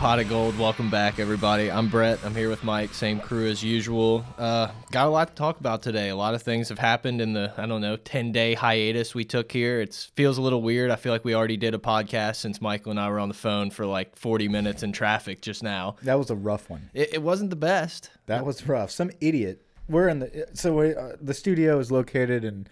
Pot 0.00 0.18
of 0.18 0.30
Gold, 0.30 0.58
welcome 0.58 0.88
back, 0.88 1.18
everybody. 1.18 1.70
I'm 1.70 1.90
Brett. 1.90 2.20
I'm 2.24 2.34
here 2.34 2.48
with 2.48 2.64
Mike, 2.64 2.94
same 2.94 3.20
crew 3.20 3.46
as 3.48 3.62
usual. 3.62 4.24
Uh, 4.38 4.68
got 4.90 5.06
a 5.06 5.10
lot 5.10 5.28
to 5.28 5.34
talk 5.34 5.60
about 5.60 5.82
today. 5.82 6.08
A 6.08 6.16
lot 6.16 6.34
of 6.34 6.40
things 6.40 6.70
have 6.70 6.78
happened 6.78 7.20
in 7.20 7.34
the, 7.34 7.52
I 7.58 7.66
don't 7.66 7.82
know, 7.82 7.96
10 7.96 8.32
day 8.32 8.54
hiatus 8.54 9.14
we 9.14 9.26
took 9.26 9.52
here. 9.52 9.78
It 9.82 10.08
feels 10.14 10.38
a 10.38 10.40
little 10.40 10.62
weird. 10.62 10.90
I 10.90 10.96
feel 10.96 11.12
like 11.12 11.22
we 11.22 11.34
already 11.34 11.58
did 11.58 11.74
a 11.74 11.78
podcast 11.78 12.36
since 12.36 12.62
Michael 12.62 12.92
and 12.92 12.98
I 12.98 13.10
were 13.10 13.18
on 13.18 13.28
the 13.28 13.34
phone 13.34 13.68
for 13.68 13.84
like 13.84 14.16
40 14.16 14.48
minutes 14.48 14.82
in 14.82 14.92
traffic 14.92 15.42
just 15.42 15.62
now. 15.62 15.96
That 16.02 16.18
was 16.18 16.30
a 16.30 16.34
rough 16.34 16.70
one. 16.70 16.88
It, 16.94 17.12
it 17.12 17.22
wasn't 17.22 17.50
the 17.50 17.56
best. 17.56 18.08
That 18.24 18.46
was 18.46 18.66
rough. 18.66 18.90
Some 18.90 19.10
idiot. 19.20 19.60
We're 19.86 20.08
in 20.08 20.20
the 20.20 20.46
so 20.54 20.76
we, 20.78 20.94
uh, 20.94 21.16
the 21.20 21.34
studio 21.34 21.78
is 21.78 21.92
located 21.92 22.42
in 22.42 22.68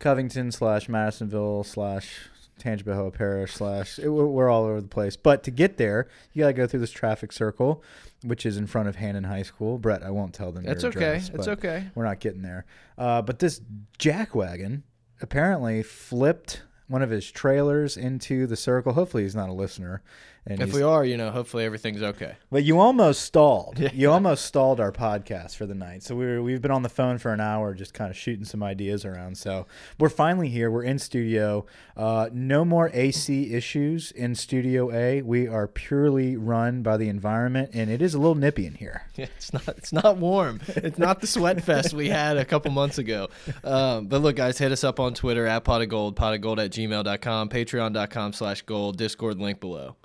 Covington 0.00 0.50
slash 0.50 0.88
Madisonville 0.88 1.62
slash 1.62 2.28
Tangipahoa 2.62 3.12
Parish 3.12 3.54
slash. 3.54 3.98
it- 3.98 4.08
We're 4.08 4.48
all 4.48 4.64
over 4.64 4.80
the 4.80 4.88
place. 4.88 5.16
But 5.16 5.42
to 5.44 5.50
get 5.50 5.76
there, 5.76 6.08
you 6.32 6.42
gotta 6.42 6.52
go 6.52 6.66
through 6.66 6.80
this 6.80 6.90
traffic 6.92 7.32
circle, 7.32 7.82
which 8.24 8.46
is 8.46 8.56
in 8.56 8.66
front 8.66 8.88
of 8.88 8.96
Hannan 8.96 9.24
High 9.24 9.42
School. 9.42 9.78
Brett, 9.78 10.02
I 10.02 10.10
won't 10.10 10.32
tell 10.34 10.52
them. 10.52 10.64
It's 10.66 10.84
okay. 10.84 11.16
address, 11.16 11.30
It's 11.34 11.48
okay. 11.48 11.84
We're 11.94 12.04
not 12.04 12.20
getting 12.20 12.42
there. 12.42 12.64
Uh, 12.96 13.22
but 13.22 13.38
this 13.40 13.60
jackwagon 13.98 14.82
apparently 15.20 15.82
flipped 15.82 16.62
one 16.88 17.02
of 17.02 17.10
his 17.10 17.30
trailers 17.30 17.96
into 17.96 18.46
the 18.46 18.56
circle. 18.56 18.92
Hopefully, 18.92 19.22
he's 19.22 19.34
not 19.34 19.48
a 19.48 19.52
listener. 19.52 20.02
And 20.44 20.60
If 20.60 20.72
we 20.74 20.82
are, 20.82 21.04
you 21.04 21.16
know, 21.16 21.30
hopefully 21.30 21.64
everything's 21.64 22.02
okay. 22.02 22.34
but 22.50 22.64
you 22.64 22.80
almost 22.80 23.22
stalled. 23.22 23.78
You 23.94 24.10
almost 24.10 24.44
stalled 24.44 24.80
our 24.80 24.90
podcast 24.90 25.54
for 25.54 25.66
the 25.66 25.74
night. 25.74 26.02
So 26.02 26.16
we 26.16 26.26
were, 26.26 26.42
we've 26.42 26.60
been 26.60 26.72
on 26.72 26.82
the 26.82 26.88
phone 26.88 27.18
for 27.18 27.32
an 27.32 27.40
hour, 27.40 27.74
just 27.74 27.94
kind 27.94 28.10
of 28.10 28.16
shooting 28.16 28.44
some 28.44 28.60
ideas 28.60 29.04
around. 29.04 29.38
So 29.38 29.66
we're 30.00 30.08
finally 30.08 30.48
here. 30.48 30.68
We're 30.68 30.82
in 30.82 30.98
studio. 30.98 31.64
Uh, 31.96 32.28
no 32.32 32.64
more 32.64 32.90
AC 32.92 33.54
issues 33.54 34.10
in 34.10 34.34
Studio 34.34 34.90
A. 34.92 35.22
We 35.22 35.46
are 35.46 35.68
purely 35.68 36.36
run 36.36 36.82
by 36.82 36.96
the 36.96 37.08
environment, 37.08 37.70
and 37.72 37.88
it 37.88 38.02
is 38.02 38.14
a 38.14 38.18
little 38.18 38.34
nippy 38.34 38.66
in 38.66 38.74
here. 38.74 39.06
It's 39.16 39.52
not. 39.52 39.68
It's 39.68 39.92
not 39.92 40.16
warm. 40.16 40.60
It's 40.68 40.98
not 40.98 41.20
the 41.20 41.26
sweat 41.28 41.62
fest 41.62 41.94
we 41.94 42.08
had 42.08 42.36
a 42.36 42.44
couple 42.44 42.70
months 42.72 42.98
ago. 42.98 43.28
Um, 43.62 44.06
but 44.06 44.20
look, 44.22 44.36
guys, 44.36 44.58
hit 44.58 44.72
us 44.72 44.82
up 44.82 44.98
on 44.98 45.14
Twitter 45.14 45.46
at 45.46 45.62
pot 45.64 45.82
of 45.82 45.88
gold, 45.88 46.16
pot 46.16 46.34
of 46.34 46.40
gold 46.40 46.58
at 46.58 46.70
gmail.com, 46.72 47.48
patreon.com 47.48 48.32
slash 48.32 48.62
gold, 48.62 48.96
Discord 48.98 49.38
link 49.38 49.60
below. 49.60 49.96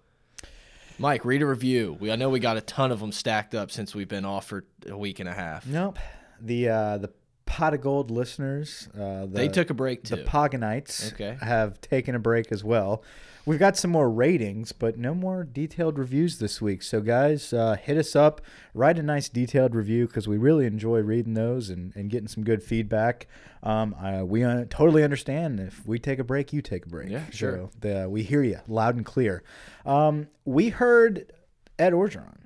Mike, 0.99 1.25
read 1.25 1.41
a 1.41 1.45
review. 1.45 1.97
We 1.99 2.11
I 2.11 2.15
know 2.15 2.29
we 2.29 2.39
got 2.39 2.57
a 2.57 2.61
ton 2.61 2.91
of 2.91 2.99
them 2.99 3.11
stacked 3.11 3.53
up 3.55 3.71
since 3.71 3.93
we've 3.93 4.07
been 4.07 4.25
off 4.25 4.45
for 4.47 4.65
a 4.89 4.97
week 4.97 5.19
and 5.19 5.29
a 5.29 5.33
half. 5.33 5.65
Nope. 5.65 5.99
The 6.41 6.69
uh, 6.69 6.97
the 6.97 7.11
pot 7.45 7.73
of 7.73 7.81
gold 7.81 8.11
listeners. 8.11 8.89
Uh, 8.93 9.21
the, 9.21 9.27
They 9.33 9.47
took 9.47 9.69
a 9.69 9.73
break 9.73 10.03
the 10.03 10.17
too. 10.17 10.23
Pogonites 10.23 11.13
Okay. 11.13 11.37
have 11.41 11.79
taken 11.81 12.15
a 12.15 12.19
break 12.19 12.51
as 12.51 12.63
well. 12.63 13.03
We've 13.47 13.57
got 13.57 13.77
some 13.77 13.91
more 13.91 14.09
ratings, 14.09 14.73
but 14.73 14.97
no 14.97 15.15
more 15.15 15.45
detailed 15.45 15.97
reviews 15.97 16.37
this 16.37 16.61
week. 16.61 16.83
So, 16.83 16.99
guys, 16.99 17.53
uh, 17.53 17.77
hit 17.81 17.97
us 17.97 18.13
up, 18.13 18.41
write 18.73 18.99
a 18.99 19.01
nice 19.01 19.29
detailed 19.29 19.73
review 19.73 20.05
because 20.05 20.27
we 20.27 20.35
really 20.35 20.65
enjoy 20.65 20.99
reading 20.99 21.33
those 21.33 21.69
and, 21.69 21.95
and 21.95 22.09
getting 22.09 22.27
some 22.27 22.43
good 22.43 22.61
feedback. 22.61 23.25
Um, 23.63 23.95
uh, 24.03 24.25
we 24.25 24.43
uh, 24.43 24.65
totally 24.69 25.01
understand 25.01 25.61
if 25.61 25.87
we 25.87 25.97
take 25.97 26.19
a 26.19 26.25
break, 26.25 26.51
you 26.51 26.61
take 26.61 26.87
a 26.87 26.89
break. 26.89 27.09
Yeah, 27.09 27.23
sure. 27.31 27.55
So 27.55 27.69
the, 27.79 28.09
we 28.09 28.21
hear 28.21 28.43
you 28.43 28.59
loud 28.67 28.97
and 28.97 29.05
clear. 29.05 29.43
Um, 29.85 30.27
we 30.43 30.67
heard 30.67 31.31
Ed 31.79 31.93
Orgeron 31.93 32.39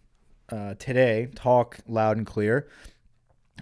uh, 0.51 0.75
today 0.75 1.29
talk 1.33 1.79
loud 1.87 2.17
and 2.17 2.27
clear 2.27 2.67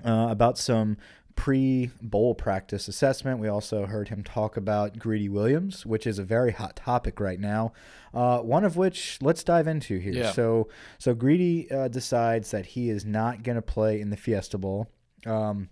uh, 0.05 0.27
about 0.29 0.57
some 0.57 0.97
pre 1.39 1.89
bowl 2.01 2.35
practice 2.35 2.89
assessment. 2.89 3.39
We 3.39 3.47
also 3.47 3.85
heard 3.85 4.09
him 4.09 4.23
talk 4.23 4.57
about 4.57 4.99
Greedy 4.99 5.29
Williams, 5.29 5.85
which 5.85 6.05
is 6.05 6.19
a 6.19 6.23
very 6.23 6.51
hot 6.51 6.75
topic 6.75 7.21
right 7.21 7.39
now. 7.39 7.71
Uh, 8.13 8.39
one 8.39 8.65
of 8.65 8.75
which 8.75 9.17
let's 9.21 9.41
dive 9.41 9.65
into 9.65 9.99
here. 9.99 10.11
Yeah. 10.11 10.31
So, 10.33 10.67
so 10.97 11.15
Greedy 11.15 11.71
uh, 11.71 11.87
decides 11.87 12.51
that 12.51 12.65
he 12.65 12.89
is 12.89 13.05
not 13.05 13.43
going 13.43 13.55
to 13.55 13.61
play 13.61 14.01
in 14.01 14.09
the 14.09 14.17
Fiesta 14.17 14.57
Bowl. 14.57 14.89
Um, 15.25 15.69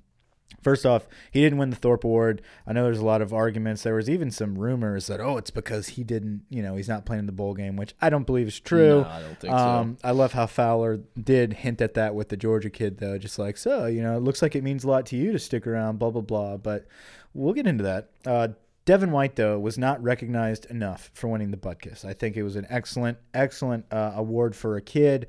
First 0.62 0.86
off, 0.86 1.08
he 1.32 1.42
didn't 1.42 1.60
win 1.60 1.70
the 1.70 1.76
Thorpe 1.76 2.04
Award. 2.04 2.42
I 2.66 2.74
know 2.74 2.84
there's 2.84 3.00
a 3.00 3.06
lot 3.06 3.22
of 3.22 3.32
arguments. 3.32 3.84
There 3.84 3.96
was 3.96 4.10
even 4.10 4.32
some 4.32 4.58
rumors 4.58 5.08
that 5.08 5.20
oh, 5.20 5.38
it's 5.38 5.52
because 5.52 5.90
he 5.90 6.04
didn't, 6.04 6.44
you 6.50 6.62
know, 6.64 6.76
he's 6.76 6.90
not 6.90 7.06
playing 7.06 7.22
in 7.22 7.26
the 7.26 7.32
bowl 7.32 7.54
game, 7.54 7.76
which 7.76 7.94
I 8.02 8.10
don't 8.10 8.26
believe 8.26 8.48
is 8.48 8.60
true. 8.60 9.02
No, 9.02 9.08
I 9.08 9.22
don't 9.22 9.40
think 9.40 9.54
so. 9.54 9.58
um, 9.58 9.98
I 10.04 10.12
love 10.12 10.34
how 10.34 10.48
Fowler 10.48 11.00
did 11.22 11.54
hint 11.54 11.82
at 11.82 11.94
that 11.94 12.16
with 12.16 12.30
the 12.30 12.38
Georgia 12.38 12.70
kid, 12.70 12.98
though. 12.98 13.18
Just 13.18 13.38
like, 13.38 13.56
so, 13.58 13.86
you 13.86 14.02
know, 14.02 14.18
it 14.18 14.22
looks 14.22 14.42
like 14.42 14.56
it 14.56 14.64
means 14.64 14.84
a 14.84 14.90
lot 14.90 15.06
to 15.08 15.16
you 15.16 15.32
to 15.32 15.40
stick 15.40 15.68
around, 15.68 16.00
blah, 16.00 16.10
blah, 16.10 16.22
blah. 16.22 16.58
But 16.58 16.86
we'll 17.34 17.54
get 17.54 17.68
into 17.68 17.84
that. 17.84 18.10
Uh, 18.26 18.50
Devin 18.86 19.12
White, 19.12 19.36
though, 19.36 19.60
was 19.60 19.78
not 19.78 20.02
recognized 20.02 20.66
enough 20.68 21.12
for 21.14 21.28
winning 21.28 21.52
the 21.52 21.58
Butkus. 21.58 22.06
I 22.06 22.14
think 22.14 22.38
it 22.38 22.44
was 22.44 22.56
an 22.56 22.66
excellent, 22.70 23.18
excellent 23.34 23.86
uh, 23.92 24.14
award 24.16 24.56
for 24.56 24.78
a 24.78 24.82
kid 24.82 25.28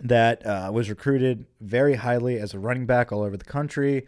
that 0.00 0.44
uh, 0.46 0.70
was 0.72 0.88
recruited 0.88 1.46
very 1.60 1.94
highly 1.94 2.38
as 2.38 2.54
a 2.54 2.58
running 2.58 2.86
back 2.86 3.12
all 3.12 3.22
over 3.22 3.36
the 3.36 3.44
country. 3.44 4.06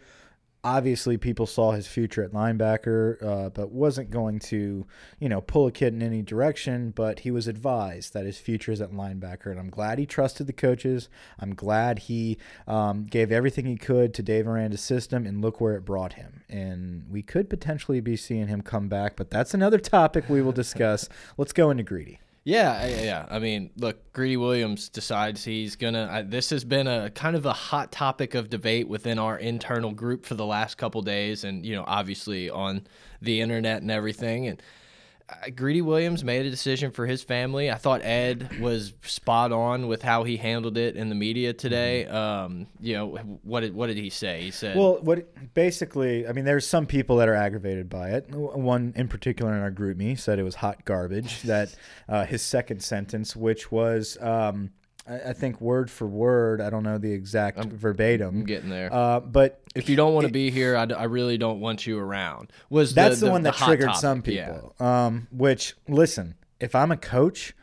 Obviously, 0.65 1.17
people 1.17 1.45
saw 1.45 1.73
his 1.73 1.87
future 1.87 2.23
at 2.23 2.31
linebacker, 2.31 3.21
uh, 3.21 3.49
but 3.49 3.71
wasn't 3.71 4.09
going 4.09 4.39
to, 4.39 4.85
you 5.19 5.27
know, 5.27 5.41
pull 5.41 5.67
a 5.67 5.73
kid 5.73 5.93
in 5.93 6.01
any 6.01 6.21
direction. 6.21 6.91
But 6.91 7.19
he 7.19 7.31
was 7.31 7.49
advised 7.49 8.13
that 8.13 8.25
his 8.25 8.37
future 8.37 8.71
is 8.71 8.79
at 8.79 8.93
linebacker, 8.93 9.47
and 9.47 9.59
I'm 9.59 9.69
glad 9.69 9.99
he 9.99 10.05
trusted 10.05 10.47
the 10.47 10.53
coaches. 10.53 11.09
I'm 11.37 11.53
glad 11.53 11.99
he 11.99 12.37
um, 12.65 13.03
gave 13.03 13.29
everything 13.29 13.65
he 13.65 13.75
could 13.75 14.13
to 14.13 14.23
Dave 14.23 14.47
Aranda's 14.47 14.79
system, 14.79 15.25
and 15.27 15.41
look 15.41 15.59
where 15.59 15.75
it 15.75 15.83
brought 15.83 16.13
him. 16.13 16.43
And 16.47 17.07
we 17.11 17.23
could 17.23 17.49
potentially 17.49 17.99
be 17.99 18.15
seeing 18.15 18.47
him 18.47 18.61
come 18.61 18.87
back, 18.87 19.17
but 19.17 19.29
that's 19.29 19.53
another 19.53 19.79
topic 19.79 20.29
we 20.29 20.41
will 20.41 20.53
discuss. 20.53 21.09
Let's 21.35 21.51
go 21.51 21.71
into 21.71 21.83
greedy. 21.83 22.21
Yeah, 22.45 22.85
yeah. 22.85 23.25
I 23.29 23.39
mean, 23.39 23.69
look, 23.77 24.11
Greedy 24.11 24.35
Williams 24.35 24.89
decides 24.89 25.45
he's 25.45 25.77
gonna. 25.77 26.09
I, 26.11 26.21
this 26.23 26.49
has 26.49 26.65
been 26.65 26.87
a 26.87 27.09
kind 27.09 27.37
of 27.37 27.45
a 27.45 27.53
hot 27.53 27.91
topic 27.93 28.35
of 28.35 28.49
debate 28.49 28.89
within 28.89 29.17
our 29.17 29.37
internal 29.37 29.91
group 29.93 30.25
for 30.25 30.35
the 30.35 30.45
last 30.45 30.77
couple 30.77 31.01
days, 31.03 31.45
and 31.45 31.65
you 31.65 31.73
know, 31.73 31.85
obviously 31.87 32.49
on 32.49 32.85
the 33.21 33.39
internet 33.39 33.81
and 33.81 33.89
everything. 33.89 34.47
And 34.47 34.61
uh, 35.29 35.49
Greedy 35.55 35.81
Williams 35.81 36.23
made 36.23 36.45
a 36.45 36.49
decision 36.49 36.91
for 36.91 37.05
his 37.05 37.23
family. 37.23 37.71
I 37.71 37.75
thought 37.75 38.01
Ed 38.03 38.59
was 38.59 38.93
spot 39.03 39.51
on 39.51 39.87
with 39.87 40.01
how 40.01 40.23
he 40.23 40.37
handled 40.37 40.77
it 40.77 40.95
in 40.95 41.09
the 41.09 41.15
media 41.15 41.53
today. 41.53 42.05
Um, 42.05 42.67
you 42.79 42.93
know, 42.93 43.15
what 43.43 43.61
did 43.61 43.73
what 43.73 43.87
did 43.87 43.97
he 43.97 44.09
say? 44.09 44.41
He 44.41 44.51
said, 44.51 44.75
Well, 44.75 44.99
what 45.01 45.53
basically, 45.53 46.27
I 46.27 46.33
mean, 46.33 46.45
there's 46.45 46.67
some 46.67 46.85
people 46.85 47.17
that 47.17 47.29
are 47.29 47.35
aggravated 47.35 47.89
by 47.89 48.09
it. 48.09 48.29
One 48.29 48.93
in 48.95 49.07
particular 49.07 49.53
in 49.53 49.61
our 49.61 49.71
group 49.71 49.97
me 49.97 50.15
said 50.15 50.39
it 50.39 50.43
was 50.43 50.55
hot 50.55 50.85
garbage. 50.85 51.41
that 51.43 51.75
uh, 52.09 52.25
his 52.25 52.41
second 52.41 52.81
sentence, 52.81 53.35
which 53.35 53.71
was, 53.71 54.17
um, 54.21 54.71
I, 55.07 55.29
I 55.29 55.33
think 55.33 55.59
word 55.61 55.91
for 55.91 56.07
word, 56.07 56.61
I 56.61 56.69
don't 56.69 56.83
know 56.83 56.97
the 56.97 57.11
exact 57.11 57.57
I'm 57.59 57.69
verbatim, 57.69 58.43
getting 58.45 58.69
there. 58.69 58.93
uh, 58.93 59.19
but 59.19 59.61
if 59.75 59.89
you 59.89 59.95
don't 59.95 60.13
want 60.13 60.27
to 60.27 60.31
be 60.33 60.49
here, 60.51 60.75
I, 60.77 60.85
d- 60.85 60.93
I 60.95 61.03
really 61.05 61.37
don't 61.37 61.59
want 61.59 61.85
you 61.85 61.99
around. 61.99 62.51
Was 62.69 62.93
that's 62.93 63.19
the, 63.19 63.29
one 63.29 63.43
that 63.43 63.55
triggered 63.55 63.87
topic. 63.87 64.01
some 64.01 64.23
Yeah. 64.25 64.51
people. 64.53 64.75
Um, 64.79 65.27
which 65.31 65.73
listen, 65.87 66.35
if 66.59 66.73
I'm 66.75 66.91
a 66.91 66.97
coach, 66.97 67.53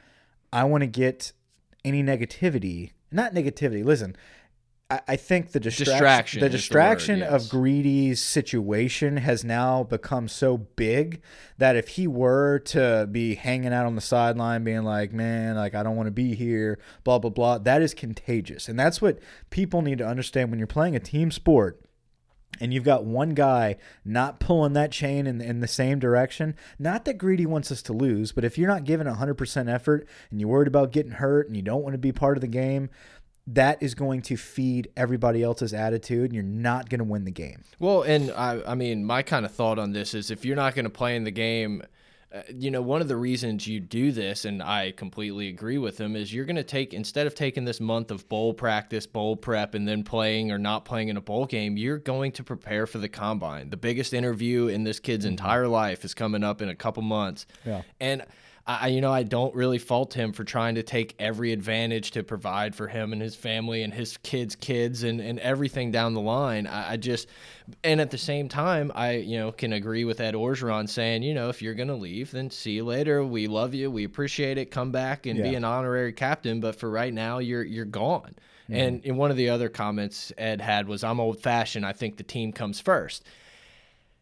I 0.53 0.65
want 0.65 0.83
to 0.83 0.87
get 0.87 1.33
any 1.85 2.03
negativity, 2.03 2.91
not 3.11 3.33
negativity. 3.35 3.85
Listen, 3.85 4.17
I, 4.91 5.01
I 5.09 5.17
think 5.17 5.53
the 5.53 5.61
distraction, 5.61 5.95
Distraction 5.95 6.41
the 6.41 6.47
is 6.47 6.51
the 6.51 6.55
word, 6.55 6.59
distraction 6.59 7.19
yes. 7.21 7.31
of 7.31 7.49
Greedy's 7.51 8.21
situation 8.21 9.19
has 9.19 9.45
now 9.45 9.85
become 9.85 10.29
so 10.29 10.59
big 10.59 11.23
that 11.59 11.77
if 11.77 11.89
he 11.89 12.07
were 12.07 12.59
to 12.67 13.09
be 13.11 13.37
hanging 13.37 13.73
out 13.73 13.87
on 13.87 13.95
the 13.95 14.01
sideline, 14.01 14.65
being 14.65 14.83
like, 14.83 15.13
"Man, 15.13 15.57
like 15.57 15.75
I 15.75 15.83
don't 15.83 15.97
want 15.97 16.09
to 16.09 16.13
be 16.13 16.35
here," 16.35 16.79
blah 17.05 17.19
blah 17.19 17.31
blah, 17.31 17.59
that 17.59 17.83
is 17.83 17.95
contagious, 17.95 18.69
and 18.69 18.79
that's 18.79 19.01
what 19.01 19.19
people 19.51 19.83
need 19.83 19.99
to 19.99 20.07
understand 20.07 20.51
when 20.51 20.59
you're 20.59 20.67
playing 20.67 20.97
a 20.97 21.01
team 21.01 21.31
sport 21.31 21.81
and 22.61 22.75
you've 22.75 22.85
got 22.85 23.05
one 23.05 23.31
guy 23.31 23.77
not 24.05 24.41
pulling 24.41 24.73
that 24.75 24.91
chain 24.91 25.27
in, 25.27 25.41
in 25.41 25.61
the 25.61 25.69
same 25.69 25.99
direction, 25.99 26.55
not 26.79 27.05
that 27.05 27.19
Greedy 27.19 27.47
wants 27.47 27.71
us 27.71 27.83
to 27.83 27.93
lose, 27.93 28.33
but 28.33 28.45
if 28.45 28.59
you're 28.59 28.69
not 28.69 28.85
giving 28.85 29.07
100% 29.07 29.73
effort 29.73 30.07
and 30.31 30.41
you're 30.41 30.51
worried 30.51 30.69
about 30.69 30.93
getting 30.93 31.13
hurt 31.13 31.47
and 31.47 31.57
you 31.57 31.63
don't 31.63 31.83
want 31.83 31.95
to 31.95 31.99
be 31.99 32.13
part 32.13 32.37
of 32.37 32.41
the 32.43 32.49
game, 32.49 32.91
that 33.55 33.83
is 33.83 33.95
going 33.95 34.23
to 34.23 34.37
feed 34.37 34.91
everybody 34.97 35.43
else's 35.43 35.75
attitude 35.75 36.27
and 36.27 36.35
you're 36.35 36.43
not 36.43 36.89
going 36.89 36.99
to 36.99 37.05
win 37.05 37.25
the 37.25 37.31
game. 37.31 37.65
Well, 37.79 38.03
and 38.03 38.31
I, 38.33 38.63
I 38.67 38.75
mean, 38.75 39.05
my 39.05 39.23
kind 39.23 39.45
of 39.45 39.53
thought 39.53 39.79
on 39.79 39.93
this 39.93 40.15
is 40.15 40.31
if 40.31 40.45
you're 40.45 40.57
not 40.57 40.75
going 40.75 40.85
to 40.85 40.91
play 40.91 41.17
in 41.17 41.25
the 41.25 41.31
game, 41.31 41.83
uh, 42.33 42.43
you 42.55 42.71
know, 42.71 42.81
one 42.81 43.01
of 43.01 43.09
the 43.09 43.17
reasons 43.17 43.67
you 43.67 43.81
do 43.81 44.13
this, 44.13 44.45
and 44.45 44.63
I 44.63 44.93
completely 44.93 45.49
agree 45.49 45.79
with 45.79 45.99
him, 46.01 46.15
is 46.15 46.33
you're 46.33 46.45
going 46.45 46.55
to 46.57 46.63
take, 46.63 46.95
instead 46.95 47.27
of 47.27 47.35
taking 47.35 47.65
this 47.65 47.81
month 47.81 48.13
of 48.13 48.29
bowl 48.29 48.55
practice, 48.55 49.05
bowl 49.05 49.35
prep, 49.35 49.75
and 49.75 49.89
then 49.89 50.05
playing 50.05 50.53
or 50.53 50.59
not 50.59 50.85
playing 50.85 51.09
in 51.09 51.17
a 51.17 51.21
bowl 51.21 51.45
game, 51.45 51.77
you're 51.77 51.99
going 51.99 52.31
to 52.33 52.45
prepare 52.45 52.87
for 52.87 52.99
the 52.99 53.09
combine. 53.09 53.71
The 53.71 53.77
biggest 53.77 54.15
interview 54.15 54.69
in 54.69 54.85
this 54.85 55.01
kid's 55.01 55.25
entire 55.25 55.67
life 55.67 56.05
is 56.05 56.15
coming 56.15 56.45
up 56.45 56.63
in 56.63 56.69
a 56.69 56.77
couple 56.77 57.03
months. 57.03 57.47
Yeah. 57.67 57.83
And 57.99 58.25
I, 58.67 58.89
you 58.89 59.01
know, 59.01 59.13
I 59.13 59.23
don't 59.23 59.55
really 59.55 59.79
fault 59.79 60.15
him 60.15 60.33
for 60.33 60.45
trying 60.45 60.77
to 60.77 60.83
take 60.83 61.17
every 61.19 61.53
advantage 61.53 62.13
to 62.13 62.23
provide 62.23 62.75
for 62.75 62.87
him 62.87 63.13
and 63.13 63.21
his 63.21 63.35
family 63.35 63.83
and 63.83 63.93
his 63.93 64.17
kids' 64.19 64.55
kids 64.55 65.03
and, 65.03 65.21
and 65.21 65.39
everything 65.41 65.91
down 65.91 66.15
the 66.15 66.21
line. 66.21 66.67
I, 66.67 66.93
I 66.93 66.97
just, 66.97 67.27
and 67.83 68.01
at 68.01 68.11
the 68.11 68.19
same 68.19 68.49
time, 68.49 68.93
I, 68.95 69.17
you 69.17 69.39
know, 69.39 69.51
can 69.51 69.73
agree 69.73 70.05
with 70.05 70.21
Ed 70.21 70.35
Orgeron 70.35 70.89
saying, 70.89 71.23
you 71.23 71.35
know, 71.35 71.49
if 71.49 71.63
you're 71.63 71.75
going 71.75 71.89
to 71.89 71.95
leave, 71.95 72.31
then 72.31 72.51
see 72.51 72.73
you 72.73 72.85
later. 72.85 73.25
We 73.25 73.49
love 73.49 73.75
you. 73.75 73.91
We 73.91 74.05
appreciate 74.05 74.59
it. 74.59 74.71
Come 74.71 74.93
back 74.93 75.27
and 75.27 75.43
be 75.43 75.55
an 75.55 75.65
honorary 75.65 76.13
captain. 76.13 76.61
But 76.61 76.77
for 76.77 76.91
right 76.91 77.13
now, 77.13 77.39
you're, 77.39 77.65
you're 77.65 77.85
gone. 77.85 78.37
Mm-hmm. 78.65 78.75
And 78.75 79.05
in 79.05 79.17
one 79.17 79.31
of 79.31 79.37
the 79.37 79.49
other 79.49 79.69
comments 79.69 80.33
Ed 80.39 80.61
had 80.61 80.87
was, 80.87 81.03
I'm 81.03 81.19
old 81.19 81.41
fashioned. 81.41 81.85
I 81.85 81.93
think 81.93 82.19
the 82.19 82.23
team 82.23 82.53
comes 82.53 82.79
first. 82.79 83.25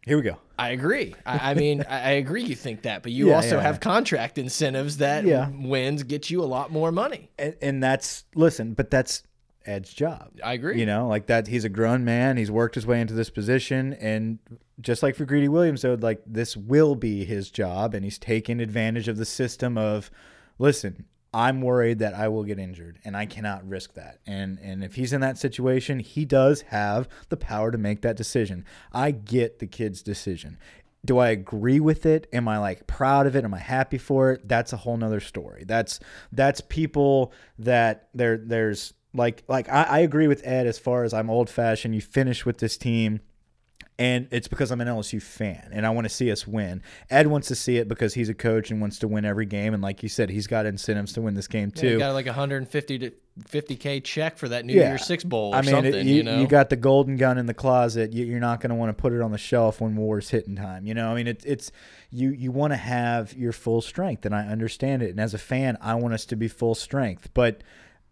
Here 0.04 0.16
we 0.16 0.22
go. 0.22 0.38
I 0.58 0.70
agree. 0.70 1.14
I, 1.26 1.50
I 1.50 1.54
mean, 1.54 1.82
I 1.88 2.12
agree 2.12 2.42
you 2.44 2.54
think 2.54 2.82
that, 2.82 3.02
but 3.02 3.12
you 3.12 3.28
Yeah, 3.28 3.36
also 3.36 3.56
yeah. 3.56 3.62
have 3.62 3.80
contract 3.80 4.38
incentives 4.38 4.98
that 4.98 5.24
Yeah. 5.24 5.50
wins 5.50 6.02
get 6.02 6.30
you 6.30 6.42
a 6.42 6.46
lot 6.46 6.70
more 6.72 6.90
money. 6.90 7.30
And, 7.38 7.54
and 7.60 7.82
that's, 7.82 8.24
listen, 8.34 8.74
but 8.74 8.90
that's 8.90 9.22
Ed's 9.66 9.92
job. 9.92 10.30
I 10.42 10.54
agree. 10.54 10.80
You 10.80 10.86
know, 10.86 11.06
like 11.08 11.26
that. 11.26 11.46
He's 11.46 11.64
a 11.64 11.68
grown 11.68 12.02
man. 12.04 12.38
He's 12.38 12.50
worked 12.50 12.74
his 12.74 12.86
way 12.86 13.02
into 13.02 13.12
this 13.12 13.28
position, 13.28 13.92
and 13.94 14.38
just 14.80 15.02
like 15.02 15.14
for 15.14 15.26
Greedy 15.26 15.48
Williams, 15.48 15.82
though, 15.82 15.92
like 16.00 16.22
this 16.26 16.56
will 16.56 16.94
be 16.94 17.26
his 17.26 17.50
job, 17.50 17.92
and 17.92 18.02
he's 18.02 18.18
taking 18.18 18.60
advantage 18.60 19.08
of 19.08 19.18
the 19.18 19.26
system 19.26 19.76
of, 19.76 20.10
listen, 20.58 21.04
I'm 21.38 21.61
worried 21.61 22.00
that 22.00 22.14
I 22.14 22.26
will 22.26 22.43
get 22.43 22.58
injured, 22.58 22.99
and 23.05 23.17
I 23.17 23.25
cannot 23.25 23.67
risk 23.67 23.94
that. 23.94 24.19
And 24.26 24.58
and 24.58 24.82
if 24.82 24.96
he's 24.96 25.12
in 25.12 25.20
that 25.20 25.38
situation, 25.38 26.00
he 26.00 26.25
does 26.25 26.62
have 26.62 27.08
the 27.29 27.37
power 27.37 27.70
to 27.70 27.79
make 27.79 28.02
that 28.02 28.17
decision. 28.17 28.64
I 28.93 29.12
get 29.12 29.61
the 29.61 29.69
kid's 29.69 30.02
decision. 30.02 30.58
Do 31.05 31.19
I 31.19 31.29
agree 31.29 31.79
with 31.79 32.05
it? 32.06 32.26
Am 32.32 32.49
I 32.49 32.58
like 32.58 32.88
proud 32.88 33.29
of 33.29 33.37
it? 33.37 33.44
Am 33.44 33.55
I 33.55 33.61
happy 33.61 33.99
for 33.99 34.32
it? 34.32 34.49
That's 34.49 34.73
a 34.73 34.79
whole 34.79 34.96
nother 34.96 35.20
story. 35.20 35.62
That's 35.64 36.00
that's 36.32 36.61
people 36.61 37.32
that 37.61 38.08
there 38.14 38.37
there's 38.37 38.94
like 39.14 39.44
like 39.46 39.69
I, 39.69 39.85
I 39.85 39.99
agree 40.00 40.26
with 40.26 40.44
Ed 40.44 40.67
as 40.67 40.81
far 40.81 41.05
as 41.05 41.14
I'm 41.14 41.31
old 41.31 41.49
fashioned. 41.49 41.94
You 41.94 42.00
finish 42.00 42.44
with 42.44 42.58
this 42.58 42.76
team, 42.76 43.20
and 43.98 44.28
it's 44.30 44.46
because 44.46 44.70
I'm 44.70 44.80
an 44.80 44.86
LSU 44.88 45.20
fan 45.20 45.70
and 45.72 45.84
I 45.84 45.90
want 45.90 46.04
to 46.04 46.08
see 46.08 46.30
us 46.30 46.46
win. 46.46 46.82
Ed 47.10 47.26
wants 47.26 47.48
to 47.48 47.54
see 47.56 47.78
it 47.78 47.88
because 47.88 48.14
he's 48.14 48.28
a 48.28 48.34
coach 48.34 48.70
and 48.70 48.80
wants 48.80 49.00
to 49.00 49.08
win 49.08 49.24
every 49.24 49.46
game. 49.46 49.74
And 49.74 49.82
like 49.82 50.02
you 50.04 50.08
said, 50.08 50.30
he's 50.30 50.46
got 50.46 50.66
incentives 50.66 51.12
to 51.14 51.20
win 51.20 51.34
this 51.34 51.48
game 51.48 51.72
Yeah, 51.74 51.80
too. 51.82 51.88
you 51.90 51.98
got 51.98 52.12
like 52.14 52.26
a 52.26 52.30
150 52.30 52.98
to 53.00 53.10
50k 53.48 54.02
check 54.04 54.36
for 54.38 54.48
that 54.48 54.64
New 54.64 54.74
Yeah. 54.74 54.90
Year's 54.90 55.04
Six 55.04 55.24
bowl 55.24 55.52
or 55.52 55.56
I 55.56 55.62
mean, 55.62 55.70
something. 55.70 55.94
it- 55.94 56.06
you, 56.06 56.14
you, 56.16 56.22
know, 56.22 56.46
got 56.46 56.70
the 56.70 56.76
golden 56.76 57.16
gun 57.16 57.38
in 57.38 57.46
the 57.46 57.54
closet. 57.54 58.12
You, 58.12 58.24
you're 58.24 58.38
not 58.40 58.60
going 58.60 58.70
to 58.70 58.76
want 58.76 58.90
to 58.96 59.00
put 59.00 59.12
it 59.12 59.20
on 59.20 59.32
the 59.32 59.38
shelf 59.38 59.80
when 59.80 59.96
war's 59.96 60.30
hitting 60.30 60.54
time. 60.56 60.86
You 60.86 60.94
know, 60.94 61.10
I 61.10 61.14
mean, 61.14 61.26
it's 61.26 61.44
it's 61.44 61.72
you 62.10 62.30
you 62.30 62.52
want 62.52 62.72
to 62.72 62.76
have 62.76 63.32
your 63.34 63.52
full 63.52 63.80
strength, 63.80 64.24
and 64.26 64.34
I 64.34 64.46
understand 64.46 65.02
it. 65.02 65.10
And 65.10 65.18
as 65.20 65.34
a 65.34 65.38
fan, 65.38 65.76
I 65.80 65.94
want 65.96 66.14
us 66.14 66.24
to 66.26 66.36
be 66.36 66.46
full 66.48 66.74
strength, 66.76 67.30
but 67.34 67.62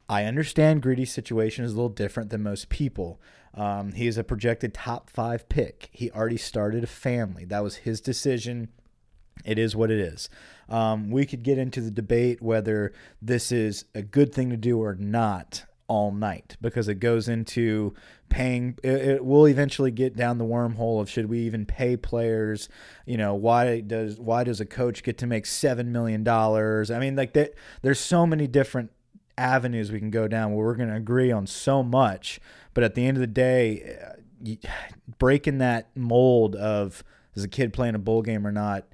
I 0.09 0.25
understand 0.25 0.83
Greedy's 0.83 1.13
situation 1.13 1.65
is 1.65 1.73
a 1.73 1.77
little 1.77 1.89
different 1.89 2.31
than 2.31 2.43
most 2.43 2.69
people. 2.69 3.21
Um, 3.57 3.93
he 3.93 4.07
is 4.07 4.19
a 4.19 4.25
projected 4.25 4.75
top 4.75 5.09
five 5.09 5.49
pick. 5.49 5.89
He 5.91 6.11
already 6.11 6.37
started 6.37 6.85
a 6.85 6.89
family. 6.89 7.45
That 7.45 7.63
was 7.63 7.77
his 7.77 8.01
decision. 8.01 8.69
It 9.45 9.59
is 9.59 9.75
what 9.75 9.91
it 9.91 9.99
is. 9.99 10.29
Um, 10.69 11.11
we 11.11 11.27
could 11.27 11.43
get 11.43 11.59
into 11.59 11.81
the 11.81 11.91
debate 11.91 12.43
whether 12.43 12.93
this 13.23 13.53
is 13.53 13.85
a 13.95 14.03
good 14.03 14.35
thing 14.35 14.51
to 14.51 14.57
do 14.57 14.83
or 14.83 14.95
not 14.95 15.65
all 15.89 16.11
night 16.11 16.57
because 16.61 16.89
it 16.89 16.97
goes 16.97 17.29
into 17.29 17.95
paying. 18.29 18.79
It, 18.83 19.09
it 19.09 19.25
will 19.25 19.47
eventually 19.47 19.91
get 19.91 20.17
down 20.17 20.39
the 20.39 20.45
wormhole 20.45 21.01
of 21.01 21.09
should 21.09 21.27
we 21.27 21.41
even 21.41 21.65
pay 21.65 21.97
players? 21.97 22.69
You 23.07 23.17
know, 23.17 23.35
why 23.35 23.81
does 23.81 24.19
why 24.19 24.45
does 24.45 24.61
a 24.61 24.67
coach 24.67 25.03
get 25.03 25.19
to 25.19 25.27
make 25.27 25.47
seven 25.47 25.93
million 25.93 26.25
dollars? 26.25 26.91
I 26.91 26.99
mean, 26.99 27.17
like 27.17 27.35
that. 27.35 27.55
There's 27.83 28.01
so 28.01 28.27
many 28.27 28.47
different 28.47 28.91
avenues 29.39 29.93
we 29.93 29.99
can 29.99 30.11
go 30.11 30.27
down 30.29 30.55
where 30.55 30.67
we're 30.67 30.75
going 30.75 30.89
to 30.89 30.97
agree 30.97 31.31
on 31.31 31.47
so 31.47 31.83
much, 31.83 32.41
but 32.77 32.85
at 32.85 32.95
the 32.95 33.05
end 33.05 33.17
of 33.17 33.21
the 33.23 33.27
day, 33.27 33.81
eh, 33.81 34.13
you, 34.43 34.59
breaking 35.19 35.59
that 35.59 35.89
mold 35.97 36.55
of 36.55 37.03
is 37.35 37.43
a 37.43 37.49
kid 37.49 37.73
playing 37.73 37.95
a 37.97 37.99
bowl 37.99 38.23
game 38.23 38.47
or 38.47 38.53
not 38.53 38.85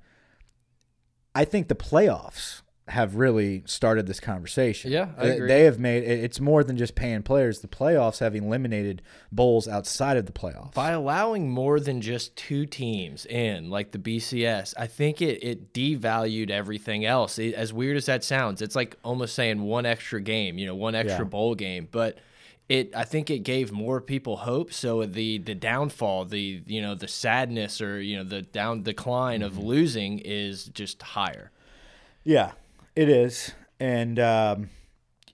I 1.34 1.44
think 1.44 1.68
the 1.68 1.74
playoffs 1.74 2.60
have 2.88 3.14
really 3.16 3.62
started 3.64 4.06
this 4.06 4.20
conversation. 4.20 4.90
Yeah, 4.90 5.10
I 5.16 5.26
They- 5.28 5.34
agree. 5.36 5.48
They 5.48 5.62
have 5.64 5.78
made 5.78 6.02
it's 6.02 6.40
more 6.40 6.62
than 6.64 6.76
just 6.76 6.94
paying 6.94 7.22
players. 7.22 7.60
The 7.60 7.68
playoffs 7.68 8.18
have 8.18 8.34
eliminated 8.34 9.00
bowls 9.30 9.66
outside 9.68 10.16
of 10.18 10.26
the 10.26 10.32
playoffs. 10.32 10.74
by 10.74 10.90
allowing 10.90 11.48
more 11.48 11.80
than 11.80 12.00
just 12.02 12.36
two 12.36 12.66
teams 12.66 13.24
in, 13.24 13.70
like 13.70 13.92
the 13.92 13.98
BCS, 13.98 14.74
I 14.76 14.86
think 14.88 15.22
it 15.22 15.42
it 15.42 15.72
devalued 15.72 16.50
everything 16.50 17.04
else. 17.06 17.38
It- 17.38 17.54
as 17.54 17.72
weird 17.72 17.96
as 17.96 18.06
that 18.06 18.24
sounds, 18.24 18.60
it's 18.60 18.76
like 18.76 18.96
almost 19.04 19.34
saying 19.34 19.62
one 19.62 19.86
extra 19.86 20.20
game, 20.20 20.58
you 20.58 20.66
know, 20.66 20.74
one 20.74 20.94
extra 20.94 21.24
Yeah. 21.24 21.30
bowl 21.30 21.54
game, 21.54 21.88
but. 21.90 22.18
It, 22.72 22.94
I 22.96 23.04
think 23.04 23.28
it 23.28 23.40
gave 23.40 23.70
more 23.70 24.00
people 24.00 24.36
hope. 24.38 24.72
So 24.72 25.04
the 25.04 25.38
the 25.38 25.54
downfall, 25.54 26.24
the 26.24 26.62
you 26.66 26.80
know 26.80 26.94
the 26.94 27.08
sadness 27.08 27.80
or 27.82 28.00
you 28.00 28.16
know 28.16 28.24
the 28.24 28.42
down 28.42 28.82
decline 28.82 29.40
Mm-hmm. 29.40 29.58
of 29.58 29.64
losing 29.72 30.18
is 30.20 30.64
just 30.80 31.02
higher. 31.02 31.50
Yeah, 32.24 32.52
it 32.96 33.08
is. 33.08 33.52
And, 33.80 34.18
um, 34.18 34.70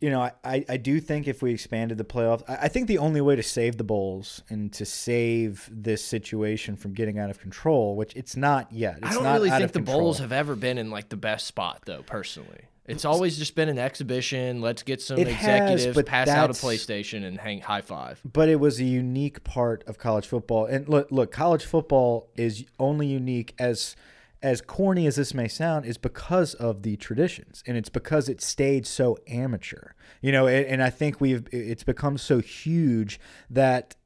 you 0.01 0.11
know, 0.11 0.21
I- 0.45 0.65
I, 0.69 0.77
do 0.77 1.01
think 1.01 1.27
if 1.27 1.43
we 1.43 1.53
expanded 1.53 1.99
the 1.99 2.05
playoffs, 2.05 2.43
I, 2.49 2.57
I 2.63 2.69
think 2.69 2.87
the 2.87 2.99
only 2.99 3.21
way 3.21 3.35
to 3.37 3.43
save 3.43 3.77
the 3.79 3.85
bowls 3.85 4.43
and 4.49 4.73
to 4.75 4.85
save 4.85 5.69
this 5.73 6.05
situation 6.05 6.77
from 6.77 6.93
getting 6.95 7.19
out 7.19 7.31
of 7.31 7.41
control, 7.41 7.97
which 7.97 8.15
it's 8.15 8.37
not 8.37 8.71
yet. 8.73 8.99
It's 8.99 9.09
I 9.11 9.15
don't 9.15 9.25
really 9.25 9.51
think 9.51 9.73
the 9.73 9.79
control. 9.81 10.01
bowls 10.01 10.19
have 10.21 10.33
ever 10.33 10.55
been 10.55 10.79
in 10.79 10.91
like 10.91 11.09
the 11.09 11.17
best 11.17 11.47
spot 11.47 11.83
though. 11.85 12.03
Personally, 12.03 12.61
it's 12.87 13.05
always 13.05 13.37
just 13.37 13.55
been 13.55 13.69
an 13.69 13.79
exhibition. 13.79 14.61
Let's 14.61 14.83
get 14.83 15.03
some 15.03 15.19
It 15.19 15.27
has, 15.29 15.35
executives, 15.37 15.95
but 15.97 16.07
pass 16.07 16.29
out 16.29 16.49
a 16.51 16.53
PlayStation, 16.55 17.25
and 17.25 17.39
hang 17.39 17.61
high 17.61 17.81
five. 17.83 18.21
but 18.25 18.49
it 18.49 18.61
was 18.61 18.81
a 18.81 18.85
unique 18.85 19.43
part 19.45 19.83
of 19.87 19.99
college 19.99 20.27
football. 20.27 20.65
And 20.67 20.89
look, 20.89 21.09
look, 21.11 21.33
college 21.33 21.65
football 21.65 22.29
is 22.37 22.65
only 22.79 23.07
unique 23.09 23.55
as 23.59 23.97
as 24.43 24.61
corny 24.61 25.07
as 25.07 25.17
this 25.17 25.35
may 25.35 25.49
sound 25.49 25.85
is 25.85 25.99
because 25.99 26.55
of 26.55 26.83
the 26.83 26.97
traditions 26.97 27.63
and 27.67 27.77
it's 27.77 27.89
because 27.89 28.29
it 28.29 28.41
stayed 28.41 28.87
so 28.87 29.17
amateur. 29.27 29.93
You 30.21 30.33
know, 30.33 30.47
and, 30.47 30.67
and 30.67 30.83
I 30.83 30.91
think 30.91 31.21
we've 31.21 31.47
it's 31.53 31.85
become 31.85 32.19
so 32.19 32.41
huge 32.41 33.19
that 33.51 33.97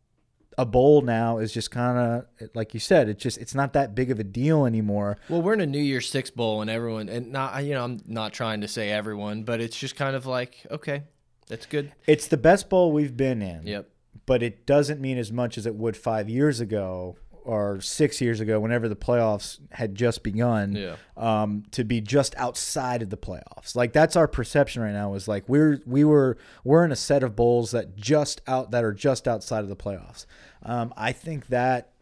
a 0.58 0.66
bowl 0.66 1.00
now 1.00 1.38
is 1.38 1.52
just 1.52 1.70
kind 1.70 1.98
of 1.98 2.50
like 2.54 2.74
you 2.74 2.80
said, 2.80 3.08
it's 3.08 3.22
just 3.22 3.38
it's 3.38 3.54
not 3.54 3.72
that 3.72 3.94
big 3.94 4.10
of 4.10 4.18
a 4.18 4.24
deal 4.24 4.66
anymore. 4.66 5.16
Well, 5.28 5.42
we're 5.42 5.54
in 5.54 5.60
a 5.60 5.66
New 5.66 5.80
Year's 5.80 6.08
Six 6.08 6.30
bowl, 6.30 6.60
and 6.60 6.70
everyone, 6.70 7.08
and 7.08 7.32
not 7.32 7.64
you 7.64 7.74
know, 7.74 7.84
I'm 7.84 8.02
not 8.06 8.32
trying 8.32 8.60
to 8.60 8.68
say 8.68 8.90
everyone, 8.90 9.44
but 9.44 9.60
it's 9.60 9.76
just 9.76 9.96
kind 9.96 10.14
of 10.14 10.26
like 10.26 10.66
okay, 10.70 11.04
that's 11.46 11.66
good. 11.66 11.92
It's 12.06 12.26
the 12.26 12.36
best 12.36 12.68
bowl 12.68 12.92
we've 12.92 13.16
been 13.16 13.42
in. 13.42 13.66
Yep. 13.66 13.88
but 14.26 14.42
it 14.42 14.66
doesn't 14.66 15.00
mean 15.00 15.18
as 15.18 15.32
much 15.32 15.56
as 15.56 15.66
it 15.66 15.74
would 15.74 15.96
five 15.96 16.28
years 16.28 16.60
ago 16.60 17.16
or 17.44 17.80
six 17.80 18.20
years 18.20 18.40
ago, 18.40 18.60
whenever 18.60 18.88
the 18.88 18.96
playoffs 18.96 19.58
had 19.72 19.94
just 19.94 20.22
begun. 20.22 20.72
Yeah. 20.72 20.96
Um, 21.16 21.64
to 21.72 21.84
be 21.84 22.00
just 22.00 22.34
outside 22.36 23.02
of 23.02 23.10
the 23.10 23.16
playoffs, 23.16 23.76
like 23.76 23.92
that's 23.92 24.16
our 24.16 24.26
perception 24.28 24.82
right 24.82 24.92
now. 24.92 25.14
Is 25.14 25.28
like 25.28 25.48
we're 25.48 25.80
we 25.86 26.04
were 26.04 26.38
we're 26.64 26.84
in 26.84 26.92
a 26.92 26.96
set 26.96 27.22
of 27.22 27.36
bowls 27.36 27.70
that 27.72 27.96
just 27.96 28.40
out 28.46 28.70
that 28.70 28.84
are 28.84 28.92
just 28.92 29.28
outside 29.28 29.60
of 29.60 29.68
the 29.68 29.76
playoffs. 29.76 30.26
Um, 30.62 30.92
I 30.96 31.12
think 31.12 31.48
that 31.48 31.92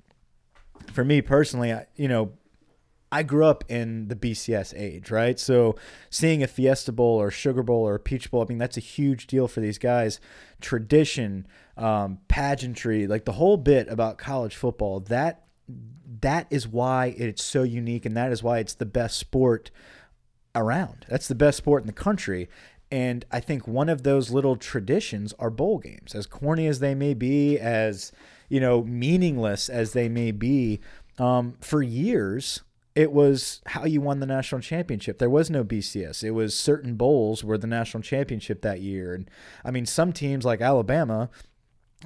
for 0.92 1.04
me 1.04 1.23
personally, 1.23 1.73
I, 1.73 1.87
you 1.97 2.09
know, 2.09 2.32
I 3.12 3.23
grew 3.25 3.44
up 3.44 3.64
in 3.68 4.06
the 4.09 4.14
BCS 4.14 4.73
age, 4.78 5.11
right? 5.11 5.38
So 5.38 5.75
seeing 6.11 6.42
a 6.42 6.47
Fiesta 6.47 6.92
Bowl 6.92 7.20
or 7.20 7.30
Sugar 7.30 7.62
Bowl 7.62 7.87
or 7.87 7.99
Peach 7.99 8.30
Bowl, 8.30 8.42
I 8.42 8.47
mean, 8.47 8.59
that's 8.59 8.76
a 8.76 8.80
huge 8.80 9.26
deal 9.26 9.49
for 9.49 9.61
these 9.61 9.78
guys. 9.78 10.20
Tradition, 10.61 11.47
um, 11.80 12.18
pageantry, 12.28 13.06
like 13.06 13.25
the 13.25 13.32
whole 13.32 13.56
bit 13.56 13.88
about 13.88 14.18
college 14.18 14.54
football, 14.54 15.00
that 15.00 15.44
that 16.20 16.46
is 16.50 16.68
why 16.68 17.14
it's 17.16 17.42
so 17.42 17.62
unique 17.62 18.04
and 18.04 18.16
that 18.16 18.30
is 18.30 18.42
why 18.42 18.58
it's 18.58 18.75
the 18.75 18.87
best 18.87 19.16
sport 19.16 19.70
around. 20.54 21.06
That's 21.08 21.28
the 21.28 21.34
best 21.34 21.56
sport 21.58 21.82
in 21.82 21.87
the 21.87 21.92
country. 21.92 22.49
And 22.92 23.25
I 23.30 23.40
think 23.40 23.66
one 23.66 23.88
of 23.88 24.02
those 24.02 24.30
little 24.30 24.56
traditions 24.56 25.32
are 25.38 25.49
bowl 25.49 25.78
games. 25.78 26.14
As 26.14 26.26
corny 26.26 26.66
as 26.66 26.80
they 26.80 26.94
may 26.94 27.14
be, 27.14 27.58
as 27.58 28.12
you 28.49 28.60
know, 28.60 28.82
meaningless 28.82 29.68
as 29.68 29.92
they 29.92 30.08
may 30.08 30.32
be, 30.32 30.80
um, 31.18 31.56
for 31.60 31.82
years 31.82 32.62
it 32.94 33.12
was 33.12 33.62
how 33.66 33.84
you 33.84 34.00
won 34.00 34.20
the 34.20 34.26
national 34.26 34.60
championship. 34.60 35.18
There 35.18 35.30
was 35.30 35.49
no 35.49 35.62
BCS. 35.62 36.25
It 36.25 36.32
was 36.32 36.54
certain 36.54 36.96
bowls 36.96 37.44
were 37.44 37.56
the 37.56 37.66
national 37.66 38.02
championship 38.02 38.62
that 38.62 38.80
year. 38.80 39.14
And 39.14 39.30
I 39.64 39.70
mean, 39.70 39.87
some 39.87 40.12
teams 40.12 40.44
like 40.44 40.60
Alabama 40.60 41.30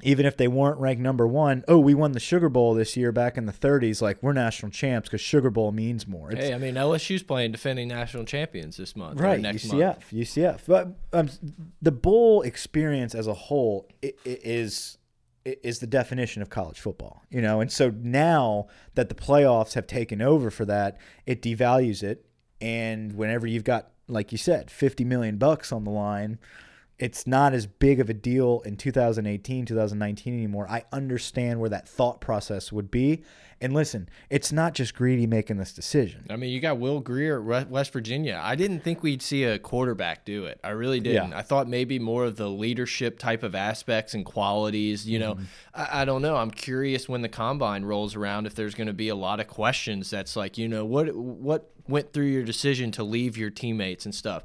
even 0.03 0.25
if 0.25 0.35
they 0.35 0.47
weren't 0.47 0.79
ranked 0.79 1.01
number 1.01 1.25
one, 1.25 1.63
oh, 1.67 1.79
we 1.79 1.93
won 1.93 2.11
the 2.11 2.19
Sugar 2.19 2.49
Bowl 2.49 2.73
this 2.73 2.97
year 2.97 3.11
back 3.11 3.37
in 3.37 3.45
the 3.45 3.53
30s. 3.53 4.01
Like 4.01 4.21
we're 4.21 4.33
national 4.33 4.71
champs 4.71 5.07
because 5.07 5.21
Sugar 5.21 5.49
Bowl 5.49 5.71
means 5.71 6.05
more. 6.07 6.31
It's, 6.31 6.41
hey, 6.41 6.53
I 6.53 6.57
mean 6.57 6.75
LSU's 6.75 7.23
playing 7.23 7.53
defending 7.53 7.87
national 7.87 8.25
champions 8.25 8.75
this 8.75 8.95
month, 8.95 9.19
right? 9.19 9.39
next 9.39 9.67
UCF, 9.67 9.79
month. 9.79 10.11
UCF. 10.11 10.59
But 10.67 10.89
um, 11.13 11.29
the 11.81 11.91
bowl 11.91 12.41
experience 12.41 13.15
as 13.15 13.27
a 13.27 13.33
whole 13.33 13.89
is 14.25 14.97
is 15.45 15.79
the 15.79 15.87
definition 15.87 16.41
of 16.41 16.49
college 16.49 16.79
football, 16.79 17.21
you 17.29 17.41
know. 17.41 17.61
And 17.61 17.71
so 17.71 17.93
now 18.01 18.67
that 18.95 19.09
the 19.09 19.15
playoffs 19.15 19.75
have 19.75 19.87
taken 19.87 20.21
over 20.21 20.51
for 20.51 20.65
that, 20.65 20.97
it 21.25 21.41
devalues 21.41 22.03
it. 22.03 22.25
And 22.59 23.13
whenever 23.13 23.45
you've 23.47 23.63
got, 23.63 23.91
like 24.07 24.33
you 24.33 24.37
said, 24.37 24.69
fifty 24.69 25.05
million 25.05 25.37
bucks 25.37 25.71
on 25.71 25.85
the 25.85 25.91
line 25.91 26.37
it's 26.97 27.27
not 27.27 27.53
as 27.53 27.67
big 27.67 27.99
of 27.99 28.09
a 28.09 28.13
deal 28.13 28.61
in 28.65 28.77
2018, 28.77 29.65
2019 29.65 30.33
anymore. 30.33 30.65
I 30.69 30.85
understand 30.93 31.59
where 31.59 31.69
that 31.69 31.89
thought 31.89 32.21
process 32.21 32.71
would 32.71 32.89
be. 32.89 33.23
And 33.59 33.73
listen, 33.73 34.07
it's 34.29 34.51
not 34.51 34.73
just 34.73 34.95
Greedy 34.95 35.27
making 35.27 35.57
this 35.57 35.73
decision. 35.73 36.25
I 36.29 36.35
mean, 36.35 36.51
you 36.51 36.59
got 36.59 36.77
Will 36.77 36.99
Grier 37.01 37.51
at 37.53 37.69
West 37.69 37.91
Virginia. 37.91 38.39
I 38.41 38.55
didn't 38.55 38.81
think 38.81 39.01
we'd 39.03 39.21
see 39.21 39.43
a 39.43 39.59
quarterback 39.59 40.23
do 40.23 40.45
it. 40.45 40.59
I 40.63 40.69
really 40.69 40.99
didn't. 40.99 41.31
Yeah. 41.31 41.37
I 41.37 41.41
thought 41.41 41.67
maybe 41.67 41.99
more 41.99 42.25
of 42.25 42.37
the 42.37 42.49
leadership 42.49 43.17
type 43.17 43.43
of 43.43 43.55
aspects 43.55 44.13
and 44.13 44.25
qualities. 44.25 45.07
You 45.07 45.19
know, 45.19 45.33
mm 45.35 45.39
-hmm. 45.39 45.45
I, 45.73 46.01
I, 46.01 46.05
don't 46.05 46.21
know. 46.21 46.35
I'm 46.35 46.51
curious 46.51 47.09
when 47.09 47.21
the 47.21 47.29
combine 47.29 47.85
rolls 47.85 48.15
around 48.15 48.45
if 48.45 48.55
there's 48.55 48.75
going 48.75 48.89
to 48.89 48.93
be 48.93 49.09
a 49.09 49.15
lot 49.15 49.39
of 49.39 49.47
questions. 49.47 50.09
That's 50.09 50.35
like, 50.35 50.61
you 50.61 50.67
know, 50.67 50.85
what 50.85 51.15
what 51.15 51.71
went 51.87 52.13
through 52.13 52.31
your 52.31 52.43
decision 52.43 52.91
to 52.91 53.03
leave 53.03 53.37
your 53.37 53.51
teammates 53.51 54.05
and 54.05 54.15
stuff 54.15 54.43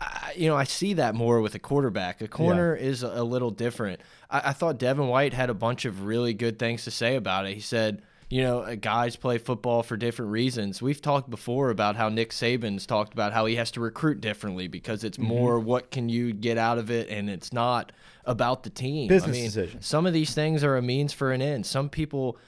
I, 0.00 0.32
you 0.36 0.48
know, 0.48 0.56
I 0.56 0.64
see 0.64 0.94
that 0.94 1.14
more 1.14 1.40
with 1.40 1.54
a 1.54 1.58
quarterback. 1.58 2.20
A 2.20 2.28
corner 2.28 2.76
yeah. 2.76 2.86
is 2.86 3.02
a, 3.02 3.08
a, 3.08 3.24
little 3.24 3.50
different. 3.50 4.00
I, 4.30 4.50
I, 4.50 4.52
thought 4.52 4.78
Devin 4.78 5.08
White 5.08 5.34
had 5.34 5.50
a 5.50 5.54
bunch 5.54 5.84
of 5.84 6.04
really 6.04 6.32
good 6.32 6.58
things 6.58 6.84
to 6.84 6.90
say 6.90 7.16
about 7.16 7.46
it. 7.46 7.54
He 7.54 7.60
said, 7.60 8.02
you 8.30 8.42
know, 8.42 8.60
uh, 8.60 8.76
guys 8.76 9.16
play 9.16 9.38
football 9.38 9.82
for 9.82 9.96
different 9.96 10.30
reasons. 10.30 10.80
We've 10.80 11.02
talked 11.02 11.28
before 11.28 11.70
about 11.70 11.96
how 11.96 12.08
Nick 12.08 12.30
Saban's 12.30 12.86
talked 12.86 13.12
about 13.12 13.32
how 13.32 13.44
he 13.46 13.56
has 13.56 13.72
to 13.72 13.80
recruit 13.80 14.20
differently 14.20 14.68
because 14.68 15.04
it's 15.04 15.18
mm 15.18 15.24
-hmm. 15.24 15.28
more 15.28 15.58
what 15.58 15.90
can 15.90 16.08
you 16.08 16.32
get 16.32 16.56
out 16.56 16.78
of 16.78 16.90
it, 16.90 17.10
and 17.10 17.28
it's 17.28 17.52
not 17.52 17.92
about 18.30 18.62
the 18.62 18.70
team. 18.70 19.08
Business 19.08 19.28
I 19.28 19.32
mean, 19.32 19.44
decision. 19.44 19.82
Some 19.82 20.06
of 20.06 20.12
these 20.12 20.32
things 20.34 20.64
are 20.64 20.76
a 20.76 20.82
means 20.82 21.12
for 21.12 21.32
an 21.32 21.42
end. 21.42 21.66
Some 21.66 21.88
people 21.88 22.38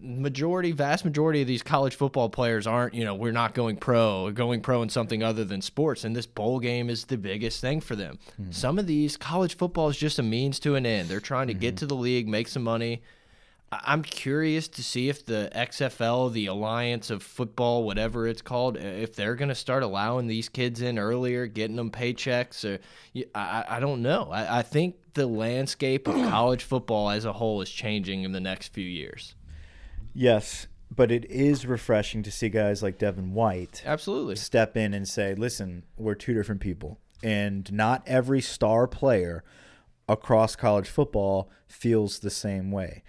majority, 0.00 0.72
vast 0.72 1.04
majority 1.04 1.40
of 1.42 1.46
these 1.46 1.62
college 1.62 1.94
football 1.94 2.28
players 2.28 2.66
aren't, 2.66 2.94
you 2.94 3.04
know, 3.04 3.14
we're 3.14 3.32
not 3.32 3.54
going 3.54 3.76
pro 3.76 4.24
or 4.24 4.32
going 4.32 4.60
pro 4.60 4.82
in 4.82 4.88
something 4.88 5.22
other 5.22 5.44
than 5.44 5.62
sports. 5.62 6.04
And 6.04 6.14
this 6.14 6.26
bowl 6.26 6.58
game 6.58 6.90
is 6.90 7.04
the 7.04 7.16
biggest 7.16 7.60
thing 7.60 7.80
for 7.80 7.94
them. 7.94 8.18
Mm. 8.40 8.54
Some 8.54 8.78
of 8.78 8.86
these 8.86 9.16
college 9.16 9.56
football 9.56 9.88
is 9.88 9.96
just 9.96 10.18
a 10.18 10.22
means 10.22 10.58
to 10.60 10.74
an 10.74 10.86
end. 10.86 11.08
They're 11.08 11.20
trying 11.20 11.48
to 11.48 11.52
mm 11.52 11.56
-hmm. 11.56 11.60
get 11.60 11.74
mm-hmm. 11.74 11.88
to 11.88 11.94
the 11.94 12.02
league, 12.02 12.28
make 12.28 12.48
some 12.48 12.64
money. 12.64 13.02
I'm 13.70 14.02
curious 14.02 14.66
to 14.68 14.82
see 14.82 15.10
if 15.10 15.26
the 15.26 15.50
XFL, 15.54 16.32
the 16.32 16.46
Alliance 16.46 17.10
of 17.10 17.22
Football, 17.22 17.84
whatever 17.84 18.26
it's 18.26 18.40
called, 18.40 18.78
if 18.78 19.14
they're 19.14 19.34
going 19.34 19.50
to 19.50 19.54
start 19.54 19.82
allowing 19.82 20.26
these 20.26 20.48
kids 20.48 20.80
in 20.80 20.98
earlier, 20.98 21.46
getting 21.46 21.76
them 21.76 21.90
paychecks. 21.90 22.64
Or 22.64 22.78
I, 23.34 23.64
I 23.68 23.80
don't 23.80 24.00
know. 24.00 24.30
I, 24.32 24.60
I 24.60 24.62
think 24.62 24.96
the 25.12 25.26
landscape 25.26 26.08
of 26.08 26.14
college 26.30 26.64
football 26.64 27.10
as 27.10 27.26
a 27.26 27.34
whole 27.34 27.60
is 27.60 27.68
changing 27.68 28.22
in 28.22 28.32
the 28.32 28.40
next 28.40 28.72
few 28.72 28.86
years. 28.86 29.34
Yes, 30.14 30.66
but 30.94 31.12
it 31.12 31.26
is 31.26 31.66
refreshing 31.66 32.22
to 32.22 32.30
see 32.30 32.48
guys 32.48 32.82
like 32.82 32.98
Devin 32.98 33.34
White 33.34 33.82
absolutely 33.84 34.36
step 34.36 34.78
in 34.78 34.94
and 34.94 35.06
say, 35.06 35.34
"Listen, 35.34 35.84
we're 35.98 36.14
two 36.14 36.32
different 36.32 36.62
people, 36.62 36.98
and 37.22 37.70
not 37.70 38.02
every 38.06 38.40
star 38.40 38.86
player 38.86 39.44
across 40.08 40.56
college 40.56 40.88
football 40.88 41.50
feels 41.66 42.20
the 42.20 42.30
same 42.30 42.70
way." 42.70 43.02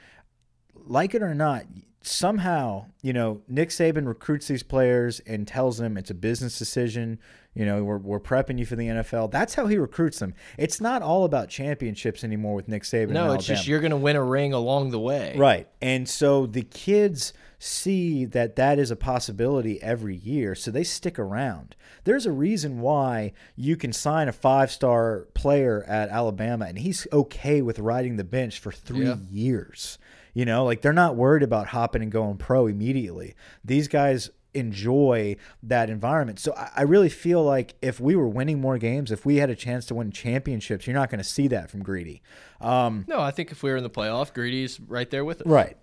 Like 0.86 1.16
it 1.16 1.22
or 1.22 1.34
not, 1.34 1.66
somehow, 2.02 2.86
you 3.02 3.14
know, 3.14 3.42
Nick 3.48 3.70
Saban 3.70 4.08
recruits 4.08 4.48
these 4.48 4.64
players 4.64 5.20
and 5.22 5.48
tells 5.48 5.78
them 5.78 5.98
it's 5.98 6.10
a 6.10 6.16
business 6.16 6.58
decision. 6.58 7.20
You 7.54 7.66
know, 7.66 7.84
we're, 7.84 7.98
we're 7.98 8.20
prepping 8.20 8.60
you 8.60 8.66
for 8.66 8.76
the 8.76 8.88
NFL. 8.88 9.32
That's 9.32 9.56
how 9.56 9.68
he 9.68 9.78
recruits 9.78 10.20
them. 10.20 10.34
It's 10.58 10.80
not 10.80 11.02
all 11.02 11.26
about 11.26 11.50
championships 11.50 12.24
anymore 12.24 12.56
with 12.56 12.68
Nick 12.68 12.84
Saban. 12.84 13.10
No, 13.10 13.34
it's 13.34 13.46
just 13.46 13.68
you're 13.68 13.82
going 13.82 13.92
to 13.92 13.98
win 13.98 14.16
a 14.16 14.24
ring 14.24 14.54
along 14.54 14.92
the 14.92 15.00
way. 15.00 15.36
Right. 15.38 15.68
And 15.82 16.08
so 16.08 16.46
the 16.46 16.62
kids 16.62 17.34
see 17.58 18.24
that 18.26 18.56
that 18.56 18.80
is 18.80 18.90
a 18.90 18.96
possibility 18.96 19.82
every 19.82 20.16
year, 20.16 20.56
so 20.56 20.72
they 20.72 20.84
stick 20.84 21.20
around. 21.20 21.76
There's 22.06 22.26
a 22.26 22.32
reason 22.32 22.80
why 22.80 23.34
you 23.58 23.76
can 23.76 23.92
sign 23.92 24.30
a 24.30 24.32
five 24.32 24.72
star 24.72 25.28
player 25.34 25.84
at 25.84 26.10
Alabama 26.10 26.66
and 26.66 26.80
he's 26.80 27.06
okay 27.12 27.62
with 27.62 27.78
riding 27.80 28.16
the 28.16 28.24
bench 28.24 28.60
for 28.60 28.72
three 28.72 29.08
yeah. 29.08 29.18
years. 29.30 29.98
You 30.34 30.46
know, 30.46 30.64
like 30.66 30.82
they're 30.82 30.94
not 30.94 31.16
worried 31.16 31.44
about 31.44 31.68
hopping 31.68 32.02
and 32.02 32.12
going 32.12 32.38
pro 32.38 32.68
immediately. 32.68 33.36
These 33.64 33.88
guys 33.88 34.30
enjoy 34.54 35.36
that 35.64 35.90
environment. 35.90 36.40
So 36.40 36.54
I, 36.54 36.82
really 36.84 37.10
feel 37.10 37.44
like 37.44 37.76
if 37.82 38.00
we 38.00 38.16
were 38.16 38.28
winning 38.28 38.60
more 38.60 38.78
games, 38.78 39.12
if 39.12 39.26
we 39.26 39.38
had 39.38 39.50
a 39.50 39.56
chance 39.56 39.86
to 39.88 39.96
win 39.96 40.12
championships, 40.12 40.88
you're 40.88 40.96
not 40.96 41.10
going 41.10 41.20
to 41.20 41.28
see 41.28 41.48
that 41.50 41.70
from 41.70 41.84
Greedy. 41.84 42.22
Um, 42.60 43.06
no, 43.08 43.20
I 43.20 43.32
think 43.32 43.52
if 43.52 43.62
we 43.62 43.70
were 43.70 43.78
in 43.78 43.84
the 43.84 43.90
playoff, 43.90 44.34
Greedy's 44.34 44.80
right 44.80 45.10
there 45.10 45.24
with 45.24 45.42
us. 45.42 45.48
Right. 45.48 45.78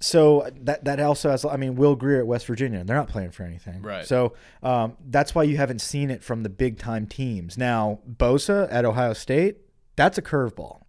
So 0.00 0.48
that 0.62 0.84
that 0.84 0.98
also 0.98 1.30
has, 1.30 1.44
I 1.44 1.56
mean, 1.56 1.76
Will 1.76 1.94
Grier 1.94 2.18
at 2.18 2.26
West 2.26 2.46
Virginia, 2.46 2.82
they're 2.82 2.96
not 2.96 3.08
playing 3.08 3.30
for 3.30 3.44
anything. 3.44 3.82
Right. 3.82 4.04
So 4.04 4.34
um, 4.62 4.96
that's 5.08 5.32
why 5.34 5.44
you 5.44 5.56
haven't 5.56 5.80
seen 5.80 6.10
it 6.10 6.24
from 6.24 6.42
the 6.42 6.48
big 6.48 6.78
time 6.78 7.06
teams. 7.06 7.56
Now, 7.56 8.00
Bosa 8.10 8.66
at 8.70 8.84
Ohio 8.84 9.12
State, 9.12 9.58
that's 9.94 10.18
a 10.18 10.22
curveball. 10.22 10.81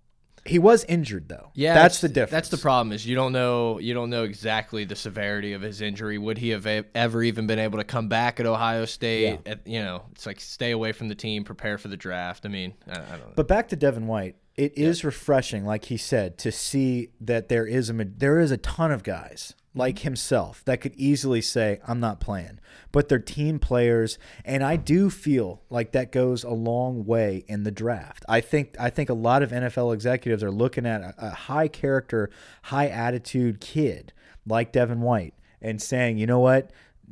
He 0.45 0.59
was 0.59 0.83
injured 0.85 1.29
though. 1.29 1.51
Yeah, 1.53 1.73
that's, 1.73 2.01
the 2.01 2.09
difference. 2.09 2.31
That's 2.31 2.49
the 2.49 2.57
problem 2.57 2.91
is 2.91 3.05
you 3.05 3.15
don't 3.15 3.31
know 3.31 3.79
you 3.79 3.93
don't 3.93 4.09
know 4.09 4.23
exactly 4.23 4.83
the 4.83 4.95
severity 4.95 5.53
of 5.53 5.61
his 5.61 5.79
injury. 5.79 6.17
Would 6.17 6.37
he 6.37 6.49
have 6.49 6.67
ever 6.67 7.23
even 7.23 7.47
been 7.47 7.59
able 7.59 7.77
to 7.77 7.85
come 7.85 8.09
back 8.09 8.39
at 8.39 8.45
Ohio 8.45 8.85
State? 8.85 9.39
Yeah. 9.45 9.51
At, 9.53 9.67
you 9.67 9.79
know, 9.79 10.03
it's 10.11 10.25
like 10.25 10.41
stay 10.41 10.71
away 10.71 10.91
from 10.91 11.07
the 11.07 11.15
team, 11.15 11.43
prepare 11.43 11.77
for 11.77 11.87
the 11.87 11.97
draft. 11.97 12.45
I 12.45 12.49
mean, 12.49 12.73
I, 12.87 12.91
I 12.91 12.95
don't 12.95 13.19
know. 13.19 13.33
But 13.35 13.47
back 13.47 13.69
to 13.69 13.77
Devin 13.77 14.05
White, 14.07 14.35
it 14.55 14.77
is 14.77 15.01
yeah. 15.01 15.07
refreshing, 15.07 15.65
like 15.65 15.85
he 15.85 15.97
said, 15.97 16.37
to 16.39 16.51
see 16.51 17.09
that 17.21 17.47
there 17.47 17.65
is 17.65 17.89
a 17.89 17.93
there 17.93 18.39
is 18.39 18.51
a 18.51 18.57
ton 18.57 18.91
of 18.91 19.03
guys 19.03 19.55
like 19.75 19.99
himself 19.99 20.63
that 20.65 20.81
could 20.81 20.93
easily 20.95 21.41
say, 21.41 21.79
I'm 21.87 21.99
not 21.99 22.19
playing. 22.19 22.59
But 22.91 23.09
they're 23.09 23.19
team 23.19 23.59
players, 23.59 24.19
and 24.45 24.63
I 24.63 24.75
do 24.75 25.09
feel 25.09 25.63
like 25.69 25.91
that 25.93 26.11
goes 26.11 26.43
a 26.43 26.51
long 26.51 27.05
way 27.05 27.43
in 27.47 27.63
the 27.63 27.71
draft. 27.71 28.23
I 28.29 28.41
think 28.41 28.75
I 28.79 28.89
think 28.89 29.09
a 29.09 29.15
lot 29.15 29.41
of 29.41 29.51
NFL 29.51 29.93
executives 29.93 30.43
are 30.43 30.51
looking 30.51 30.85
at 30.85 31.01
a, 31.01 31.13
a 31.17 31.29
high 31.31 31.67
character, 31.67 32.29
high 32.63 32.87
attitude 32.87 33.59
kid 33.59 34.13
like 34.45 34.71
Devin 34.71 35.01
White 35.01 35.33
and 35.61 35.81
saying, 35.81 36.17
you 36.17 36.27
know 36.27 36.39
what? 36.39 36.71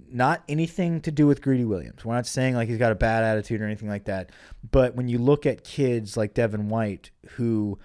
Not 0.10 0.44
anything 0.48 1.02
to 1.02 1.12
do 1.12 1.26
with 1.26 1.42
Greedy 1.42 1.66
Williams. 1.66 2.06
We're 2.06 2.16
not 2.16 2.28
saying 2.28 2.56
like 2.56 2.70
he's 2.70 2.78
got 2.78 2.92
a 2.92 2.96
bad 2.96 3.24
attitude 3.24 3.62
or 3.62 3.66
anything 3.66 3.90
like 3.90 4.06
that. 4.06 4.30
But 4.70 4.96
when 4.96 5.08
you 5.08 5.18
look 5.18 5.46
at 5.46 5.64
kids 5.64 6.16
like 6.16 6.34
Devin 6.34 6.70
White 6.70 7.12
who 7.32 7.80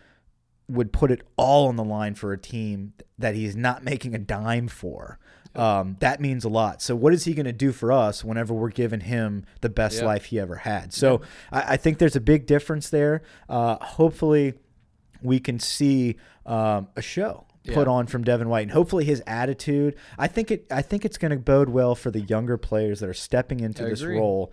would 0.68 0.92
put 0.92 1.10
it 1.10 1.22
all 1.36 1.68
on 1.68 1.76
the 1.76 1.84
line 1.84 2.14
for 2.14 2.32
a 2.32 2.38
team 2.38 2.92
that 3.18 3.34
he's 3.34 3.54
not 3.54 3.84
making 3.84 4.14
a 4.14 4.18
dime 4.18 4.68
for. 4.68 5.18
Um, 5.54 5.96
that 6.00 6.20
means 6.20 6.44
a 6.44 6.48
lot. 6.48 6.82
So, 6.82 6.94
what 6.94 7.14
is 7.14 7.24
he 7.24 7.32
going 7.32 7.46
to 7.46 7.52
do 7.52 7.72
for 7.72 7.90
us 7.90 8.22
whenever 8.22 8.52
we're 8.52 8.68
giving 8.68 9.00
him 9.00 9.46
the 9.62 9.70
best 9.70 10.00
yeah. 10.00 10.06
life 10.06 10.26
he 10.26 10.38
ever 10.38 10.56
had? 10.56 10.92
So, 10.92 11.20
yeah. 11.52 11.58
I, 11.58 11.72
I, 11.72 11.76
think 11.78 11.98
there's 11.98 12.16
a 12.16 12.20
big 12.20 12.46
difference 12.46 12.90
there. 12.90 13.22
Uh, 13.48 13.76
hopefully, 13.82 14.54
we 15.22 15.40
can 15.40 15.58
see 15.58 16.16
um, 16.44 16.88
a 16.94 17.00
show 17.00 17.46
put 17.72 17.86
yeah. 17.86 17.92
on 17.92 18.06
from 18.06 18.22
Devin 18.22 18.50
White, 18.50 18.62
and 18.62 18.70
hopefully 18.72 19.06
his 19.06 19.22
attitude. 19.26 19.96
I 20.18 20.26
think 20.26 20.50
it. 20.50 20.66
I 20.70 20.82
think 20.82 21.06
it's 21.06 21.16
going 21.16 21.32
to 21.32 21.38
bode 21.38 21.70
well 21.70 21.94
for 21.94 22.10
the 22.10 22.20
younger 22.20 22.58
players 22.58 23.00
that 23.00 23.08
are 23.08 23.14
stepping 23.14 23.60
into 23.60 23.86
I 23.86 23.88
this 23.88 24.02
agree. 24.02 24.18
role, 24.18 24.52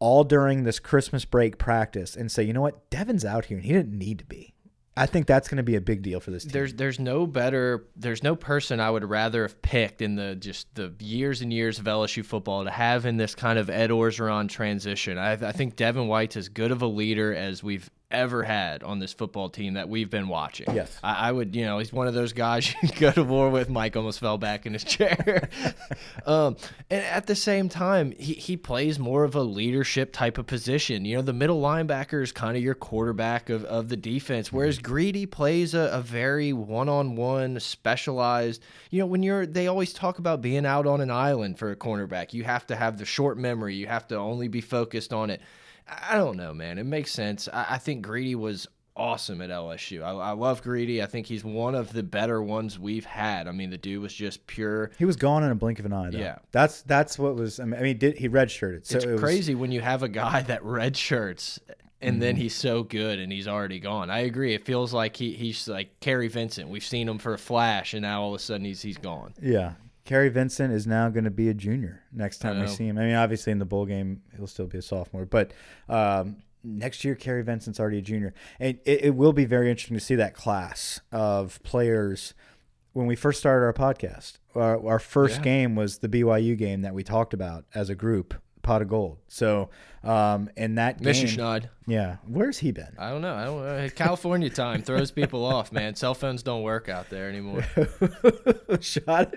all 0.00 0.22
during 0.22 0.64
this 0.64 0.78
Christmas 0.78 1.24
break 1.24 1.56
practice, 1.56 2.14
and 2.14 2.30
say, 2.30 2.42
you 2.42 2.52
know 2.52 2.60
what, 2.60 2.90
Devin's 2.90 3.24
out 3.24 3.46
here, 3.46 3.56
and 3.56 3.64
he 3.64 3.72
didn't 3.72 3.98
need 3.98 4.18
to 4.18 4.26
be 4.26 4.52
I 4.96 5.06
think 5.06 5.26
that's 5.26 5.48
going 5.48 5.56
to 5.56 5.62
be 5.62 5.76
a 5.76 5.80
big 5.80 6.02
deal 6.02 6.20
for 6.20 6.30
this 6.30 6.42
team. 6.44 6.52
There's 6.52 6.74
there's 6.74 6.98
no 6.98 7.26
better 7.26 7.86
there's 7.96 8.22
no 8.22 8.36
person 8.36 8.78
I 8.78 8.90
would 8.90 9.04
rather 9.08 9.42
have 9.42 9.60
picked 9.62 10.02
in 10.02 10.16
the 10.16 10.34
just 10.34 10.74
the 10.74 10.92
years 10.98 11.40
and 11.40 11.50
years 11.52 11.78
of 11.78 11.86
LSU 11.86 12.24
football 12.24 12.64
to 12.64 12.70
have 12.70 13.06
in 13.06 13.16
this 13.16 13.34
kind 13.34 13.58
of 13.58 13.70
Ed 13.70 13.90
Orgeron 13.90 14.50
transition. 14.50 15.16
I, 15.16 15.32
I 15.32 15.52
think 15.52 15.76
Devin 15.76 16.08
White's 16.08 16.36
as 16.36 16.48
good 16.50 16.70
of 16.70 16.82
a 16.82 16.86
leader 16.86 17.34
as 17.34 17.62
we've 17.62 17.90
ever 18.12 18.42
had 18.42 18.82
on 18.82 18.98
this 18.98 19.12
football 19.12 19.48
team 19.48 19.74
that 19.74 19.88
we've 19.88 20.10
been 20.10 20.28
watching. 20.28 20.66
Yes. 20.72 20.96
I, 21.02 21.28
I 21.28 21.32
would, 21.32 21.56
you 21.56 21.64
know, 21.64 21.78
he's 21.78 21.92
one 21.92 22.06
of 22.06 22.14
those 22.14 22.32
guys 22.32 22.72
you 22.82 22.88
go 22.90 23.10
to 23.10 23.24
war 23.24 23.50
with. 23.50 23.68
Mike 23.68 23.96
almost 23.96 24.20
fell 24.20 24.38
back 24.38 24.66
in 24.66 24.72
his 24.74 24.84
chair. 24.84 25.48
um, 26.26 26.56
and 26.90 27.02
at 27.02 27.26
the 27.26 27.34
same 27.34 27.68
time, 27.68 28.12
he, 28.12 28.34
he 28.34 28.56
plays 28.56 28.98
more 28.98 29.24
of 29.24 29.34
a 29.34 29.42
leadership 29.42 30.12
type 30.12 30.38
of 30.38 30.46
position. 30.46 31.04
You 31.04 31.16
know, 31.16 31.22
the 31.22 31.32
middle 31.32 31.60
linebacker 31.60 32.22
is 32.22 32.32
kind 32.32 32.56
of 32.56 32.62
your 32.62 32.74
quarterback 32.74 33.50
of, 33.50 33.64
of 33.64 33.88
the 33.88 33.96
defense, 33.96 34.52
whereas 34.52 34.78
Greedy 34.78 35.26
plays 35.26 35.74
a, 35.74 35.90
a 35.92 36.00
very 36.00 36.52
one 36.52 36.88
on 36.88 37.16
one 37.16 37.58
specialized, 37.60 38.62
you 38.90 39.00
know, 39.00 39.06
when 39.06 39.22
you're, 39.22 39.46
they 39.46 39.66
always 39.66 39.92
talk 39.92 40.18
about 40.18 40.42
being 40.42 40.66
out 40.66 40.86
on 40.86 41.00
an 41.00 41.10
island 41.10 41.58
for 41.58 41.70
a 41.70 41.76
cornerback. 41.76 42.32
You 42.32 42.44
have 42.44 42.66
to 42.68 42.76
have 42.76 42.98
the 42.98 43.04
short 43.04 43.38
memory, 43.38 43.74
you 43.74 43.86
have 43.86 44.06
to 44.08 44.16
only 44.16 44.48
be 44.48 44.60
focused 44.60 45.12
on 45.12 45.30
it. 45.30 45.40
I 45.88 46.16
don't 46.16 46.36
know, 46.36 46.54
man. 46.54 46.78
It 46.78 46.86
makes 46.86 47.12
sense. 47.12 47.48
I, 47.52 47.66
I 47.70 47.78
think 47.78 48.02
Greedy 48.02 48.34
was 48.34 48.66
awesome 48.96 49.40
at 49.40 49.50
LSU. 49.50 50.02
I, 50.02 50.10
I, 50.10 50.30
love 50.32 50.62
Greedy. 50.62 51.02
I 51.02 51.06
think 51.06 51.26
he's 51.26 51.44
one 51.44 51.74
of 51.74 51.92
the 51.92 52.02
better 52.02 52.42
ones 52.42 52.78
we've 52.78 53.04
had. 53.04 53.48
I 53.48 53.52
mean, 53.52 53.70
the 53.70 53.78
dude 53.78 54.02
was 54.02 54.12
just 54.12 54.46
pure. 54.46 54.90
He 54.98 55.04
was 55.04 55.16
gone 55.16 55.42
in 55.44 55.50
a 55.50 55.54
blink 55.54 55.78
of 55.78 55.86
an 55.86 55.92
eye. 55.92 56.10
Though. 56.10 56.18
Yeah, 56.18 56.38
that's 56.50 56.82
that's 56.82 57.18
what 57.18 57.36
was. 57.36 57.60
I 57.60 57.64
mean, 57.64 57.98
did, 57.98 58.18
he 58.18 58.28
redshirted. 58.28 58.86
So 58.86 58.96
it's 58.96 59.04
it 59.04 59.18
crazy 59.18 59.54
when 59.54 59.72
you 59.72 59.80
have 59.80 60.02
a 60.02 60.08
guy 60.08 60.42
that 60.42 60.62
redshirts 60.62 61.58
and 62.02 62.14
mm 62.14 62.18
-hmm. 62.18 62.20
then 62.20 62.34
mm-hmm. 62.34 62.42
he's 62.42 62.54
so 62.54 62.82
good 62.82 63.18
and 63.18 63.32
he's 63.32 63.48
already 63.48 63.78
gone. 63.78 64.10
I 64.10 64.20
agree. 64.20 64.54
It 64.54 64.66
feels 64.66 64.92
like 64.92 65.16
he, 65.16 65.32
he's 65.32 65.68
like 65.68 65.90
Kary 66.00 66.28
Vincent. 66.28 66.68
We've 66.68 66.84
seen 66.84 67.08
him 67.08 67.18
for 67.18 67.32
a 67.34 67.38
flash, 67.38 67.94
and 67.94 68.02
now 68.02 68.22
all 68.22 68.34
of 68.34 68.40
a 68.40 68.42
sudden 68.42 68.64
he's 68.64 68.82
he's 68.82 68.98
gone. 68.98 69.32
Yeah, 69.40 69.72
Kary 70.04 70.28
Vincent 70.28 70.72
is 70.72 70.86
now 70.86 71.08
going 71.08 71.24
to 71.24 71.30
be 71.30 71.48
a 71.48 71.54
junior 71.54 72.02
next 72.12 72.38
time 72.38 72.60
we 72.60 72.66
see 72.66 72.86
him. 72.86 72.98
I 72.98 73.02
mean, 73.02 73.14
obviously 73.14 73.52
in 73.52 73.58
the 73.58 73.64
bowl 73.64 73.86
game 73.86 74.22
he'll 74.36 74.46
still 74.46 74.66
be 74.66 74.78
a 74.78 74.82
sophomore, 74.82 75.26
but 75.26 75.52
um, 75.88 76.38
next 76.64 77.04
year 77.04 77.14
Kary 77.14 77.42
Vincent's 77.42 77.78
already 77.78 77.98
a 77.98 78.02
junior, 78.02 78.34
and 78.58 78.78
it, 78.84 79.04
it, 79.04 79.14
will 79.14 79.32
be 79.32 79.44
very 79.44 79.70
interesting 79.70 79.96
to 79.96 80.04
see 80.04 80.16
that 80.16 80.34
class 80.34 81.00
of 81.12 81.62
players. 81.62 82.34
When 82.94 83.06
we 83.06 83.16
first 83.16 83.40
started 83.40 83.64
our 83.64 83.72
podcast, 83.72 84.38
our, 84.54 84.86
our 84.86 84.98
first 84.98 85.38
yeah. 85.38 85.44
game 85.44 85.74
was 85.76 85.98
the 85.98 86.08
BYU 86.08 86.58
game 86.58 86.82
that 86.82 86.92
we 86.92 87.02
talked 87.02 87.32
about 87.32 87.64
as 87.74 87.88
a 87.88 87.94
group 87.94 88.34
pot 88.62 88.82
of 88.82 88.88
gold. 88.88 89.18
So, 89.28 89.70
um, 90.04 90.50
in 90.56 90.76
that 90.76 91.00
game, 91.02 91.14
Schneid. 91.14 91.68
yeah, 91.86 92.16
where's 92.26 92.58
he 92.58 92.72
been? 92.72 92.94
I 92.98 93.10
don't 93.10 93.22
know. 93.22 93.34
I 93.34 93.44
don't 93.44 93.64
know. 93.64 93.88
California 93.94 94.50
time 94.50 94.82
throws 94.82 95.10
people 95.10 95.44
off, 95.44 95.72
man. 95.72 95.94
Cell 95.94 96.14
phones 96.14 96.42
don't 96.42 96.62
work 96.62 96.88
out 96.88 97.08
there 97.10 97.28
anymore. 97.28 97.64
Shot. 98.80 99.34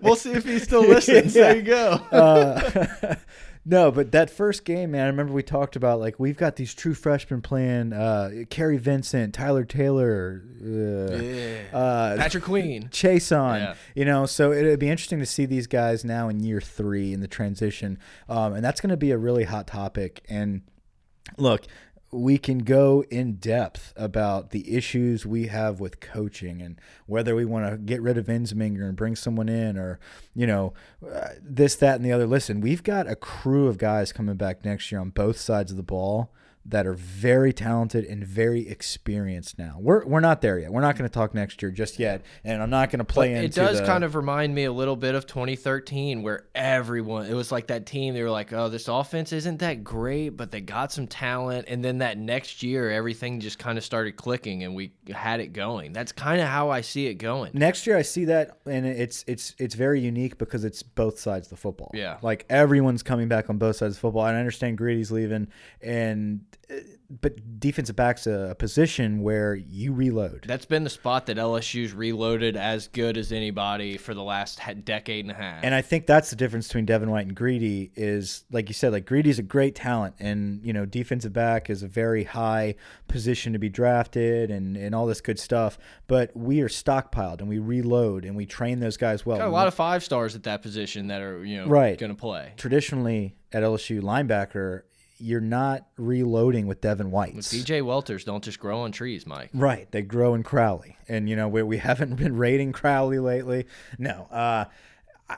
We'll 0.00 0.16
see 0.16 0.32
if 0.32 0.44
he 0.44 0.58
still 0.58 0.82
listens. 0.82 1.34
yeah. 1.36 1.42
There 1.42 1.56
you 1.56 1.62
go. 1.62 1.90
uh, 2.10 3.14
no, 3.66 3.90
but 3.90 4.12
that 4.12 4.28
first 4.28 4.64
game, 4.64 4.90
man, 4.90 5.04
I 5.04 5.06
remember 5.06 5.32
we 5.32 5.42
talked 5.42 5.74
about 5.74 5.98
like 5.98 6.20
we've 6.20 6.36
got 6.36 6.56
these 6.56 6.74
true 6.74 6.92
freshmen 6.92 7.40
playing 7.40 7.94
uh, 7.94 8.44
Kary 8.50 8.76
Vincent, 8.76 9.32
Tyler 9.34 9.64
Taylor, 9.64 10.42
uh, 10.62 11.16
yeah. 11.16 11.60
uh, 11.72 12.16
Patrick 12.16 12.44
Queen, 12.44 12.88
Chaisson. 12.92 13.60
Yeah. 13.60 13.74
You 13.94 14.04
know, 14.04 14.26
so 14.26 14.52
it'd 14.52 14.78
be 14.78 14.90
interesting 14.90 15.18
to 15.20 15.26
see 15.26 15.46
these 15.46 15.66
guys 15.66 16.04
now 16.04 16.28
in 16.28 16.40
year 16.40 16.60
three 16.60 17.14
in 17.14 17.20
the 17.20 17.28
transition, 17.28 17.98
um, 18.28 18.52
and 18.52 18.64
that's 18.64 18.82
going 18.82 18.90
to 18.90 18.98
be 18.98 19.12
a 19.12 19.18
really 19.18 19.44
hot 19.44 19.66
topic. 19.66 20.24
And 20.28 20.60
look, 21.38 21.62
we 22.14 22.38
can 22.38 22.58
go 22.58 23.04
in 23.10 23.34
depth 23.34 23.92
about 23.96 24.50
the 24.50 24.74
issues 24.74 25.26
we 25.26 25.48
have 25.48 25.80
with 25.80 26.00
coaching 26.00 26.62
and 26.62 26.80
whether 27.06 27.34
we 27.34 27.44
want 27.44 27.70
to 27.70 27.76
get 27.76 28.00
rid 28.00 28.16
of 28.16 28.26
Ensminger 28.26 28.84
and 28.84 28.96
bring 28.96 29.16
someone 29.16 29.48
in 29.48 29.76
or, 29.76 29.98
you 30.34 30.46
know, 30.46 30.72
uh, 31.06 31.30
this, 31.42 31.74
that, 31.76 31.96
and 31.96 32.04
the 32.04 32.12
other. 32.12 32.26
Listen, 32.26 32.60
we've 32.60 32.82
got 32.82 33.08
a 33.08 33.16
crew 33.16 33.66
of 33.66 33.78
guys 33.78 34.12
coming 34.12 34.36
back 34.36 34.64
next 34.64 34.90
year 34.92 35.00
on 35.00 35.10
both 35.10 35.38
sides 35.38 35.70
of 35.70 35.76
the 35.76 35.82
ball 35.82 36.30
that 36.66 36.86
are 36.86 36.94
very 36.94 37.52
talented 37.52 38.04
and 38.06 38.24
very 38.24 38.68
experienced 38.68 39.58
now. 39.58 39.76
We're 39.78 40.04
we're 40.06 40.20
not 40.20 40.40
there 40.40 40.58
yet. 40.58 40.72
We're 40.72 40.80
not 40.80 40.96
going 40.96 41.08
to 41.08 41.12
talk 41.12 41.34
next 41.34 41.60
year 41.60 41.70
just 41.70 41.98
yet, 41.98 42.22
and 42.42 42.62
I'm 42.62 42.70
not 42.70 42.90
going 42.90 43.00
to 43.00 43.04
play 43.04 43.34
but 43.34 43.44
It 43.44 43.54
does 43.54 43.80
the, 43.80 43.86
kind 43.86 44.02
of 44.02 44.14
remind 44.14 44.54
me 44.54 44.64
a 44.64 44.72
little 44.72 44.96
bit 44.96 45.14
of 45.14 45.26
2013, 45.26 46.22
where 46.22 46.46
everyone 46.54 47.26
it 47.26 47.34
was 47.34 47.52
like 47.52 47.66
that 47.66 47.84
team. 47.84 48.14
They 48.14 48.22
were 48.22 48.30
like, 48.30 48.52
"Oh, 48.52 48.68
this 48.68 48.88
offense 48.88 49.32
isn't 49.32 49.58
that 49.58 49.84
great, 49.84 50.30
but 50.30 50.50
they 50.50 50.60
got 50.62 50.90
some 50.90 51.06
talent." 51.06 51.66
And 51.68 51.84
then 51.84 51.98
that 51.98 52.16
next 52.16 52.62
year, 52.62 52.90
everything 52.90 53.40
just 53.40 53.58
kind 53.58 53.76
of 53.76 53.84
started 53.84 54.16
clicking, 54.16 54.62
and 54.62 54.74
we 54.74 54.92
had 55.10 55.40
it 55.40 55.52
going. 55.52 55.92
That's 55.92 56.12
kind 56.12 56.40
of 56.40 56.48
how 56.48 56.70
I 56.70 56.80
see 56.80 57.06
it 57.06 57.14
going. 57.14 57.50
Next 57.54 57.86
year, 57.86 57.96
I 57.96 58.02
see 58.02 58.24
that, 58.26 58.58
and 58.64 58.86
it's 58.86 59.22
it's 59.26 59.54
it's 59.58 59.74
very 59.74 60.00
unique 60.00 60.38
because 60.38 60.64
it's 60.64 60.82
both 60.82 61.18
sides 61.18 61.46
of 61.46 61.50
the 61.50 61.56
football. 61.56 61.90
Yeah, 61.92 62.16
like 62.22 62.46
everyone's 62.48 63.02
coming 63.02 63.28
back 63.28 63.50
on 63.50 63.58
both 63.58 63.76
sides 63.76 63.96
of 63.96 64.00
football. 64.00 64.26
And 64.26 64.36
I 64.36 64.40
understand 64.40 64.78
Greedy's 64.78 65.12
leaving, 65.12 65.48
and 65.82 66.40
but 67.20 67.60
defensive 67.60 67.96
back's 67.96 68.26
a, 68.26 68.54
position 68.58 69.22
where 69.22 69.54
you 69.54 69.92
reload. 69.92 70.44
That's 70.46 70.64
been 70.64 70.84
the 70.84 70.90
spot 70.90 71.26
that 71.26 71.36
LSU's 71.36 71.92
reloaded 71.92 72.56
as 72.56 72.88
good 72.88 73.16
as 73.16 73.32
anybody 73.32 73.96
for 73.96 74.14
the 74.14 74.22
last 74.22 74.60
decade 74.84 75.24
and 75.24 75.32
a 75.32 75.34
half. 75.34 75.64
And 75.64 75.74
I 75.74 75.82
think 75.82 76.06
that's 76.06 76.30
the 76.30 76.36
difference 76.36 76.68
between 76.68 76.86
Devin 76.86 77.10
White 77.10 77.26
and 77.26 77.36
Greedy 77.36 77.90
is 77.94 78.44
like 78.50 78.68
you 78.68 78.74
said, 78.74 78.92
like 78.92 79.06
Greedy's 79.06 79.38
a 79.38 79.42
great 79.42 79.74
talent, 79.74 80.14
and 80.18 80.64
you 80.64 80.72
know 80.72 80.86
defensive 80.86 81.32
back 81.32 81.68
is 81.68 81.82
a 81.82 81.88
very 81.88 82.24
high 82.24 82.74
position 83.08 83.52
to 83.52 83.58
be 83.58 83.68
drafted, 83.68 84.50
and 84.50 84.76
and 84.76 84.94
all 84.94 85.06
this 85.06 85.20
good 85.20 85.38
stuff. 85.38 85.78
But 86.06 86.36
we 86.36 86.60
are 86.60 86.68
stockpiled, 86.68 87.40
and 87.40 87.48
we 87.48 87.58
reload, 87.58 88.24
and 88.24 88.36
we 88.36 88.46
train 88.46 88.80
those 88.80 88.96
guys 88.96 89.26
well. 89.26 89.38
Got 89.38 89.48
a 89.48 89.50
lot 89.50 89.68
of 89.68 89.74
five 89.74 90.04
stars 90.04 90.34
at 90.34 90.44
that 90.44 90.62
position 90.62 91.08
that 91.08 91.20
are 91.20 91.44
you 91.44 91.58
know 91.58 91.66
right. 91.66 91.98
going 91.98 92.14
to 92.14 92.18
play 92.18 92.52
traditionally 92.56 93.34
at 93.52 93.62
LSU 93.62 94.00
linebacker 94.00 94.82
you're 95.18 95.40
not 95.40 95.86
reloading 95.96 96.66
with 96.66 96.80
Devin 96.80 97.10
White. 97.10 97.36
DJ 97.36 97.82
Welters 97.82 98.24
don't 98.24 98.42
just 98.42 98.58
grow 98.58 98.80
on 98.80 98.92
trees, 98.92 99.26
Mike. 99.26 99.50
Right, 99.54 99.90
they 99.90 100.02
grow 100.02 100.34
in 100.34 100.42
Crowley, 100.42 100.96
and 101.08 101.28
you 101.28 101.36
know 101.36 101.48
we, 101.48 101.62
we 101.62 101.76
haven't 101.78 102.16
been 102.16 102.36
rating 102.36 102.72
Crowley 102.72 103.18
lately. 103.18 103.66
No, 103.98 104.28
uh, 104.30 104.66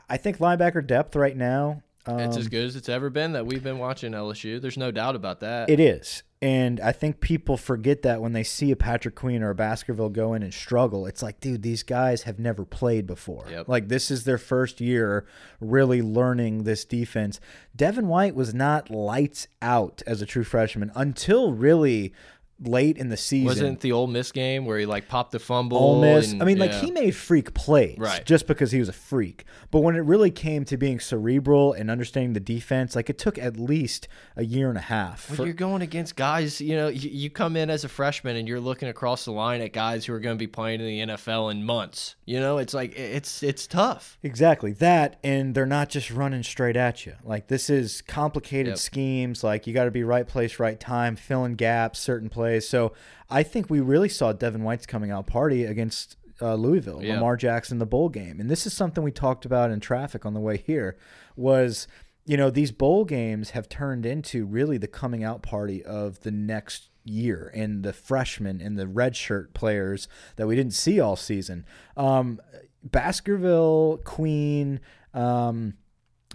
I 0.09 0.17
think 0.17 0.39
linebacker 0.39 0.87
depth 0.87 1.17
right 1.17 1.37
now. 1.37 1.83
Um, 2.07 2.21
it's 2.21 2.37
as 2.37 2.49
good 2.49 2.65
as 2.65 2.77
it's 2.77 2.89
ever 2.89 3.11
been 3.11 3.33
that 3.33 3.47
we've 3.47 3.65
been 3.65 3.79
watching 3.79 4.13
LSU. 4.13 4.61
There's 4.61 4.77
no 4.77 4.91
doubt 4.91 5.17
about 5.17 5.41
that. 5.41 5.69
It 5.69 5.81
is, 5.81 6.23
and 6.47 6.79
I 6.79 6.93
think 6.93 7.19
people 7.19 7.57
forget 7.57 8.03
that 8.03 8.23
when 8.23 8.33
they 8.33 8.45
see 8.45 8.71
a 8.71 8.77
Patrick 8.77 9.17
Queen 9.17 9.43
or 9.43 9.51
a 9.51 9.55
Baskerville 9.57 10.11
go 10.11 10.33
in 10.33 10.45
and 10.45 10.55
struggle. 10.55 11.05
It's 11.05 11.21
like, 11.21 11.41
dude, 11.41 11.63
these 11.63 11.83
guys 11.83 12.23
have 12.23 12.39
never 12.39 12.65
played 12.65 13.05
before. 13.05 13.49
Yep. 13.51 13.67
Like, 13.67 13.89
this 13.89 14.13
is 14.13 14.23
their 14.23 14.39
first 14.39 14.81
year 14.81 15.27
really 15.59 16.03
learning 16.03 16.63
this 16.63 16.85
defense. 16.85 17.41
Devin 17.75 18.07
White 18.07 18.37
was 18.37 18.55
not 18.55 18.91
lights 18.91 19.49
out 19.61 20.05
as 20.07 20.23
a 20.23 20.27
true 20.27 20.45
freshman 20.45 20.93
until 20.95 21.53
really 21.53 22.15
late 22.61 22.97
in 22.97 23.09
the 23.09 23.17
season. 23.17 23.47
Wasn't 23.47 23.81
the 23.81 23.93
Ole 23.93 24.07
Miss 24.07 24.33
game 24.33 24.65
where 24.65 24.79
he 24.79 24.87
like 24.87 25.09
popped 25.09 25.33
the 25.33 25.39
fumble? 25.39 25.77
Ole 25.77 26.01
Miss. 26.01 26.33
And, 26.33 26.43
I 26.43 26.47
mean, 26.47 26.57
yeah. 26.57 26.65
like 26.65 26.73
he 26.73 26.91
made 26.91 27.15
freak 27.15 27.55
plays, 27.55 27.99
right? 27.99 28.25
Just 28.25 28.47
because 28.47 28.73
he 28.73 28.79
was 28.79 28.89
a 28.89 28.95
freak. 28.95 29.45
But 29.71 29.81
when 29.81 29.97
it 29.97 30.01
really 30.01 30.31
came 30.31 30.65
to 30.67 30.77
being 30.77 31.01
cerebral 31.01 31.73
and 31.73 31.91
understanding 31.91 32.33
the 32.33 32.41
defense, 32.41 32.97
like 32.97 33.11
it 33.11 33.19
took 33.19 33.39
at 33.39 33.59
least 33.59 34.09
a 34.37 34.45
year 34.45 34.69
and 34.69 34.79
a 34.79 34.83
half. 34.83 35.31
When 35.31 35.47
you're 35.47 35.55
going 35.55 35.83
against 35.83 36.17
guys, 36.17 36.61
you 36.61 36.77
know, 36.77 36.89
you, 36.89 37.11
you, 37.11 37.31
come 37.31 37.57
in 37.57 37.69
as 37.69 37.85
a 37.85 37.89
freshman 37.89 38.37
and 38.37 38.49
you're 38.49 38.61
looking 38.61 38.89
across 38.89 39.27
the 39.27 39.33
line 39.33 39.61
at 39.61 39.73
guys 39.73 40.07
who 40.07 40.15
are 40.15 40.21
going 40.21 40.37
to 40.37 40.39
be 40.39 40.47
playing 40.47 40.81
in 40.81 40.87
the 40.87 41.15
NFL 41.15 41.51
in 41.51 41.65
months. 41.65 42.17
You 42.25 42.41
know, 42.41 42.59
it's 42.59 42.73
like 42.73 42.99
it's 42.99 43.43
it's 43.43 43.67
tough. 43.67 44.19
Exactly 44.23 44.73
that, 44.75 45.19
and 45.23 45.55
they're 45.55 45.67
not 45.67 45.91
just 45.91 46.11
running 46.11 46.43
straight 46.43 46.77
at 46.77 47.05
you. 47.05 47.15
Like 47.23 47.49
this 47.49 47.69
is 47.69 48.01
complicated 48.03 48.69
yep. 48.69 48.79
schemes. 48.79 49.45
Like 49.45 49.67
you 49.67 49.75
got 49.75 49.85
to 49.85 49.91
be 49.91 50.05
right 50.05 50.27
place, 50.27 50.59
right 50.59 50.81
time, 50.81 51.17
filling 51.17 51.57
gaps, 51.57 51.99
certain 51.99 52.31
plays 52.31 52.46
plays. 52.47 52.69
So 52.69 52.93
I 53.29 53.43
think 53.43 53.69
we 53.69 53.81
really 53.81 54.09
saw 54.09 54.33
Devin 54.33 54.63
White's 54.63 54.87
coming 54.87 55.11
out 55.11 55.27
party 55.27 55.65
against 55.65 56.17
uh, 56.41 56.55
Louisville, 56.55 57.03
yeah. 57.03 57.15
Lamar 57.15 57.37
Jackson, 57.37 57.79
the 57.79 57.87
bowl 57.87 58.09
game, 58.09 58.41
and 58.41 58.51
this 58.51 58.67
is 58.67 58.73
something 58.73 59.03
we 59.03 59.11
talked 59.11 59.45
about 59.45 59.71
in 59.71 59.81
traffic 59.81 60.25
on 60.25 60.35
the 60.35 60.41
way 60.41 60.59
here. 60.59 60.97
Was 61.35 61.89
you 62.25 62.37
know 62.37 62.51
these 62.51 62.73
bowl 62.73 63.05
games 63.05 63.51
have 63.51 63.69
turned 63.69 64.07
into 64.07 64.45
really 64.45 64.79
the 64.79 64.87
coming 64.87 65.25
out 65.25 65.43
party 65.43 65.83
of 65.85 66.21
the 66.21 66.31
next 66.31 66.91
year 67.05 67.51
and 67.55 67.83
the 67.83 67.93
freshmen 67.93 68.61
and 68.61 68.79
the 68.79 68.85
redshirt 68.85 69.55
players 69.55 70.09
that 70.37 70.47
we 70.47 70.57
didn't 70.57 70.75
see 70.75 71.01
all 71.01 71.17
season. 71.17 71.65
Um, 71.97 72.41
Baskerville, 72.83 73.99
Queen. 74.05 74.81
Um, 75.15 75.75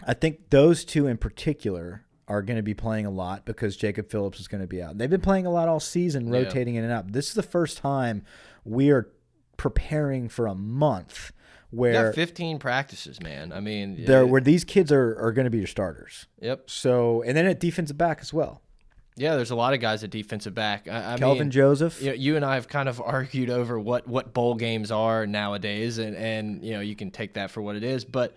I 0.07 0.13
think 0.15 0.49
those 0.49 0.83
two 0.83 1.05
in 1.05 1.17
particular 1.17 2.05
are 2.31 2.41
going 2.41 2.57
to 2.57 2.63
be 2.63 2.73
playing 2.73 3.05
a 3.05 3.09
lot 3.09 3.45
because 3.45 3.75
Jacob 3.75 4.09
Phillips 4.09 4.39
is 4.39 4.47
going 4.47 4.61
to 4.61 4.67
be 4.67 4.81
out. 4.81 4.97
They've 4.97 5.09
been 5.09 5.21
playing 5.21 5.45
a 5.45 5.51
lot 5.51 5.67
all 5.67 5.79
season, 5.79 6.29
rotating 6.29 6.75
yeah. 6.75 6.79
in 6.79 6.85
and 6.85 6.93
out. 6.93 7.11
This 7.11 7.27
is 7.27 7.33
the 7.33 7.43
first 7.43 7.77
time 7.77 8.23
we 8.63 8.89
are 8.89 9.09
preparing 9.57 10.29
for 10.29 10.47
a 10.47 10.55
month 10.55 11.33
where 11.71 12.13
15 12.13 12.59
practices, 12.59 13.21
man. 13.21 13.51
I 13.51 13.59
mean, 13.59 14.05
there 14.05 14.25
where 14.25 14.41
these 14.41 14.63
kids 14.63 14.91
are 14.91 15.17
are 15.19 15.31
going 15.31 15.45
to 15.45 15.51
be 15.51 15.57
your 15.57 15.67
starters. 15.67 16.27
Yep. 16.41 16.69
So 16.69 17.21
and 17.23 17.35
then 17.35 17.45
at 17.45 17.59
defensive 17.59 17.97
back 17.97 18.19
as 18.21 18.33
well. 18.33 18.61
Yeah, 19.17 19.35
there's 19.35 19.51
a 19.51 19.55
lot 19.55 19.73
of 19.73 19.81
guys 19.81 20.03
at 20.05 20.09
defensive 20.09 20.55
back. 20.55 20.87
I, 20.87 21.13
I 21.13 21.17
Kelvin 21.17 21.47
mean, 21.47 21.51
Joseph. 21.51 22.01
you, 22.01 22.09
know, 22.09 22.15
you 22.15 22.35
and 22.37 22.45
I 22.45 22.55
have 22.55 22.69
kind 22.69 22.87
of 22.87 23.01
argued 23.05 23.49
over 23.49 23.79
what 23.79 24.07
what 24.07 24.33
bowl 24.33 24.55
games 24.55 24.91
are 24.91 25.27
nowadays, 25.27 25.97
and 25.97 26.15
and 26.15 26.63
you 26.63 26.73
know 26.73 26.79
you 26.79 26.95
can 26.95 27.11
take 27.11 27.33
that 27.33 27.51
for 27.51 27.61
what 27.61 27.75
it 27.75 27.83
is, 27.83 28.05
but. 28.05 28.35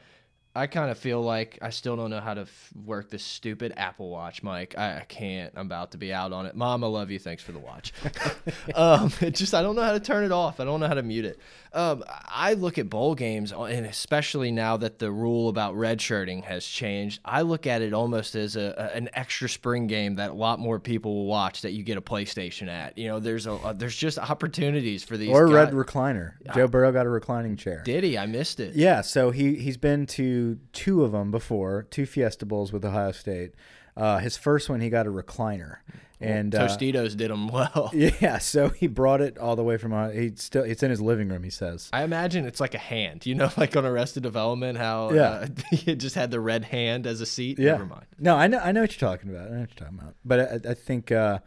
I 0.56 0.68
kind 0.68 0.88
of 0.88 0.98
feel 0.98 1.20
like 1.20 1.58
I 1.62 1.70
still 1.70 1.96
don't 1.96 2.10
know 2.10 2.20
how 2.20 2.34
to 2.34 2.42
f 2.42 2.70
work 2.84 3.10
this 3.10 3.24
stupid 3.24 3.74
Apple 3.76 4.08
Watch, 4.08 4.44
Mike. 4.44 4.76
I, 4.78 4.98
I, 4.98 5.04
can't. 5.08 5.52
I'm 5.56 5.66
about 5.66 5.90
to 5.92 5.98
be 5.98 6.12
out 6.12 6.32
on 6.32 6.46
it. 6.46 6.54
Mom, 6.54 6.84
I 6.84 6.86
love 6.86 7.10
you. 7.10 7.18
Thanks 7.18 7.42
for 7.42 7.50
the 7.50 7.58
watch. 7.58 7.92
um, 8.76 9.12
it 9.20 9.34
just 9.34 9.52
I 9.52 9.62
don't 9.62 9.74
know 9.74 9.82
how 9.82 9.92
to 9.92 10.00
turn 10.00 10.22
it 10.22 10.30
off. 10.30 10.60
I 10.60 10.64
don't 10.64 10.78
know 10.78 10.86
how 10.86 10.94
to 10.94 11.02
mute 11.02 11.24
it. 11.24 11.40
Um, 11.72 12.04
I 12.08 12.54
look 12.54 12.78
at 12.78 12.88
bowl 12.88 13.16
games, 13.16 13.52
uh, 13.52 13.64
and 13.64 13.84
especially 13.84 14.52
now 14.52 14.76
that 14.76 15.00
the 15.00 15.10
rule 15.10 15.48
about 15.48 15.74
redshirting 15.74 16.44
has 16.44 16.64
changed, 16.64 17.20
I 17.24 17.42
look 17.42 17.66
at 17.66 17.82
it 17.82 17.92
almost 17.92 18.36
as 18.36 18.54
a, 18.54 18.74
a, 18.78 18.96
an 18.96 19.10
extra 19.12 19.48
spring 19.48 19.88
game 19.88 20.14
that 20.16 20.30
a 20.30 20.34
lot 20.34 20.60
more 20.60 20.78
people 20.78 21.16
will 21.16 21.26
watch. 21.26 21.62
That 21.62 21.72
you 21.72 21.82
get 21.82 21.98
a 21.98 22.02
PlayStation 22.02 22.68
at. 22.68 22.96
You 22.96 23.08
know, 23.08 23.18
there's 23.18 23.46
a, 23.46 23.54
a 23.54 23.74
there's 23.74 23.96
just 23.96 24.18
opportunities 24.18 25.02
for 25.02 25.16
these. 25.16 25.30
Or 25.30 25.46
guys. 25.46 25.54
red 25.54 25.72
recliner. 25.72 26.34
Joe 26.54 26.68
Burrow 26.68 26.92
got 26.92 27.06
a 27.06 27.10
reclining 27.10 27.56
chair. 27.56 27.82
Did 27.84 28.04
he? 28.04 28.16
I 28.16 28.26
missed 28.26 28.60
it. 28.60 28.76
Yeah, 28.76 29.00
so 29.00 29.32
he 29.32 29.56
he's 29.56 29.76
been 29.76 30.06
to 30.06 30.43
two 30.72 31.04
of 31.04 31.12
them 31.12 31.30
before, 31.30 31.82
two 31.90 32.06
Fiesta 32.06 32.46
Bowls 32.46 32.72
with 32.72 32.84
Ohio 32.84 33.12
State. 33.12 33.52
Uh, 33.96 34.18
his 34.18 34.36
first 34.36 34.68
one, 34.68 34.80
he 34.80 34.90
got 34.90 35.06
a 35.06 35.10
recliner, 35.10 35.76
and 36.20 36.52
well, 36.52 36.64
uh, 36.64 36.68
Tostitos 36.68 37.16
did 37.16 37.30
him 37.30 37.48
well. 37.48 37.90
Yeah, 37.94 38.38
so 38.38 38.68
he 38.68 38.86
brought 38.86 39.20
it 39.20 39.38
all 39.38 39.54
the 39.54 39.62
way 39.62 39.76
from. 39.76 39.92
Uh, 39.92 40.08
he 40.08 40.32
still 40.36 40.64
it's 40.64 40.82
in 40.82 40.90
his 40.90 41.00
living 41.00 41.28
room. 41.28 41.44
He 41.44 41.50
says. 41.50 41.90
I 41.92 42.02
imagine 42.02 42.44
it's 42.44 42.60
like 42.60 42.74
a 42.74 42.78
hand. 42.78 43.24
You 43.24 43.36
know, 43.36 43.50
like 43.56 43.76
on 43.76 43.84
Arrested 43.84 44.22
Development, 44.22 44.78
how 44.78 45.12
yeah. 45.12 45.28
uh, 45.30 45.46
he 45.70 45.94
just 45.94 46.16
had 46.16 46.30
the 46.30 46.40
red 46.40 46.64
hand 46.64 47.06
as 47.06 47.20
a 47.20 47.26
seat. 47.26 47.58
Yeah. 47.58 47.72
Never 47.72 47.86
mind. 47.86 48.06
No, 48.18 48.36
I 48.36 48.48
know 48.48 48.58
I 48.58 48.72
know 48.72 48.80
what 48.80 49.00
you're 49.00 49.10
talking 49.10 49.30
about. 49.30 49.46
I 49.46 49.50
know 49.50 49.60
what 49.60 49.70
you're 49.70 49.86
talking 49.86 49.98
about. 50.00 50.14
But 50.24 50.66
I, 50.66 50.70
I 50.70 50.74
think 50.74 51.12
uh, 51.12 51.38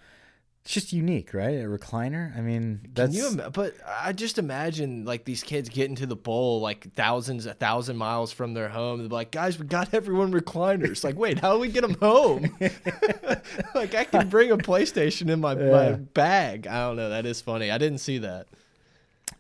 it's 0.67 0.73
just 0.73 0.91
unique, 0.91 1.33
right? 1.33 1.59
A 1.59 1.63
recliner. 1.63 2.37
I 2.37 2.41
mean, 2.41 2.81
that's 2.93 3.15
Can 3.17 3.37
you? 3.37 3.49
But 3.51 3.75
I 3.87 4.11
just 4.11 4.37
imagine 4.37 5.05
like 5.05 5.23
these 5.23 5.41
kids 5.41 5.69
getting 5.69 5.95
to 5.95 6.05
the 6.05 6.17
bowl 6.17 6.59
like 6.59 6.93
thousands, 6.93 7.45
a 7.45 7.53
thousand 7.53 7.95
miles 7.95 8.33
from 8.33 8.53
their 8.53 8.67
home. 8.67 8.99
They're 8.99 9.07
like, 9.07 9.31
guys, 9.31 9.57
we 9.57 9.65
got 9.65 9.93
everyone 9.93 10.33
recliners. 10.33 11.05
like, 11.05 11.15
wait, 11.15 11.39
how 11.39 11.53
do 11.53 11.59
we 11.59 11.69
get 11.69 11.83
them 11.83 11.93
home? 12.01 12.53
like, 13.75 13.95
I 13.95 14.03
can 14.03 14.27
bring 14.27 14.51
a 14.51 14.57
PlayStation 14.57 15.29
in 15.29 15.39
my, 15.39 15.53
Yeah. 15.53 15.71
my 15.71 15.91
bag. 15.93 16.67
I 16.67 16.85
don't 16.87 16.97
know. 16.97 17.11
That 17.11 17.25
is 17.25 17.39
funny. 17.39 17.71
I 17.71 17.77
didn't 17.77 17.99
see 17.99 18.17
that. 18.17 18.47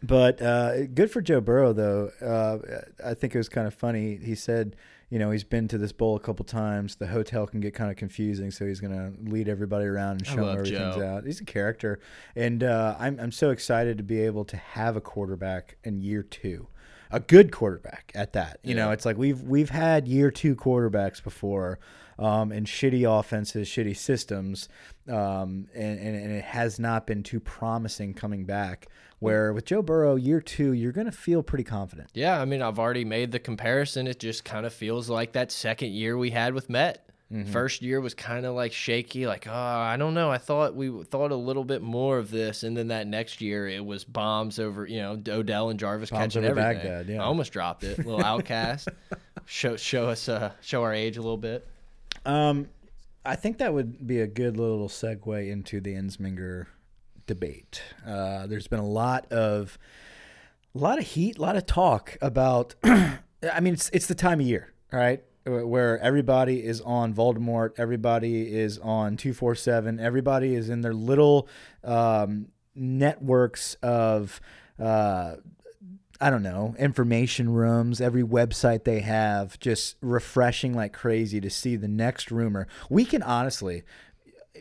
But 0.01 0.41
uh, 0.41 0.85
good 0.85 1.11
for 1.11 1.19
Joe 1.21 1.41
Burrow, 1.41 1.73
though. 1.73 2.09
Uh, 2.21 2.83
I 3.05 3.15
think 3.15 3.35
it 3.35 3.37
was 3.37 3.49
kind 3.49 3.67
of 3.67 3.73
funny. 3.73 4.15
He 4.15 4.35
said, 4.35 4.77
you 5.09 5.19
know, 5.19 5.31
he's 5.31 5.45
been 5.45 5.67
to 5.69 5.77
this 5.77 5.93
bowl 5.93 6.17
a 6.17 6.19
couple 6.19 6.43
times. 6.43 6.95
The 6.95 7.07
hotel 7.07 7.47
can 7.47 7.61
get 7.61 7.73
kind 7.73 7.89
of 7.89 7.95
confusing, 7.95 8.51
so 8.51 8.65
he's 8.65 8.81
going 8.81 8.93
to 8.93 9.31
lead 9.31 9.47
everybody 9.47 9.85
around 9.85 10.17
and 10.17 10.27
show 10.27 10.45
them 10.45 10.57
everything's 10.57 10.95
Joe. 10.95 11.05
out. 11.05 11.25
He's 11.25 11.39
a 11.39 11.45
character, 11.45 11.99
and 12.35 12.63
uh, 12.63 12.95
I'm 12.99 13.17
I'm 13.19 13.31
so 13.31 13.51
excited 13.51 13.97
to 13.97 14.03
be 14.03 14.19
able 14.21 14.43
to 14.45 14.57
have 14.57 14.97
a 14.97 15.01
quarterback 15.01 15.77
in 15.85 16.01
year 16.01 16.23
two, 16.23 16.67
a 17.09 17.21
good 17.21 17.51
quarterback 17.51 18.11
at 18.15 18.33
that. 18.33 18.59
You 18.63 18.75
know, 18.75 18.91
it's 18.91 19.05
like 19.05 19.17
we've 19.17 19.41
we've 19.41 19.69
had 19.69 20.07
year 20.07 20.29
two 20.29 20.55
quarterbacks 20.55 21.23
before. 21.23 21.79
Um, 22.19 22.51
and 22.51 22.65
shitty 22.65 23.07
offenses, 23.07 23.67
shitty 23.67 23.95
systems, 23.95 24.69
um, 25.07 25.67
and, 25.75 25.99
and, 25.99 26.15
and 26.15 26.31
it 26.31 26.43
has 26.43 26.79
not 26.79 27.05
been 27.05 27.21
too 27.21 27.39
promising 27.39 28.15
coming 28.15 28.43
back. 28.45 28.87
Where 29.19 29.51
with 29.51 29.65
Joe 29.65 29.81
Burrow, 29.81 30.15
year 30.15 30.41
two, 30.41 30.73
you're 30.73 30.91
going 30.91 31.05
to 31.05 31.11
feel 31.11 31.41
pretty 31.41 31.63
confident. 31.63 32.09
Yeah, 32.13 32.39
I 32.39 32.45
mean, 32.45 32.61
I've 32.61 32.77
already 32.77 33.05
made 33.05 33.31
the 33.31 33.39
comparison. 33.39 34.07
It 34.07 34.19
just 34.19 34.45
kind 34.45 34.65
of 34.65 34.73
feels 34.73 35.09
like 35.09 35.31
that 35.33 35.51
second 35.51 35.91
year 35.91 36.17
we 36.17 36.29
had 36.29 36.53
with 36.53 36.69
Met. 36.69 37.07
Mm-hmm. 37.31 37.51
First 37.51 37.81
year 37.81 37.99
was 37.99 38.13
kind 38.13 38.45
of 38.45 38.55
like 38.55 38.71
shaky, 38.71 39.27
like 39.27 39.47
oh, 39.47 39.51
I 39.51 39.97
don't 39.97 40.13
know. 40.13 40.31
I 40.31 40.37
thought 40.37 40.75
we 40.75 41.03
thought 41.03 41.31
a 41.31 41.35
little 41.35 41.65
bit 41.65 41.81
more 41.81 42.17
of 42.19 42.31
this, 42.31 42.63
and 42.63 42.77
then 42.77 42.87
that 42.87 43.05
next 43.05 43.41
year 43.41 43.67
it 43.67 43.83
was 43.83 44.05
bombs 44.05 44.59
over, 44.59 44.85
you 44.85 45.01
know, 45.01 45.21
Odell 45.27 45.69
and 45.69 45.77
Jarvis 45.77 46.09
Bombs 46.09 46.35
catching 46.35 46.45
everything. 46.45 46.75
Baghdad, 46.75 47.09
yeah. 47.09 47.21
I 47.21 47.25
almost 47.25 47.51
dropped 47.51 47.83
it. 47.83 47.97
little 47.97 48.23
outcast. 48.25 48.87
show 49.45 49.75
show 49.75 50.07
us 50.07 50.29
uh 50.29 50.51
show 50.61 50.83
our 50.83 50.93
age 50.93 51.17
a 51.17 51.21
little 51.21 51.37
bit. 51.37 51.67
Um, 52.27 52.67
I 53.25 53.35
think 53.35 53.57
that 53.57 53.73
would 53.73 54.05
be 54.05 54.19
a 54.19 54.27
good 54.27 54.57
little 54.57 54.89
segue 54.89 55.49
into 55.49 55.79
the 55.79 55.93
Ensminger 55.93 56.67
debate. 57.25 57.81
Uh, 58.05 58.47
there's 58.47 58.67
been 58.67 58.79
a 58.79 58.85
lot 58.85 59.31
of, 59.31 59.79
a 60.75 60.77
lot 60.77 60.99
of 60.99 61.05
heat, 61.05 61.37
a 61.37 61.41
lot 61.41 61.55
of 61.55 61.65
talk 61.65 62.17
about. 62.21 62.75
I 62.83 63.59
mean, 63.61 63.73
it's 63.73 63.89
it's 63.89 64.07
the 64.07 64.15
time 64.15 64.41
of 64.41 64.45
year, 64.45 64.73
right, 64.91 65.23
where 65.45 65.99
everybody 65.99 66.63
is 66.63 66.81
on 66.81 67.13
Voldemort, 67.13 67.71
everybody 67.77 68.53
is 68.53 68.77
on 68.79 69.15
two 69.15 69.33
four 69.33 69.55
seven, 69.55 69.99
everybody 69.99 70.53
is 70.53 70.69
in 70.69 70.81
their 70.81 70.93
little 70.93 71.47
um, 71.83 72.49
networks 72.75 73.75
of. 73.75 74.41
Uh, 74.77 75.37
I 76.19 76.29
don't 76.29 76.43
know, 76.43 76.75
information 76.79 77.49
rooms, 77.53 78.01
every 78.01 78.23
website 78.23 78.83
they 78.83 79.01
have, 79.01 79.59
just 79.59 79.97
refreshing 80.01 80.73
like 80.73 80.93
crazy 80.93 81.39
to 81.41 81.49
see 81.49 81.75
the 81.75 81.87
next 81.87 82.31
rumor. 82.31 82.67
We 82.89 83.05
can 83.05 83.21
honestly, 83.21 83.83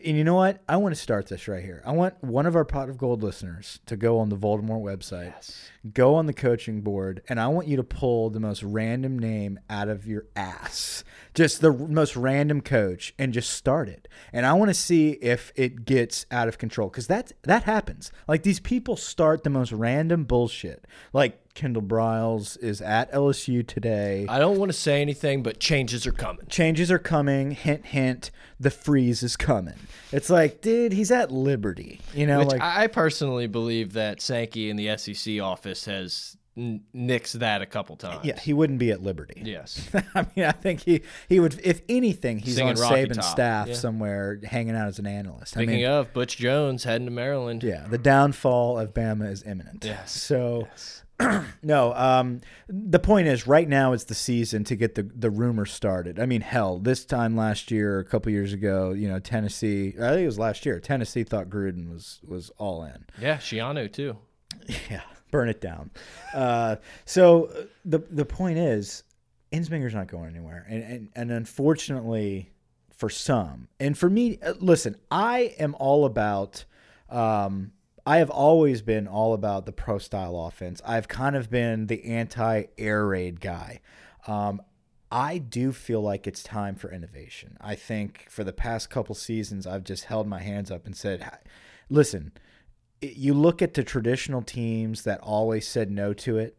and 0.05 0.17
you 0.17 0.23
know 0.23 0.35
what? 0.35 0.61
I 0.67 0.77
want 0.77 0.93
to 0.95 1.01
start 1.01 1.27
this 1.27 1.47
right 1.47 1.63
here. 1.63 1.81
I 1.85 1.91
want 1.91 2.21
one 2.23 2.45
of 2.45 2.55
our 2.55 2.65
pot 2.65 2.89
of 2.89 2.97
gold 2.97 3.23
listeners 3.23 3.79
to 3.85 3.95
go 3.95 4.19
on 4.19 4.29
the 4.29 4.37
Voldemort 4.37 4.81
website, 4.81 5.55
go 5.93 6.15
on 6.15 6.25
the 6.25 6.33
coaching 6.33 6.81
board, 6.81 7.21
and 7.27 7.39
I 7.39 7.47
want 7.47 7.67
you 7.67 7.77
to 7.77 7.83
pull 7.83 8.29
the 8.29 8.39
most 8.39 8.63
random 8.63 9.17
name 9.17 9.59
out 9.69 9.89
of 9.89 10.05
your 10.05 10.25
ass, 10.35 11.03
just 11.33 11.61
the 11.61 11.71
most 11.71 12.15
random 12.15 12.61
coach, 12.61 13.13
and 13.17 13.33
just 13.33 13.51
start 13.51 13.89
it. 13.89 14.07
And 14.31 14.45
I 14.45 14.53
want 14.53 14.69
to 14.69 14.75
see 14.75 15.11
if 15.13 15.51
it 15.55 15.85
gets 15.85 16.25
out 16.31 16.47
of 16.47 16.57
control 16.57 16.89
because 16.89 17.07
that 17.07 17.31
that 17.43 17.63
happens. 17.63 18.11
Like 18.27 18.43
these 18.43 18.59
people 18.59 18.97
start 18.97 19.43
the 19.43 19.49
most 19.49 19.71
random 19.71 20.25
bullshit. 20.25 20.85
Like 21.13 21.41
Kendall 21.57 21.81
Briles 21.81 22.55
is 22.61 22.81
at 22.83 23.11
LSU 23.11 23.65
today. 23.65 24.27
I 24.29 24.37
don't 24.37 24.59
want 24.59 24.69
to 24.69 24.77
say 24.77 25.01
anything, 25.01 25.41
but 25.41 25.59
changes 25.59 26.05
are 26.05 26.11
coming. 26.11 26.45
Changes 26.49 26.91
are 26.91 26.99
coming. 26.99 27.49
Hint, 27.49 27.87
hint. 27.87 28.29
The 28.59 28.69
freeze 28.69 29.23
is 29.23 29.35
coming. 29.35 29.73
It's 30.11 30.29
like, 30.29 30.61
dude, 30.61 30.93
he's 30.93 31.09
at 31.09 31.31
Liberty. 31.31 31.99
You 32.13 32.27
know, 32.27 32.39
Which 32.39 32.49
like 32.49 32.61
I 32.61 32.85
personally 32.85 33.47
believe 33.47 33.93
that 33.93 34.21
Sankey 34.21 34.69
in 34.69 34.77
the 34.77 34.95
SEC 34.97 35.41
office 35.41 35.85
has 35.85 36.37
nixed 36.55 37.33
that 37.33 37.63
a 37.63 37.65
couple 37.65 37.95
times. 37.95 38.23
yeah, 38.23 38.39
he 38.39 38.53
wouldn't 38.53 38.77
be 38.77 38.91
at 38.91 39.01
Liberty. 39.01 39.41
Yes. 39.43 39.89
I 40.15 40.27
mean, 40.35 40.45
I 40.45 40.51
think 40.51 40.81
he 40.81 41.01
he 41.27 41.39
would. 41.39 41.59
If 41.63 41.81
anything, 41.89 42.37
he's 42.37 42.57
Singing 42.57 42.77
on 42.77 42.81
Rocky 42.81 43.05
Saban's 43.05 43.17
Top, 43.17 43.25
staff 43.25 43.67
yeah. 43.69 43.73
somewhere, 43.73 44.39
hanging 44.43 44.75
out 44.75 44.89
as 44.89 44.99
an 44.99 45.07
analyst. 45.07 45.53
Speaking 45.53 45.69
I 45.69 45.77
mean, 45.77 45.85
of 45.85 46.13
Butch 46.13 46.37
Jones 46.37 46.83
heading 46.83 47.07
to 47.07 47.11
Maryland. 47.11 47.63
yeah, 47.63 47.87
the 47.87 47.97
downfall 47.97 48.77
of 48.77 48.93
Bama 48.93 49.31
is 49.31 49.41
imminent. 49.41 49.85
Yes. 49.85 50.11
So. 50.11 50.67
no, 51.63 51.93
um, 51.93 52.41
the 52.67 52.99
point 52.99 53.27
is, 53.27 53.47
right 53.47 53.67
now 53.67 53.93
it's 53.93 54.03
the 54.03 54.15
season 54.15 54.63
to 54.65 54.75
get 54.75 54.95
the 54.95 55.03
the 55.03 55.31
rumor 55.31 55.65
started. 55.65 56.19
I 56.19 56.25
mean, 56.25 56.41
hell, 56.41 56.77
this 56.77 57.05
time 57.05 57.35
last 57.35 57.71
year, 57.71 57.99
a 57.99 58.05
couple 58.05 58.31
years 58.31 58.53
ago, 58.53 58.91
you 58.91 59.07
know, 59.07 59.19
Tennessee. 59.19 59.95
I 59.97 60.09
think 60.09 60.21
it 60.21 60.25
was 60.27 60.37
last 60.37 60.65
year. 60.65 60.79
Tennessee 60.79 61.23
thought 61.23 61.49
Gruden 61.49 61.89
was 61.91 62.19
was 62.27 62.51
all 62.57 62.83
in. 62.83 63.05
Yeah, 63.19 63.37
Schiano 63.37 63.91
too. 63.91 64.17
Yeah, 64.89 65.01
burn 65.31 65.49
it 65.49 65.61
down. 65.61 65.91
Uh, 66.33 66.77
so 67.05 67.45
uh, 67.45 67.63
the 67.85 67.99
the 68.11 68.25
point 68.25 68.59
is, 68.59 69.03
Ensminger's 69.51 69.95
not 69.95 70.07
going 70.07 70.29
anywhere, 70.29 70.65
and 70.69 70.83
and, 70.83 71.09
and 71.15 71.31
unfortunately 71.31 72.51
for 72.95 73.09
some, 73.09 73.67
and 73.79 73.97
for 73.97 74.09
me, 74.09 74.39
uh, 74.43 74.53
listen, 74.59 74.95
I 75.09 75.55
am 75.57 75.75
all 75.79 76.05
about. 76.05 76.65
Um, 77.09 77.71
I 78.07 78.19
have 78.19 78.29
always 78.29 78.81
been 78.81 79.05
all 79.05 79.33
about 79.33 79.65
the 79.65 79.73
pro 79.73 79.97
style 79.97 80.39
offense. 80.39 80.81
I've 80.85 81.09
kind 81.09 81.35
of 81.35 81.49
been 81.49 81.87
the 81.87 82.05
anti 82.05 82.63
air 82.77 83.05
raid 83.05 83.41
guy. 83.41 83.81
Um, 84.27 84.61
I 85.11 85.39
do 85.39 85.73
feel 85.73 85.99
like 85.99 86.25
it's 86.25 86.41
time 86.41 86.75
for 86.75 86.89
innovation. 86.89 87.57
I 87.59 87.75
think 87.75 88.25
for 88.29 88.45
the 88.45 88.53
past 88.53 88.89
couple 88.89 89.13
seasons, 89.13 89.67
I've 89.67 89.83
just 89.83 90.05
held 90.05 90.25
my 90.25 90.39
hands 90.39 90.71
up 90.71 90.85
and 90.85 90.95
said, 90.95 91.29
listen, 91.89 92.31
you 93.01 93.33
look 93.33 93.61
at 93.61 93.73
the 93.73 93.83
traditional 93.83 94.41
teams 94.41 95.03
that 95.03 95.19
always 95.19 95.67
said 95.67 95.91
no 95.91 96.13
to 96.13 96.37
it, 96.37 96.56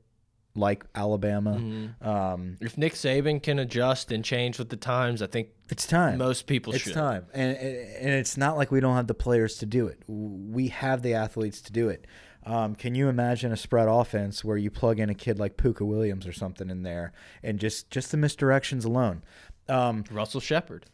like 0.58 0.84
Alabama. 0.94 1.52
Mm-hmm. 1.58 2.08
Um, 2.08 2.56
If 2.60 2.76
Nick 2.76 2.94
Saban 2.94 3.42
can 3.42 3.58
adjust 3.58 4.12
and 4.12 4.24
change 4.24 4.58
with 4.58 4.68
the 4.68 4.76
times, 4.76 5.22
I 5.22 5.26
think 5.26 5.48
it's 5.70 5.86
time. 5.86 6.18
most 6.18 6.46
people 6.46 6.74
it's 6.74 6.84
should. 6.84 6.94
time, 6.94 7.26
and 7.32 7.56
and 7.56 8.10
it's 8.10 8.36
not 8.36 8.56
like 8.56 8.70
we 8.70 8.80
don't 8.80 8.96
have 8.96 9.06
the 9.06 9.14
players 9.14 9.56
to 9.58 9.66
do 9.66 9.86
it. 9.86 10.02
We 10.08 10.68
have 10.68 11.02
the 11.02 11.14
athletes 11.14 11.60
to 11.62 11.72
do 11.72 11.88
it. 11.88 12.06
Um, 12.46 12.74
can 12.74 12.94
you 12.94 13.08
imagine 13.08 13.52
a 13.52 13.56
spread 13.56 13.88
offense 13.88 14.42
where 14.44 14.56
you 14.56 14.70
plug 14.70 14.98
in 15.00 15.10
a 15.10 15.14
kid 15.14 15.38
like 15.38 15.56
Pooka 15.58 15.82
Williams 15.86 16.26
or 16.26 16.32
something 16.32 16.70
in 16.70 16.82
there, 16.82 17.12
and 17.42 17.58
just 17.58 17.90
just 17.90 18.10
the 18.10 18.16
misdirections 18.16 18.84
alone? 18.84 19.22
Um, 19.68 20.04
Russell 20.10 20.40
Shepard. 20.40 20.86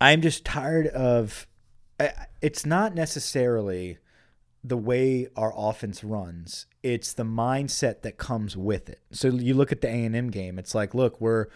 I'm 0.00 0.20
just 0.22 0.44
tired 0.44 0.86
of. 0.88 1.46
I- 2.00 2.26
It's 2.42 2.64
not 2.66 2.94
necessarily 2.94 3.98
the 4.64 4.76
way 4.76 5.28
our 5.36 5.52
offense 5.56 6.02
runs. 6.02 6.66
It's 6.82 7.12
the 7.12 7.24
mindset 7.24 8.02
that 8.02 8.18
comes 8.18 8.56
with 8.56 8.88
it. 8.88 9.00
So 9.10 9.28
you 9.28 9.54
look 9.54 9.72
at 9.72 9.80
the 9.80 9.88
A 9.88 10.04
and 10.04 10.16
M 10.16 10.30
game. 10.30 10.58
It's 10.58 10.74
like, 10.74 10.94
look, 10.94 11.20
we're 11.20 11.46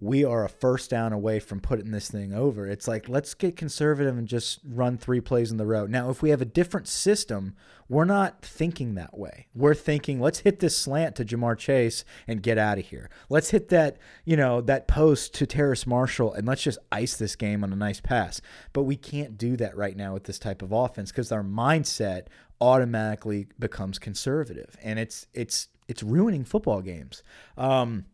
we 0.00 0.24
are 0.24 0.44
a 0.44 0.48
first 0.48 0.90
down 0.90 1.12
away 1.12 1.38
from 1.38 1.60
putting 1.60 1.90
this 1.90 2.10
thing 2.10 2.32
over. 2.32 2.66
It's 2.66 2.88
like, 2.88 3.08
let's 3.08 3.34
get 3.34 3.56
conservative 3.56 4.16
and 4.16 4.26
just 4.26 4.60
run 4.66 4.96
three 4.96 5.20
plays 5.20 5.50
in 5.50 5.58
the 5.58 5.66
row. 5.66 5.86
Now, 5.86 6.08
if 6.08 6.22
we 6.22 6.30
have 6.30 6.40
a 6.40 6.46
different 6.46 6.88
system, 6.88 7.54
we're 7.88 8.06
not 8.06 8.42
thinking 8.42 8.94
that 8.94 9.18
way. 9.18 9.48
We're 9.54 9.74
thinking, 9.74 10.18
let's 10.18 10.40
hit 10.40 10.60
this 10.60 10.76
slant 10.76 11.14
to 11.16 11.24
Ja'Marr 11.26 11.58
Chase 11.58 12.06
and 12.26 12.42
get 12.42 12.56
out 12.56 12.78
of 12.78 12.86
here. 12.86 13.10
Let's 13.28 13.50
hit 13.50 13.68
that, 13.68 13.98
you 14.24 14.36
know, 14.36 14.62
that 14.62 14.88
post 14.88 15.34
to 15.34 15.46
Terrace 15.46 15.86
Marshall 15.86 16.32
and 16.32 16.48
let's 16.48 16.62
just 16.62 16.78
ice 16.90 17.16
this 17.16 17.36
game 17.36 17.62
on 17.62 17.72
a 17.72 17.76
nice 17.76 18.00
pass. 18.00 18.40
But 18.72 18.84
we 18.84 18.96
can't 18.96 19.36
do 19.36 19.58
that 19.58 19.76
right 19.76 19.96
now 19.96 20.14
with 20.14 20.24
this 20.24 20.38
type 20.38 20.62
of 20.62 20.72
offense 20.72 21.12
because 21.12 21.30
our 21.30 21.44
mindset 21.44 22.28
automatically 22.62 23.48
becomes 23.58 23.98
conservative 23.98 24.76
and 24.84 25.00
it's 25.00 25.26
it's 25.34 25.66
it's 25.88 26.00
ruining 26.02 26.44
football 26.44 26.80
games. 26.80 27.24
Um, 27.58 28.04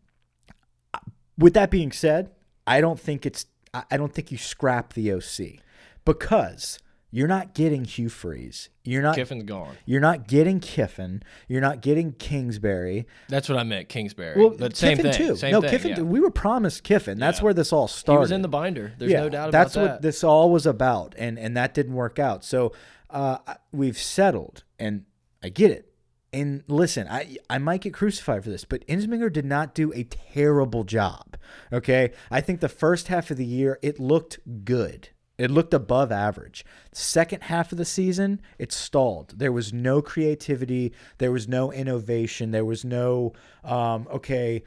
with 1.37 1.53
that 1.53 1.71
being 1.71 1.93
said, 1.93 2.31
I 2.67 2.81
don't 2.81 2.99
think 2.99 3.27
it's 3.27 3.45
I 3.91 3.99
don't 3.99 4.13
think 4.13 4.33
you 4.33 4.39
scrap 4.39 4.95
the 4.95 5.13
OC 5.13 5.61
because 6.07 6.79
you're 7.11 7.29
not 7.29 7.55
getting 7.55 7.85
Hugh 7.85 8.09
Freeze. 8.09 8.71
You're 8.85 9.03
not 9.03 9.17
Kiffin's 9.17 9.45
gone. 9.45 9.77
You're 9.85 10.01
not 10.01 10.27
getting 10.27 10.61
Kiffin. 10.61 11.23
You're 11.47 11.61
not 11.61 11.83
getting 11.83 12.13
Kingsbury. 12.13 13.07
That's 13.29 13.51
what 13.51 13.59
I 13.59 13.65
meant, 13.65 13.91
Kingsbury. 13.91 14.41
Well, 14.41 14.57
but 14.59 14.77
same 14.77 14.97
Kiffin 14.97 15.13
thing. 15.13 15.37
too. 15.37 15.51
No, 15.51 15.61
thing, 15.61 15.71
Kiffin. 15.71 15.91
yeah. 15.91 16.01
We 16.01 16.21
were 16.21 16.31
promised 16.31 16.85
Kiffin. 16.85 17.19
That's 17.19 17.39
Yeah. 17.39 17.45
where 17.45 17.55
this 17.55 17.71
all 17.73 17.87
started. 17.89 18.19
He 18.19 18.21
was 18.21 18.31
in 18.31 18.41
the 18.43 18.49
binder. 18.49 18.93
There's 18.97 19.13
yeah, 19.13 19.21
no 19.21 19.29
doubt 19.29 19.51
about 19.51 19.53
that's 19.53 19.75
that. 19.75 19.81
That's 19.81 19.93
what 19.93 20.03
this 20.03 20.25
all 20.25 20.51
was 20.51 20.65
about, 20.67 21.15
and 21.19 21.39
and 21.39 21.55
that 21.57 21.75
didn't 21.75 21.95
work 21.95 22.19
out. 22.19 22.45
So 22.45 22.73
uh, 23.11 23.39
we've 23.73 23.99
settled, 23.99 24.65
and 24.79 25.05
I 25.43 25.49
get 25.49 25.71
it. 25.71 25.93
And 26.33 26.63
listen, 26.69 27.09
I 27.09 27.37
I 27.49 27.59
might 27.59 27.81
get 27.81 27.95
crucified 27.95 28.45
for 28.45 28.51
this, 28.51 28.65
but 28.65 28.87
Ensminger 28.87 29.33
did 29.33 29.47
not 29.47 29.75
do 29.75 29.93
a 29.95 30.05
terrible 30.05 30.85
job. 30.85 31.37
Okay, 31.73 32.13
I 32.31 32.41
think 32.43 32.61
the 32.61 32.69
first 32.69 33.09
half 33.09 33.31
of 33.31 33.39
the 33.39 33.47
year 33.47 33.79
it 33.83 33.99
looked 33.99 34.39
good. 34.65 35.09
It 35.39 35.53
looked 35.53 35.73
above 35.73 36.11
average. 36.11 36.67
Second 36.93 37.45
half 37.45 37.71
of 37.71 37.79
the 37.79 37.85
season, 37.85 38.41
it 38.59 38.73
stalled. 38.73 39.39
There 39.39 39.53
was 39.53 39.73
no 39.73 40.03
creativity. 40.03 40.93
There 41.19 41.31
was 41.31 41.47
no 41.47 41.73
innovation. 41.73 42.51
There 42.51 42.65
was 42.65 42.85
no, 42.85 43.35
um, 43.63 44.09
okay, 44.13 44.65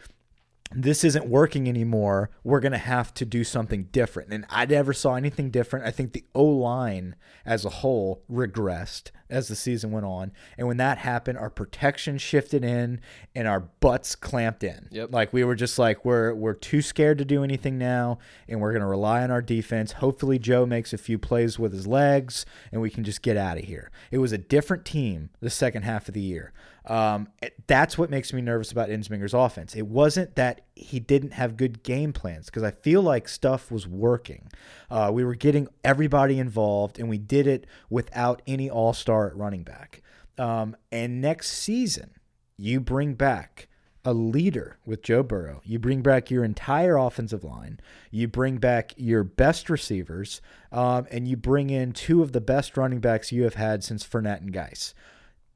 this 0.73 1.03
isn't 1.03 1.27
working 1.27 1.67
anymore. 1.67 2.29
We're 2.43 2.59
going 2.59 2.71
to 2.71 2.77
have 2.77 3.13
to 3.15 3.25
do 3.25 3.43
something 3.43 3.89
different. 3.91 4.31
And 4.31 4.45
I 4.49 4.65
never 4.65 4.93
saw 4.93 5.15
anything 5.15 5.49
different. 5.51 5.85
I 5.85 5.91
think 5.91 6.13
the 6.13 6.25
O 6.33 6.43
line 6.43 7.15
as 7.45 7.65
a 7.65 7.69
whole 7.69 8.23
regressed 8.31 9.11
as 9.31 9.47
the 9.47 9.55
season 9.55 9.91
went 9.91 10.05
on. 10.05 10.31
And 10.57 10.67
when 10.67 10.77
that 10.77 10.99
happened, 10.99 11.37
our 11.37 11.49
protection 11.49 12.17
shifted 12.17 12.63
in 12.63 12.99
and 13.33 13.47
our 13.47 13.61
butts 13.61 14.15
clamped 14.15 14.63
in. 14.63 14.87
Yep. 14.91 15.11
Like 15.11 15.33
we 15.33 15.43
were 15.43 15.55
just 15.55 15.79
like 15.79 16.05
we're 16.05 16.33
we're 16.33 16.53
too 16.53 16.81
scared 16.81 17.17
to 17.19 17.25
do 17.25 17.43
anything 17.43 17.77
now 17.77 18.19
and 18.47 18.59
we're 18.59 18.71
going 18.71 18.81
to 18.81 18.87
rely 18.87 19.23
on 19.23 19.31
our 19.31 19.41
defense. 19.41 19.93
Hopefully 19.93 20.37
Joe 20.37 20.65
makes 20.65 20.93
a 20.93 20.97
few 20.97 21.17
plays 21.17 21.57
with 21.57 21.73
his 21.73 21.87
legs 21.87 22.45
and 22.71 22.81
we 22.81 22.89
can 22.89 23.03
just 23.03 23.21
get 23.21 23.37
out 23.37 23.57
of 23.57 23.63
here. 23.63 23.89
It 24.11 24.19
was 24.19 24.31
a 24.31 24.37
different 24.37 24.85
team 24.85 25.29
the 25.39 25.49
second 25.49 25.83
half 25.83 26.07
of 26.07 26.13
the 26.13 26.21
year. 26.21 26.53
Um, 26.85 27.27
that's 27.67 27.97
what 27.97 28.09
makes 28.09 28.33
me 28.33 28.41
nervous 28.41 28.71
about 28.71 28.89
Ensminger's 28.89 29.35
offense. 29.35 29.75
It 29.75 29.85
wasn't 29.85 30.35
that 30.35 30.61
he 30.75 30.99
didn't 30.99 31.33
have 31.33 31.55
good 31.55 31.83
game 31.83 32.11
plans 32.11 32.47
because 32.47 32.63
I 32.63 32.71
feel 32.71 33.03
like 33.03 33.27
stuff 33.27 33.71
was 33.71 33.87
working. 33.87 34.49
Uh, 34.89 35.11
we 35.13 35.23
were 35.23 35.35
getting 35.35 35.67
everybody 35.83 36.39
involved, 36.39 36.97
and 36.99 37.07
we 37.07 37.19
did 37.19 37.45
it 37.45 37.67
without 37.89 38.41
any 38.47 38.69
all 38.69 38.93
star 39.21 39.27
at 39.29 39.37
running 39.37 39.63
back. 39.63 40.01
Um, 40.37 40.75
and 40.91 41.21
next 41.21 41.51
season, 41.51 42.11
you 42.57 42.79
bring 42.79 43.13
back 43.13 43.67
a 44.03 44.13
leader 44.13 44.77
with 44.85 45.03
Joe 45.03 45.21
Burrow. 45.21 45.61
You 45.63 45.77
bring 45.77 46.01
back 46.01 46.31
your 46.31 46.43
entire 46.43 46.97
offensive 46.97 47.43
line. 47.43 47.79
You 48.09 48.27
bring 48.27 48.57
back 48.57 48.93
your 48.97 49.23
best 49.23 49.69
receivers, 49.69 50.41
um, 50.71 51.05
and 51.11 51.27
you 51.27 51.37
bring 51.37 51.69
in 51.69 51.91
two 51.91 52.23
of 52.23 52.31
the 52.31 52.41
best 52.41 52.77
running 52.77 52.99
backs 52.99 53.31
you 53.31 53.43
have 53.43 53.55
had 53.55 53.83
since 53.83 54.03
Fournette 54.03 54.41
and 54.41 54.51
Guice. 54.51 54.95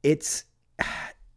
It's 0.04 0.44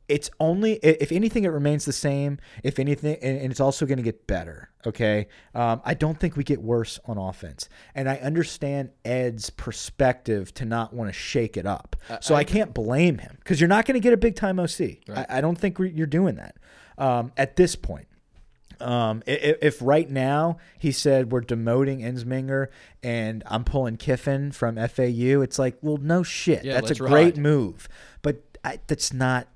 it's 0.09 0.29
only 0.39 0.73
if 0.83 1.11
anything 1.11 1.43
it 1.45 1.49
remains 1.49 1.85
the 1.85 1.93
same. 1.93 2.39
If 2.63 2.79
anything 2.79 3.15
and 3.21 3.51
it's 3.51 3.59
also 3.59 3.85
going 3.85 3.97
to 3.97 4.03
get 4.03 4.27
better 4.27 4.69
okay? 4.87 5.27
Um, 5.53 5.81
i 5.83 5.93
don't 5.93 6.17
think 6.17 6.37
we 6.37 6.43
get 6.45 6.61
worse 6.61 6.99
on 7.05 7.17
offense. 7.17 7.67
And 7.95 8.09
i 8.09 8.15
understand 8.15 8.91
ed's 9.03 9.49
perspective 9.49 10.53
to 10.55 10.65
not 10.65 10.93
want 10.93 11.09
to 11.09 11.13
shake 11.13 11.57
it 11.57 11.65
up. 11.65 11.95
So 12.21 12.33
I, 12.35 12.43
can't 12.43 12.73
blame 12.73 13.17
him 13.19 13.37
because 13.39 13.59
you're 13.61 13.67
not 13.67 13.85
going 13.85 13.95
to 13.95 13.99
get 13.99 14.13
a 14.13 14.17
big 14.17 14.35
time 14.35 14.59
oc 14.59 14.69
I, 14.79 15.25
I 15.29 15.41
don't 15.41 15.57
think 15.57 15.77
you're 15.79 16.07
doing 16.07 16.35
that 16.35 16.55
um, 16.97 17.31
at 17.37 17.55
this 17.55 17.75
point. 17.75 18.07
Um, 18.81 19.21
i- 19.27 19.31
i- 19.31 19.55
if 19.61 19.81
right 19.81 20.09
now 20.09 20.57
he 20.77 20.93
said 20.93 21.31
we're 21.33 21.41
demoting 21.41 22.01
Ensminger 22.01 22.67
and 23.03 23.43
I'm 23.45 23.65
pulling 23.65 23.97
Kiffin 23.97 24.51
from 24.53 24.75
FAU, 24.77 25.41
it's 25.41 25.59
like, 25.59 25.77
well, 25.81 25.97
no 25.97 26.23
shit. 26.23 26.63
Yeah, 26.63 26.75
that's 26.75 26.91
a 26.91 26.95
great 26.95 27.35
ride. 27.35 27.37
move, 27.37 27.89
but 28.21 28.41
I, 28.63 28.79
that's 28.87 29.11
not 29.11 29.49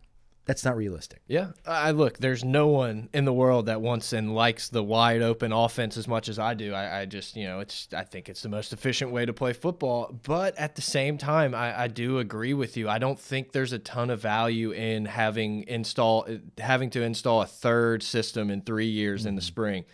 that's 0.46 0.66
not 0.66 0.76
realistic. 0.76 1.22
Yeah, 1.28 1.52
I 1.66 1.92
look. 1.92 2.18
There's 2.18 2.44
no 2.44 2.68
one 2.68 3.08
in 3.14 3.24
the 3.24 3.32
world 3.32 3.68
that 3.68 3.82
wants 3.82 4.12
and 4.12 4.36
likes 4.36 4.68
the 4.68 4.84
wide 4.84 5.22
open 5.22 5.54
offense 5.54 5.96
as 5.96 6.08
much 6.08 6.28
as 6.28 6.38
I 6.38 6.54
do. 6.54 6.74
I, 6.74 7.02
I 7.02 7.06
just, 7.06 7.38
you 7.38 7.46
know, 7.46 7.62
it's. 7.62 7.88
I 7.96 8.04
think 8.04 8.28
it's 8.28 8.42
the 8.42 8.50
most 8.50 8.74
efficient 8.74 9.12
way 9.12 9.26
to 9.26 9.32
play 9.32 9.54
football. 9.54 10.20
But 10.24 10.58
at 10.58 10.76
the 10.76 10.82
same 10.82 11.18
time, 11.18 11.56
I, 11.56 11.84
I 11.84 11.88
do 11.88 12.20
agree 12.20 12.54
with 12.54 12.76
you. 12.76 12.90
I 12.90 13.00
don't 13.00 13.20
think 13.20 13.54
there's 13.54 13.72
a 13.72 13.80
ton 13.80 14.10
of 14.10 14.20
value 14.20 14.72
in 14.72 15.06
having 15.06 15.64
install 15.68 16.28
having 16.58 16.90
to 16.92 17.02
install 17.02 17.42
a 17.42 17.48
third 17.48 18.04
system 18.04 18.50
in 18.50 18.62
three 18.62 18.88
years 18.88 19.26
in 19.26 19.36
the 19.36 19.42
spring. 19.42 19.86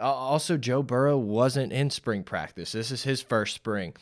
Uh, 0.00 0.12
also, 0.12 0.56
Joe 0.56 0.82
Burrow 0.82 1.16
wasn't 1.16 1.72
in 1.72 1.90
spring 1.90 2.24
practice. 2.24 2.72
This 2.72 2.90
is 2.90 3.04
his 3.04 3.22
first 3.22 3.54
spring. 3.54 3.94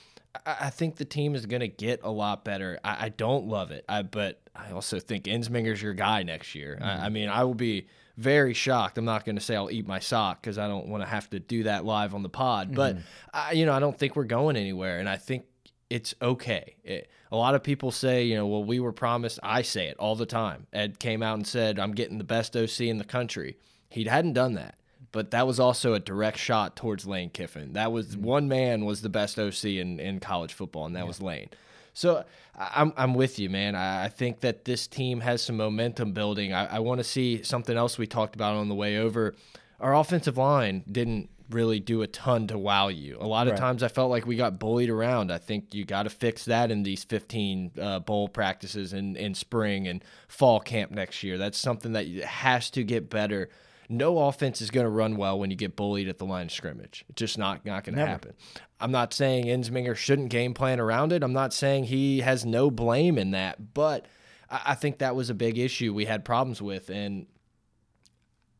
I, 0.46 0.56
I 0.60 0.70
think 0.70 0.96
the 0.96 1.04
team 1.04 1.34
is 1.34 1.46
going 1.46 1.60
to 1.60 1.68
get 1.68 2.00
a 2.02 2.10
lot 2.10 2.44
better. 2.44 2.78
I, 2.84 3.06
I 3.06 3.08
don't 3.10 3.46
love 3.46 3.70
it, 3.70 3.84
I, 3.88 4.02
but 4.02 4.40
I 4.54 4.72
also 4.72 4.98
think 4.98 5.24
Ensminger's 5.24 5.82
your 5.82 5.94
guy 5.94 6.22
next 6.22 6.54
year. 6.54 6.78
I, 6.80 6.84
mm-hmm. 6.84 7.04
I 7.04 7.08
mean, 7.08 7.28
I 7.28 7.44
will 7.44 7.54
be 7.54 7.86
very 8.16 8.52
shocked. 8.52 8.98
I'm 8.98 9.04
not 9.04 9.24
going 9.24 9.36
to 9.36 9.42
say 9.42 9.56
I'll 9.56 9.70
eat 9.70 9.86
my 9.86 9.98
sock 9.98 10.42
because 10.42 10.58
I 10.58 10.68
don't 10.68 10.88
want 10.88 11.02
to 11.02 11.08
have 11.08 11.30
to 11.30 11.40
do 11.40 11.64
that 11.64 11.84
live 11.84 12.14
on 12.14 12.22
the 12.22 12.28
pod. 12.28 12.74
But 12.74 12.96
mm-hmm. 12.96 13.04
I, 13.32 13.52
you 13.52 13.66
know, 13.66 13.72
I 13.72 13.80
don't 13.80 13.98
think 13.98 14.16
we're 14.16 14.24
going 14.24 14.56
anywhere, 14.56 14.98
and 14.98 15.08
I 15.08 15.16
think 15.16 15.44
it's 15.88 16.14
okay. 16.20 16.76
It, 16.84 17.10
a 17.32 17.36
lot 17.36 17.54
of 17.54 17.62
people 17.62 17.90
say, 17.90 18.24
you 18.24 18.36
know, 18.36 18.46
well, 18.46 18.64
we 18.64 18.80
were 18.80 18.92
promised. 18.92 19.38
I 19.42 19.62
say 19.62 19.86
it 19.86 19.96
all 19.98 20.16
the 20.16 20.26
time. 20.26 20.66
Ed 20.72 20.98
came 20.98 21.22
out 21.22 21.34
and 21.34 21.46
said, 21.46 21.78
I'm 21.78 21.92
getting 21.92 22.18
the 22.18 22.24
best 22.24 22.56
OC 22.56 22.82
in 22.82 22.98
the 22.98 23.04
country. 23.04 23.56
He 23.88 24.04
hadn't 24.04 24.34
done 24.34 24.54
that, 24.54 24.76
but 25.12 25.30
that 25.32 25.46
was 25.46 25.58
also 25.58 25.94
a 25.94 25.98
direct 26.00 26.38
shot 26.38 26.76
towards 26.76 27.06
Lane 27.06 27.30
Kiffin. 27.30 27.72
That 27.72 27.92
was 27.92 28.16
one 28.16 28.48
man 28.48 28.84
was 28.84 29.02
the 29.02 29.08
best 29.08 29.38
OC 29.38 29.64
in, 29.64 29.98
in 30.00 30.20
college 30.20 30.52
football, 30.52 30.86
and 30.86 30.94
that 30.96 31.06
was 31.06 31.20
Lane. 31.20 31.48
So 31.92 32.24
I'm 32.56 32.92
I'm 32.96 33.14
with 33.14 33.38
you, 33.38 33.50
man. 33.50 33.74
I, 33.74 34.04
I 34.04 34.08
think 34.08 34.40
that 34.40 34.64
this 34.64 34.86
team 34.86 35.20
has 35.20 35.42
some 35.42 35.56
momentum 35.56 36.12
building. 36.12 36.52
I, 36.52 36.76
I 36.76 36.78
want 36.78 36.98
to 36.98 37.04
see 37.04 37.42
something 37.42 37.76
else 37.76 37.98
we 37.98 38.06
talked 38.06 38.34
about 38.34 38.54
on 38.54 38.68
the 38.68 38.74
way 38.74 38.98
over. 38.98 39.34
Our 39.80 39.94
offensive 39.96 40.36
line 40.36 40.84
didn't 40.90 41.30
really 41.50 41.80
do 41.80 42.02
a 42.02 42.06
ton 42.06 42.46
to 42.46 42.56
wow 42.56 42.86
you. 42.88 43.16
A 43.20 43.26
lot 43.26 43.48
of 43.48 43.54
Right. 43.54 43.60
times 43.60 43.82
I 43.82 43.88
felt 43.88 44.08
like 44.08 44.24
we 44.24 44.36
got 44.36 44.60
bullied 44.60 44.88
around. 44.88 45.32
I 45.32 45.38
think 45.38 45.74
you 45.74 45.84
got 45.84 46.04
to 46.04 46.10
fix 46.10 46.44
that 46.44 46.70
in 46.70 46.84
these 46.84 47.02
15 47.02 47.72
uh, 47.80 47.98
bowl 47.98 48.28
practices 48.28 48.92
in, 48.92 49.16
in 49.16 49.34
spring 49.34 49.88
and 49.88 50.04
fall 50.28 50.60
camp 50.60 50.92
next 50.92 51.24
year. 51.24 51.38
That's 51.38 51.58
something 51.58 51.92
that 51.94 52.06
has 52.06 52.70
to 52.70 52.84
get 52.84 53.10
better. 53.10 53.48
No 53.90 54.18
offense 54.20 54.60
is 54.60 54.70
going 54.70 54.84
to 54.84 54.90
run 54.90 55.16
well 55.16 55.38
when 55.38 55.50
you 55.50 55.56
get 55.56 55.74
bullied 55.76 56.08
at 56.08 56.18
the 56.18 56.24
line 56.24 56.46
of 56.46 56.52
scrimmage. 56.52 57.04
It's 57.08 57.18
just 57.18 57.38
not 57.38 57.66
not 57.66 57.84
going 57.84 57.96
to 57.96 58.06
happen. 58.06 58.34
I'm 58.80 58.92
not 58.92 59.12
saying 59.12 59.46
Ensminger 59.46 59.96
shouldn't 59.96 60.30
game 60.30 60.54
plan 60.54 60.80
around 60.80 61.12
it. 61.12 61.22
I'm 61.22 61.32
not 61.32 61.52
saying 61.52 61.84
he 61.84 62.20
has 62.20 62.46
no 62.46 62.70
blame 62.70 63.18
in 63.18 63.32
that, 63.32 63.74
but 63.74 64.06
I, 64.48 64.60
I 64.66 64.74
think 64.74 64.98
that 64.98 65.16
was 65.16 65.28
a 65.28 65.34
big 65.34 65.58
issue 65.58 65.92
we 65.92 66.04
had 66.06 66.24
problems 66.24 66.62
with, 66.62 66.88
and 66.88 67.26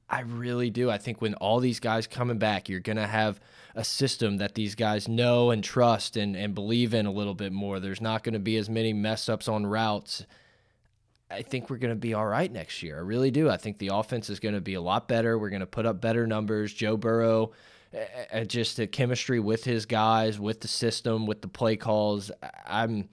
I 0.09 0.21
really 0.21 0.71
do. 0.71 0.91
I 0.91 0.99
think 0.99 1.21
when 1.23 1.35
all 1.35 1.61
these 1.61 1.79
guys 1.81 2.07
coming 2.07 2.39
back, 2.39 2.69
you're 2.69 2.81
gonna 2.81 3.07
have 3.07 3.41
a 3.77 3.85
system 3.85 4.39
that 4.39 4.57
these 4.57 4.75
guys 4.75 5.07
know 5.07 5.51
and 5.51 5.63
trust 5.63 6.17
and, 6.17 6.37
and 6.37 6.55
believe 6.55 6.93
in 6.93 7.07
a 7.07 7.13
little 7.13 7.35
bit 7.35 7.53
more. 7.53 7.79
There's 7.79 8.01
not 8.01 8.25
gonna 8.25 8.41
be 8.41 8.57
as 8.57 8.69
many 8.69 8.93
mess 8.93 9.29
ups 9.29 9.47
on 9.47 9.65
routes. 9.65 10.27
I 11.31 11.43
think 11.43 11.71
we're 11.71 11.79
gonna 11.79 11.95
be 11.95 12.15
all 12.15 12.27
right 12.27 12.51
next 12.51 12.83
year. 12.83 12.97
I 12.99 13.01
really 13.01 13.31
do. 13.31 13.49
I 13.49 13.57
think 13.57 13.79
the 13.79 13.91
offense 13.93 14.31
is 14.31 14.41
gonna 14.41 14.61
be 14.61 14.75
a 14.75 14.81
lot 14.81 15.09
better. 15.09 15.39
We're 15.39 15.51
gonna 15.51 15.67
put 15.67 15.87
up 15.87 16.01
better 16.01 16.27
numbers. 16.27 16.73
Joe 16.73 16.97
Burrow, 16.97 17.53
uh, 18.33 18.45
just 18.45 18.77
the 18.77 18.87
chemistry 18.87 19.41
with 19.41 19.65
his 19.65 19.87
guys, 19.87 20.39
with 20.39 20.61
the 20.61 20.69
system, 20.69 21.27
with 21.27 21.43
the 21.43 21.49
play 21.49 21.77
calls. 21.77 22.31
I'm 22.67 23.09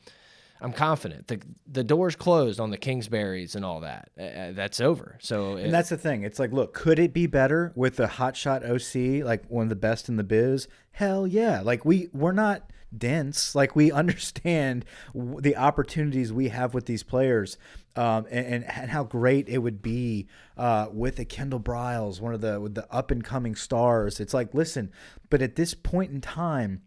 I'm 0.59 0.73
confident. 0.73 1.27
The 1.27 1.39
the 1.67 1.83
door's 1.83 2.15
closed 2.15 2.59
on 2.59 2.71
the 2.71 2.77
Kingsburys 2.77 3.55
and 3.55 3.63
all 3.63 3.81
that. 3.81 4.09
Uh, 4.19 4.53
that's 4.53 4.81
over. 4.81 5.17
So 5.21 5.57
And 5.57 5.73
that's 5.73 5.89
the 5.89 5.97
thing. 5.97 6.23
It's 6.23 6.39
like, 6.39 6.51
look, 6.51 6.73
could 6.73 6.99
it 6.99 7.13
be 7.13 7.27
better 7.27 7.71
with 7.75 7.99
a 7.99 8.07
hotshot 8.07 8.63
OC, 8.63 9.23
like 9.23 9.45
one 9.47 9.63
of 9.63 9.69
the 9.69 9.75
best 9.75 10.09
in 10.09 10.15
the 10.17 10.23
biz? 10.23 10.67
Hell 10.91 11.27
yeah. 11.27 11.61
Like 11.61 11.85
we 11.85 12.09
we're 12.13 12.31
not 12.31 12.71
dense. 12.95 13.55
Like 13.55 13.75
we 13.75 13.91
understand 14.03 14.85
the 15.13 15.55
opportunities 15.55 16.31
we 16.31 16.49
have 16.49 16.73
with 16.73 16.85
these 16.85 17.03
players, 17.03 17.57
um, 17.95 18.25
and, 18.29 18.63
and 18.65 18.89
how 18.89 19.03
great 19.03 19.49
it 19.49 19.59
would 19.59 19.81
be 19.81 20.27
uh, 20.57 20.87
with 20.91 21.19
a 21.19 21.25
Kendall 21.25 21.59
Briles, 21.59 22.21
one 22.21 22.33
of 22.33 22.41
the 22.41 22.59
with 22.59 22.75
the 22.75 22.91
up 22.91 23.11
and 23.11 23.23
coming 23.23 23.55
stars. 23.55 24.19
It's 24.19 24.33
like, 24.33 24.53
listen, 24.53 24.91
but 25.29 25.41
at 25.41 25.55
this 25.55 25.73
point 25.73 26.11
in 26.11 26.21
time, 26.21 26.81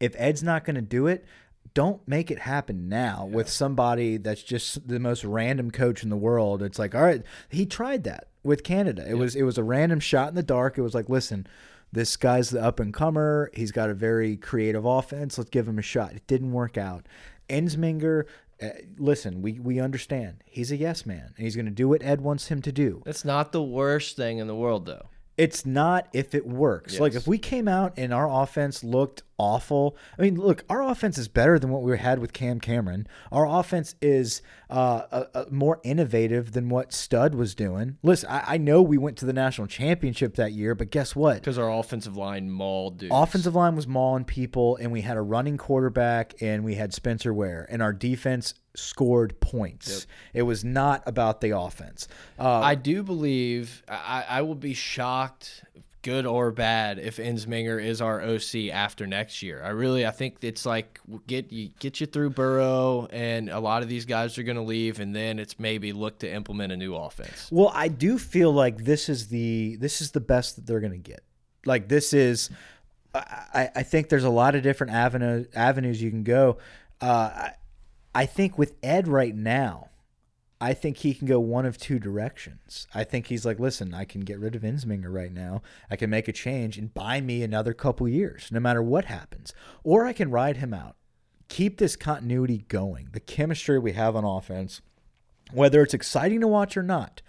if 0.00 0.14
Ed's 0.18 0.42
not 0.42 0.64
going 0.64 0.76
to 0.76 0.82
do 0.82 1.06
it, 1.06 1.24
don't 1.74 2.06
make 2.08 2.30
it 2.30 2.38
happen 2.40 2.88
now 2.88 3.26
yeah. 3.28 3.36
with 3.36 3.48
somebody 3.48 4.16
that's 4.16 4.42
just 4.42 4.88
the 4.88 4.98
most 4.98 5.24
random 5.24 5.70
coach 5.70 6.02
in 6.02 6.10
the 6.10 6.16
world. 6.16 6.62
It's 6.62 6.78
like, 6.78 6.94
all 6.94 7.02
right, 7.02 7.22
he 7.48 7.66
tried 7.66 8.04
that 8.04 8.28
with 8.42 8.64
Canada. 8.64 9.02
It 9.02 9.10
yeah. 9.10 9.14
was 9.14 9.36
it 9.36 9.42
was 9.42 9.58
a 9.58 9.64
random 9.64 10.00
shot 10.00 10.28
in 10.28 10.34
the 10.34 10.42
dark. 10.42 10.78
It 10.78 10.82
was 10.82 10.94
like, 10.94 11.08
listen, 11.08 11.46
this 11.96 12.16
guy's 12.16 12.50
the 12.50 12.62
up 12.62 12.78
and 12.78 12.92
comer. 12.92 13.50
He's 13.54 13.72
got 13.72 13.88
a 13.88 13.94
very 13.94 14.36
creative 14.36 14.84
offense. 14.84 15.38
Let's 15.38 15.50
give 15.50 15.66
him 15.66 15.78
a 15.78 15.82
shot. 15.82 16.12
It 16.12 16.26
didn't 16.26 16.52
work 16.52 16.76
out. 16.76 17.06
Ensminger, 17.48 18.24
uh, 18.62 18.68
listen, 18.98 19.40
we 19.40 19.58
we 19.58 19.80
understand. 19.80 20.44
He's 20.44 20.70
a 20.70 20.76
yes 20.76 21.06
man, 21.06 21.32
and 21.36 21.44
he's 21.44 21.56
going 21.56 21.66
to 21.66 21.72
do 21.72 21.88
what 21.88 22.02
Ed 22.02 22.20
wants 22.20 22.48
him 22.48 22.60
to 22.62 22.72
do. 22.72 23.02
That's 23.06 23.24
not 23.24 23.52
the 23.52 23.62
worst 23.62 24.14
thing 24.14 24.38
in 24.38 24.46
the 24.46 24.54
world, 24.54 24.84
though. 24.84 25.06
It's 25.38 25.64
not 25.64 26.08
if 26.12 26.34
it 26.34 26.46
works. 26.46 26.94
Yes. 26.94 27.00
Like 27.00 27.14
if 27.14 27.26
we 27.26 27.38
came 27.38 27.66
out 27.66 27.94
and 27.96 28.12
our 28.12 28.30
offense 28.42 28.84
looked 28.84 29.22
awful. 29.38 29.96
I 30.18 30.22
mean, 30.22 30.36
look, 30.36 30.64
our 30.68 30.82
offense 30.82 31.18
is 31.18 31.28
better 31.28 31.58
than 31.58 31.70
what 31.70 31.82
we 31.82 31.96
had 31.98 32.18
with 32.18 32.32
Cam 32.32 32.60
Cameron. 32.60 33.06
Our 33.30 33.46
offense 33.46 33.94
is 34.00 34.42
uh, 34.70 35.02
a, 35.10 35.40
a 35.40 35.50
more 35.50 35.80
innovative 35.84 36.52
than 36.52 36.68
what 36.68 36.92
Stud 36.92 37.34
was 37.34 37.54
doing. 37.54 37.98
Listen, 38.02 38.30
I, 38.30 38.54
I, 38.54 38.56
know 38.58 38.82
we 38.82 38.98
went 38.98 39.16
to 39.18 39.26
the 39.26 39.32
national 39.32 39.68
championship 39.68 40.34
that 40.36 40.52
year, 40.52 40.74
but 40.74 40.90
guess 40.90 41.14
what? 41.14 41.36
Because 41.36 41.58
our 41.58 41.70
offensive 41.70 42.16
line 42.16 42.50
mauled 42.50 42.98
dudes. 42.98 43.12
Offensive 43.14 43.54
line 43.54 43.76
was 43.76 43.86
mauling 43.86 44.24
people, 44.24 44.76
and 44.76 44.90
we 44.90 45.02
had 45.02 45.16
a 45.16 45.22
running 45.22 45.56
quarterback, 45.56 46.34
and 46.40 46.64
we 46.64 46.74
had 46.74 46.92
Spencer 46.92 47.32
Ware, 47.32 47.66
and 47.70 47.80
our 47.82 47.92
defense 47.92 48.54
scored 48.74 49.40
points. 49.40 49.88
Yep. 49.88 50.06
It 50.34 50.42
was 50.42 50.64
not 50.64 51.02
about 51.06 51.40
the 51.40 51.56
offense. 51.56 52.08
Uh, 52.38 52.60
I 52.60 52.74
do 52.74 53.02
believe 53.02 53.82
I, 53.88 54.24
I 54.28 54.42
will 54.42 54.54
be 54.54 54.74
shocked 54.74 55.62
good 56.06 56.24
or 56.24 56.52
bad 56.52 57.00
if 57.00 57.16
Ensminger 57.16 57.82
is 57.82 58.00
our 58.00 58.22
OC 58.22 58.72
after 58.72 59.08
next 59.08 59.42
year. 59.42 59.60
I 59.60 59.70
really 59.70 60.06
I 60.06 60.12
think 60.12 60.36
it's 60.40 60.64
like 60.64 61.00
get 61.26 61.52
you 61.52 61.70
get 61.80 62.00
you 62.00 62.06
through 62.06 62.30
Burrow 62.30 63.08
and 63.10 63.50
a 63.50 63.58
lot 63.58 63.82
of 63.82 63.88
these 63.88 64.04
guys 64.04 64.38
are 64.38 64.44
going 64.44 64.56
to 64.56 64.62
leave 64.62 65.00
and 65.00 65.16
then 65.16 65.40
it's 65.40 65.58
maybe 65.58 65.92
look 65.92 66.20
to 66.20 66.32
implement 66.32 66.72
a 66.72 66.76
new 66.76 66.94
offense. 66.94 67.48
Well, 67.50 67.72
I 67.74 67.88
do 67.88 68.18
feel 68.18 68.52
like 68.52 68.84
this 68.84 69.08
is 69.08 69.26
the 69.26 69.74
this 69.80 70.00
is 70.00 70.12
the 70.12 70.20
best 70.20 70.54
that 70.54 70.64
they're 70.64 70.78
going 70.78 70.92
to 70.92 70.98
get. 70.98 71.24
Like 71.64 71.88
this 71.88 72.12
is 72.12 72.50
I, 73.12 73.70
I 73.74 73.82
think 73.82 74.08
there's 74.08 74.22
a 74.22 74.30
lot 74.30 74.54
of 74.54 74.62
different 74.62 74.92
avenue, 74.92 75.44
avenues 75.56 76.00
you 76.00 76.10
can 76.10 76.22
go. 76.22 76.58
Uh, 77.00 77.30
I, 77.34 77.52
I 78.14 78.26
think 78.26 78.56
with 78.56 78.74
Ed 78.80 79.08
right 79.08 79.34
now, 79.34 79.88
I 80.60 80.72
think 80.72 80.98
he 80.98 81.12
can 81.12 81.26
go 81.26 81.38
one 81.38 81.66
of 81.66 81.76
two 81.76 81.98
directions. 81.98 82.86
I 82.94 83.04
think 83.04 83.26
he's 83.26 83.44
like, 83.44 83.60
listen, 83.60 83.92
I 83.92 84.04
can 84.04 84.22
get 84.22 84.38
rid 84.38 84.54
of 84.54 84.62
Ensminger 84.62 85.12
right 85.12 85.32
now. 85.32 85.60
I 85.90 85.96
can 85.96 86.08
make 86.08 86.28
a 86.28 86.32
change 86.32 86.78
and 86.78 86.94
buy 86.94 87.20
me 87.20 87.42
another 87.42 87.74
couple 87.74 88.08
years, 88.08 88.48
no 88.50 88.58
matter 88.58 88.82
what 88.82 89.04
happens. 89.04 89.52
Or 89.84 90.06
I 90.06 90.14
can 90.14 90.30
ride 90.30 90.56
him 90.56 90.72
out, 90.72 90.96
keep 91.48 91.76
this 91.76 91.94
continuity 91.94 92.64
going, 92.68 93.10
the 93.12 93.20
chemistry 93.20 93.78
we 93.78 93.92
have 93.92 94.16
on 94.16 94.24
offense, 94.24 94.80
whether 95.52 95.82
it's 95.82 95.94
exciting 95.94 96.40
to 96.40 96.48
watch 96.48 96.76
or 96.76 96.82
not. 96.82 97.20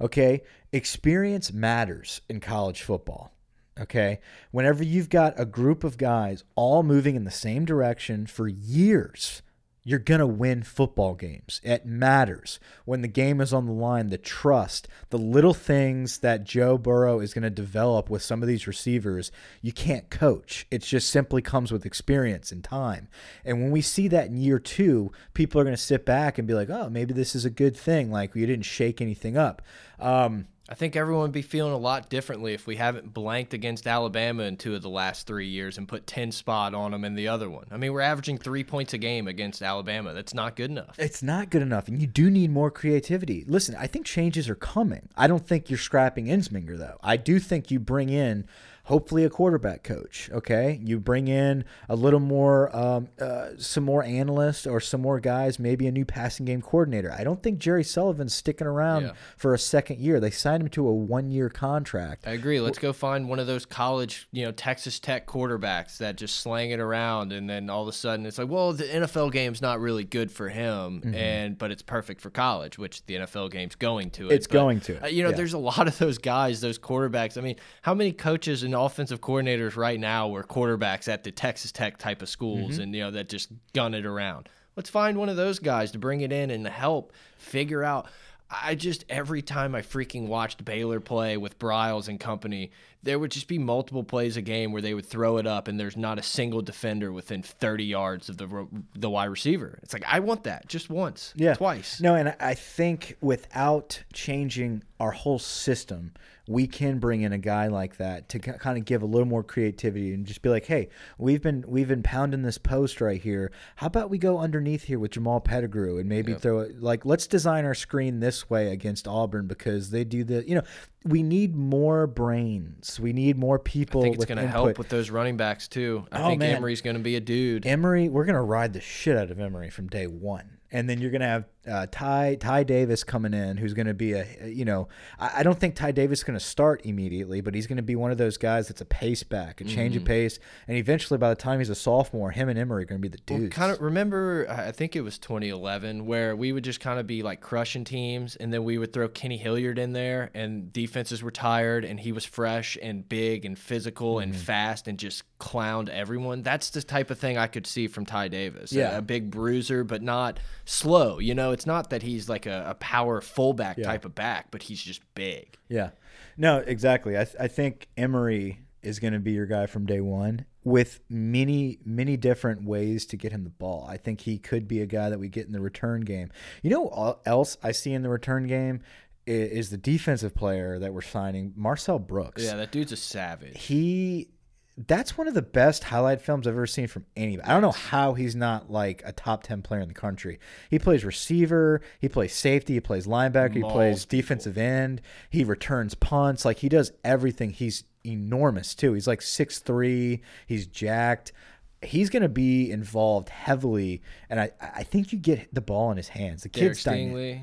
Okay, 0.00 0.42
experience 0.72 1.52
matters 1.52 2.20
in 2.28 2.40
college 2.40 2.82
football. 2.82 3.32
Okay, 3.80 4.20
whenever 4.50 4.84
you've 4.84 5.08
got 5.08 5.40
a 5.40 5.46
group 5.46 5.84
of 5.84 5.96
guys 5.96 6.44
all 6.54 6.82
moving 6.82 7.16
in 7.16 7.24
the 7.24 7.30
same 7.30 7.64
direction 7.64 8.26
for 8.26 8.46
years 8.46 9.42
you're 9.84 9.98
going 9.98 10.20
to 10.20 10.26
win 10.26 10.62
football 10.62 11.14
games. 11.14 11.60
It 11.62 11.84
matters 11.84 12.58
when 12.86 13.02
the 13.02 13.08
game 13.08 13.40
is 13.40 13.52
on 13.52 13.66
the 13.66 13.72
line, 13.72 14.08
the 14.08 14.16
trust, 14.16 14.88
the 15.10 15.18
little 15.18 15.52
things 15.52 16.18
that 16.18 16.44
Joe 16.44 16.78
Burrow 16.78 17.20
is 17.20 17.34
going 17.34 17.42
to 17.42 17.50
develop 17.50 18.08
with 18.08 18.22
some 18.22 18.42
of 18.42 18.48
these 18.48 18.66
receivers, 18.66 19.30
you 19.60 19.72
can't 19.72 20.08
coach. 20.08 20.66
It 20.70 20.82
just 20.82 21.10
simply 21.10 21.42
comes 21.42 21.70
with 21.70 21.84
experience 21.84 22.50
and 22.50 22.64
time. 22.64 23.08
And 23.44 23.60
when 23.60 23.70
we 23.70 23.82
see 23.82 24.08
that 24.08 24.28
in 24.28 24.38
year 24.38 24.58
two, 24.58 25.12
people 25.34 25.60
are 25.60 25.64
going 25.64 25.76
to 25.76 25.82
sit 25.82 26.06
back 26.06 26.38
and 26.38 26.48
be 26.48 26.54
like, 26.54 26.70
oh, 26.70 26.88
maybe 26.88 27.12
this 27.12 27.34
is 27.34 27.44
a 27.44 27.50
good 27.50 27.76
thing. 27.76 28.10
Like, 28.10 28.34
we 28.34 28.46
didn't 28.46 28.64
shake 28.64 29.02
anything 29.02 29.36
up. 29.36 29.60
Um, 30.00 30.46
I 30.66 30.74
think 30.74 30.96
everyone 30.96 31.22
would 31.22 31.32
be 31.32 31.42
feeling 31.42 31.74
a 31.74 31.78
lot 31.78 32.08
differently 32.08 32.54
if 32.54 32.66
we 32.66 32.76
haven't 32.76 33.12
blanked 33.12 33.52
against 33.52 33.86
Alabama 33.86 34.44
in 34.44 34.56
two 34.56 34.74
of 34.74 34.80
the 34.80 34.88
last 34.88 35.26
three 35.26 35.46
years 35.46 35.76
and 35.76 35.86
put 35.86 36.06
10 36.06 36.32
spot 36.32 36.72
on 36.72 36.92
them 36.92 37.04
in 37.04 37.14
the 37.14 37.28
other 37.28 37.50
one. 37.50 37.66
I 37.70 37.76
mean, 37.76 37.92
we're 37.92 38.00
averaging 38.00 38.38
three 38.38 38.64
points 38.64 38.94
a 38.94 38.98
game 38.98 39.28
against 39.28 39.60
Alabama. 39.60 40.14
That's 40.14 40.32
not 40.32 40.56
good 40.56 40.70
enough. 40.70 40.98
It's 40.98 41.22
not 41.22 41.50
good 41.50 41.60
enough. 41.60 41.86
And 41.88 42.00
you 42.00 42.06
do 42.06 42.30
need 42.30 42.50
more 42.50 42.70
creativity. 42.70 43.44
Listen, 43.46 43.76
I 43.78 43.86
think 43.86 44.06
changes 44.06 44.48
are 44.48 44.54
coming. 44.54 45.10
I 45.16 45.26
don't 45.26 45.46
think 45.46 45.68
you're 45.68 45.78
scrapping 45.78 46.26
Ensminger, 46.26 46.78
though. 46.78 46.96
I 47.02 47.18
do 47.18 47.38
think 47.38 47.70
you 47.70 47.78
bring 47.78 48.08
in 48.08 48.46
hopefully 48.84 49.24
a 49.24 49.30
quarterback 49.30 49.82
coach. 49.82 50.30
Okay, 50.32 50.80
you 50.82 51.00
bring 51.00 51.28
in 51.28 51.64
a 51.88 51.96
little 51.96 52.20
more, 52.20 52.74
um, 52.74 53.08
uh, 53.20 53.50
some 53.58 53.84
more 53.84 54.02
analysts 54.04 54.66
or 54.66 54.80
some 54.80 55.00
more 55.00 55.20
guys, 55.20 55.58
maybe 55.58 55.86
a 55.86 55.92
new 55.92 56.04
passing 56.04 56.46
game 56.46 56.62
coordinator. 56.62 57.12
I 57.12 57.24
don't 57.24 57.42
think 57.42 57.58
Jerry 57.58 57.84
Sullivan's 57.84 58.34
sticking 58.34 58.66
around 58.66 59.02
yeah. 59.02 59.12
for 59.36 59.54
a 59.54 59.58
second 59.58 60.00
year. 60.00 60.20
They 60.20 60.30
signed 60.30 60.62
him 60.62 60.68
to 60.70 60.86
a 60.86 60.92
one 60.92 61.30
year 61.30 61.48
contract. 61.48 62.26
I 62.26 62.32
agree. 62.32 62.60
Let's 62.60 62.78
go 62.78 62.92
find 62.92 63.28
one 63.28 63.38
of 63.38 63.46
those 63.46 63.66
college, 63.66 64.28
you 64.32 64.44
know, 64.44 64.52
Texas 64.52 64.98
Tech 64.98 65.26
quarterbacks 65.26 65.98
that 65.98 66.16
just 66.16 66.36
slang 66.36 66.70
it 66.70 66.80
around, 66.80 67.32
and 67.32 67.48
then 67.48 67.70
all 67.70 67.82
of 67.82 67.88
a 67.88 67.92
sudden 67.92 68.26
it's 68.26 68.38
like, 68.38 68.48
well, 68.48 68.72
the 68.72 68.84
NFL 68.84 69.32
game's 69.32 69.62
not 69.62 69.80
really 69.80 70.04
good 70.04 70.30
for 70.30 70.48
him, 70.48 71.00
mm 71.00 71.02
-hmm. 71.02 71.14
and 71.14 71.58
but 71.58 71.70
it's 71.70 71.82
perfect 71.82 72.20
for 72.20 72.30
college, 72.30 72.78
which 72.78 73.04
the 73.06 73.14
NFL 73.16 73.48
game's 73.48 73.76
going 73.76 74.10
to. 74.10 74.26
It. 74.26 74.32
It's 74.32 74.46
but, 74.46 74.58
going 74.58 74.80
to. 74.80 74.92
Uh, 75.04 75.08
you 75.08 75.22
know, 75.22 75.30
yeah. 75.30 75.36
there's 75.36 75.54
a 75.54 75.58
lot 75.58 75.88
of 75.88 75.98
those 75.98 76.18
guys, 76.18 76.60
those 76.60 76.78
quarterbacks. 76.78 77.38
I 77.38 77.40
mean, 77.40 77.56
how 77.82 77.94
many 77.94 78.12
coaches 78.12 78.62
in 78.62 78.73
offensive 78.74 79.20
coordinators 79.20 79.76
right 79.76 79.98
now 79.98 80.28
were 80.28 80.42
quarterbacks 80.42 81.08
at 81.08 81.24
the 81.24 81.30
Texas 81.30 81.72
Tech 81.72 81.98
type 81.98 82.22
of 82.22 82.28
schools, 82.28 82.72
mm 82.72 82.76
-hmm. 82.76 82.82
and 82.82 82.94
you 82.94 83.02
know 83.02 83.10
that 83.10 83.28
just 83.28 83.48
gun 83.72 83.94
it 83.94 84.06
around. 84.06 84.48
Let's 84.76 84.90
find 84.90 85.18
one 85.18 85.28
of 85.28 85.36
those 85.36 85.58
guys 85.60 85.90
to 85.92 85.98
bring 85.98 86.20
it 86.20 86.32
in 86.32 86.50
and 86.50 86.66
help 86.66 87.12
figure 87.38 87.84
out. 87.84 88.06
I 88.50 88.74
just 88.74 89.04
every 89.08 89.42
time 89.42 89.74
I 89.74 89.82
freaking 89.82 90.26
watched 90.26 90.64
Baylor 90.64 91.00
play 91.00 91.36
with 91.36 91.58
Briles 91.58 92.08
and 92.08 92.20
company, 92.20 92.70
there 93.04 93.18
would 93.18 93.30
just 93.30 93.48
be 93.48 93.58
multiple 93.58 94.02
plays 94.02 94.36
a 94.36 94.42
game 94.42 94.72
where 94.72 94.82
they 94.82 94.94
would 94.94 95.06
throw 95.06 95.36
it 95.36 95.46
up 95.46 95.68
and 95.68 95.78
there's 95.78 95.96
not 95.96 96.18
a 96.18 96.22
single 96.22 96.62
defender 96.62 97.12
within 97.12 97.42
30 97.42 97.84
yards 97.84 98.28
of 98.28 98.38
the 98.38 98.66
the 98.94 99.10
wide 99.10 99.26
receiver. 99.26 99.78
It's 99.82 99.92
like 99.92 100.04
I 100.06 100.20
want 100.20 100.44
that 100.44 100.68
just 100.68 100.90
once, 100.90 101.32
yeah, 101.36 101.54
twice. 101.54 102.00
No, 102.00 102.14
and 102.14 102.34
I 102.40 102.54
think 102.54 103.16
without 103.20 104.02
changing 104.12 104.82
our 104.98 105.10
whole 105.10 105.38
system, 105.38 106.12
we 106.46 106.66
can 106.66 106.98
bring 106.98 107.22
in 107.22 107.32
a 107.32 107.38
guy 107.38 107.68
like 107.68 107.96
that 107.96 108.28
to 108.28 108.38
kind 108.38 108.78
of 108.78 108.84
give 108.84 109.02
a 109.02 109.06
little 109.06 109.26
more 109.26 109.42
creativity 109.42 110.12
and 110.12 110.26
just 110.26 110.42
be 110.42 110.48
like, 110.48 110.66
hey, 110.66 110.88
we've 111.18 111.42
been 111.42 111.64
we've 111.66 111.88
been 111.88 112.02
pounding 112.02 112.42
this 112.42 112.58
post 112.58 113.00
right 113.00 113.20
here. 113.20 113.50
How 113.76 113.86
about 113.86 114.10
we 114.10 114.18
go 114.18 114.38
underneath 114.38 114.84
here 114.84 114.98
with 114.98 115.12
Jamal 115.12 115.40
Pettigrew 115.40 115.98
and 115.98 116.08
maybe 116.08 116.32
yep. 116.32 116.40
throw 116.40 116.60
it 116.60 116.80
like 116.82 117.04
let's 117.04 117.26
design 117.26 117.64
our 117.64 117.74
screen 117.74 118.20
this 118.20 118.50
way 118.50 118.72
against 118.72 119.08
Auburn 119.08 119.46
because 119.46 119.90
they 119.90 120.04
do 120.04 120.22
the 120.22 120.46
you 120.46 120.54
know 120.54 120.62
we 121.04 121.22
need 121.22 121.54
more 121.54 122.06
brains. 122.06 122.98
We 122.98 123.12
need 123.12 123.36
more 123.36 123.58
people. 123.58 124.00
I 124.00 124.04
think 124.04 124.16
it's 124.16 124.24
going 124.24 124.38
to 124.38 124.46
help 124.46 124.78
with 124.78 124.88
those 124.88 125.10
running 125.10 125.36
backs 125.36 125.68
too. 125.68 126.06
I 126.10 126.22
oh, 126.22 126.28
think 126.28 126.40
man. 126.40 126.56
Emery's 126.56 126.80
going 126.80 126.96
to 126.96 127.02
be 127.02 127.16
a 127.16 127.20
dude. 127.20 127.66
Emery, 127.66 128.08
we're 128.08 128.24
going 128.24 128.34
to 128.34 128.42
ride 128.42 128.72
the 128.72 128.80
shit 128.80 129.16
out 129.16 129.30
of 129.30 129.38
Emery 129.38 129.70
from 129.70 129.88
day 129.88 130.06
one 130.06 130.58
and 130.74 130.90
then 130.90 131.00
you're 131.00 131.12
going 131.12 131.22
to 131.22 131.26
have 131.26 131.44
uh, 131.70 131.86
Ty 131.90 132.36
Ty 132.36 132.64
Davis 132.64 133.04
coming 133.04 133.34
in, 133.34 133.56
who's 133.56 133.74
going 133.74 133.86
to 133.86 133.94
be 133.94 134.12
a 134.12 134.26
you 134.46 134.64
know 134.64 134.88
I, 135.18 135.40
I 135.40 135.42
don't 135.42 135.58
think 135.58 135.74
Ty 135.74 135.92
Davis 135.92 136.20
is 136.20 136.24
going 136.24 136.38
to 136.38 136.44
start 136.44 136.82
immediately, 136.84 137.40
but 137.40 137.54
he's 137.54 137.66
going 137.66 137.76
to 137.76 137.82
be 137.82 137.96
one 137.96 138.10
of 138.10 138.18
those 138.18 138.36
guys 138.36 138.68
that's 138.68 138.80
a 138.80 138.86
pace 138.86 139.22
back, 139.22 139.60
a 139.60 139.64
change 139.64 139.94
mm. 139.94 139.98
of 139.98 140.02
mm-hmm. 140.02 140.12
pace, 140.12 140.38
and 140.68 140.76
eventually 140.76 141.18
by 141.18 141.28
the 141.28 141.34
time 141.36 141.58
he's 141.58 141.70
a 141.70 141.74
sophomore, 141.74 142.30
him 142.30 142.48
and 142.48 142.58
Emery 142.58 142.82
are 142.82 142.86
going 142.86 143.00
to 143.00 143.08
be 143.08 143.08
the 143.08 143.22
dudes. 143.24 143.42
Well, 143.42 143.50
kind 143.50 143.72
of 143.72 143.80
remember, 143.80 144.46
I 144.48 144.72
think 144.72 144.96
it 144.96 145.02
was 145.02 145.18
2011 145.18 146.06
where 146.06 146.36
we 146.36 146.52
would 146.52 146.64
just 146.64 146.80
kind 146.80 146.98
of 146.98 147.06
be 147.06 147.22
like 147.22 147.40
crushing 147.40 147.84
teams, 147.84 148.36
and 148.36 148.52
then 148.52 148.64
we 148.64 148.78
would 148.78 148.92
throw 148.92 149.08
Kenny 149.08 149.36
Hilliard 149.36 149.78
in 149.78 149.92
there, 149.92 150.30
and 150.34 150.72
defenses 150.72 151.22
were 151.22 151.30
tired, 151.30 151.84
and 151.84 152.00
he 152.00 152.12
was 152.12 152.24
fresh 152.24 152.76
and 152.82 153.08
big 153.08 153.44
and 153.44 153.58
physical 153.58 154.16
mm. 154.16 154.24
and 154.24 154.32
mm-hmm. 154.32 154.42
fast 154.42 154.88
and 154.88 154.98
just 154.98 155.22
clowned 155.38 155.88
everyone. 155.88 156.42
That's 156.42 156.70
the 156.70 156.82
type 156.82 157.10
of 157.10 157.18
thing 157.18 157.38
I 157.38 157.46
could 157.46 157.66
see 157.66 157.88
from 157.88 158.06
Ty 158.06 158.28
Davis. 158.28 158.72
Yeah, 158.72 158.96
a, 158.96 158.98
a 158.98 159.02
big 159.02 159.30
bruiser, 159.30 159.84
but 159.84 160.02
not 160.02 160.38
slow. 160.64 161.18
You 161.18 161.34
know, 161.34 161.52
it's 161.54 161.66
not 161.66 161.90
that 161.90 162.02
he's 162.02 162.28
like 162.28 162.46
a, 162.46 162.66
a 162.70 162.74
power 162.74 163.20
fullback 163.20 163.78
yeah. 163.78 163.86
type 163.86 164.04
of 164.04 164.14
back, 164.14 164.50
but 164.50 164.62
he's 164.62 164.82
just 164.82 165.02
big. 165.14 165.56
Yeah. 165.68 165.90
No, 166.36 166.58
exactly. 166.58 167.18
I, 167.18 167.24
th 167.24 167.36
I 167.40 167.48
think 167.48 167.88
Emery 167.96 168.60
is 168.82 168.98
going 168.98 169.14
to 169.14 169.18
be 169.18 169.32
your 169.32 169.46
guy 169.46 169.66
from 169.66 169.86
day 169.86 170.00
one 170.00 170.44
with 170.62 171.00
many, 171.08 171.78
many 171.84 172.16
different 172.16 172.64
ways 172.64 173.06
to 173.06 173.16
get 173.16 173.32
him 173.32 173.44
the 173.44 173.50
ball. 173.50 173.86
I 173.88 173.96
think 173.96 174.20
he 174.20 174.38
could 174.38 174.68
be 174.68 174.80
a 174.82 174.86
guy 174.86 175.08
that 175.10 175.18
we 175.18 175.28
get 175.28 175.46
in 175.46 175.52
the 175.52 175.60
return 175.60 176.02
game. 176.02 176.30
You 176.62 176.70
know, 176.70 177.18
else 177.24 177.56
I 177.62 177.72
see 177.72 177.92
in 177.92 178.02
the 178.02 178.10
return 178.10 178.46
game 178.46 178.80
is 179.26 179.70
the 179.70 179.78
defensive 179.78 180.34
player 180.34 180.78
that 180.78 180.92
we're 180.92 181.00
signing, 181.00 181.54
Marcel 181.56 181.98
Brooks. 181.98 182.42
Yeah, 182.42 182.56
that 182.56 182.72
dude's 182.72 182.92
a 182.92 182.96
savage. 182.96 183.62
He 183.62 184.28
that's 184.76 185.16
one 185.16 185.28
of 185.28 185.34
the 185.34 185.42
best 185.42 185.84
highlight 185.84 186.20
films 186.20 186.46
I've 186.46 186.54
ever 186.54 186.66
seen 186.66 186.88
from 186.88 187.06
anybody. 187.16 187.48
I 187.48 187.52
don't 187.52 187.62
know 187.62 187.70
how 187.70 188.14
he's 188.14 188.34
not 188.34 188.70
like 188.70 189.02
a 189.04 189.12
top 189.12 189.44
10 189.44 189.62
player 189.62 189.80
in 189.80 189.88
the 189.88 189.94
country. 189.94 190.40
He 190.68 190.78
plays 190.78 191.04
receiver, 191.04 191.80
he 192.00 192.08
plays 192.08 192.34
safety, 192.34 192.74
he 192.74 192.80
plays 192.80 193.06
linebacker, 193.06 193.54
he 193.54 193.62
plays 193.62 194.04
defensive 194.04 194.58
end, 194.58 195.00
he 195.30 195.44
returns 195.44 195.94
punts. 195.94 196.44
Like 196.44 196.58
he 196.58 196.68
does 196.68 196.92
everything. 197.04 197.50
He's 197.50 197.84
enormous 198.04 198.74
too. 198.74 198.94
He's 198.94 199.06
like 199.06 199.20
6'3, 199.20 200.20
he's 200.46 200.66
jacked. 200.66 201.32
He's 201.80 202.08
going 202.08 202.22
to 202.22 202.30
be 202.30 202.70
involved 202.70 203.28
heavily, 203.28 204.00
and 204.30 204.40
I, 204.40 204.52
I 204.58 204.84
think 204.84 205.12
you 205.12 205.18
get 205.18 205.54
the 205.54 205.60
ball 205.60 205.90
in 205.90 205.98
his 205.98 206.08
hands. 206.08 206.42
The 206.42 206.48
Derek 206.48 206.78
kid's. 206.78 206.82
Stingley. 206.82 207.42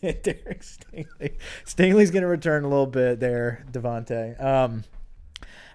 Derek 0.00 0.62
Stingley. 0.62 1.34
Stingley's 1.66 2.10
going 2.10 2.22
to 2.22 2.28
return 2.28 2.64
a 2.64 2.68
little 2.68 2.86
bit 2.86 3.20
there, 3.20 3.66
Devontae. 3.70 4.42
Um, 4.42 4.84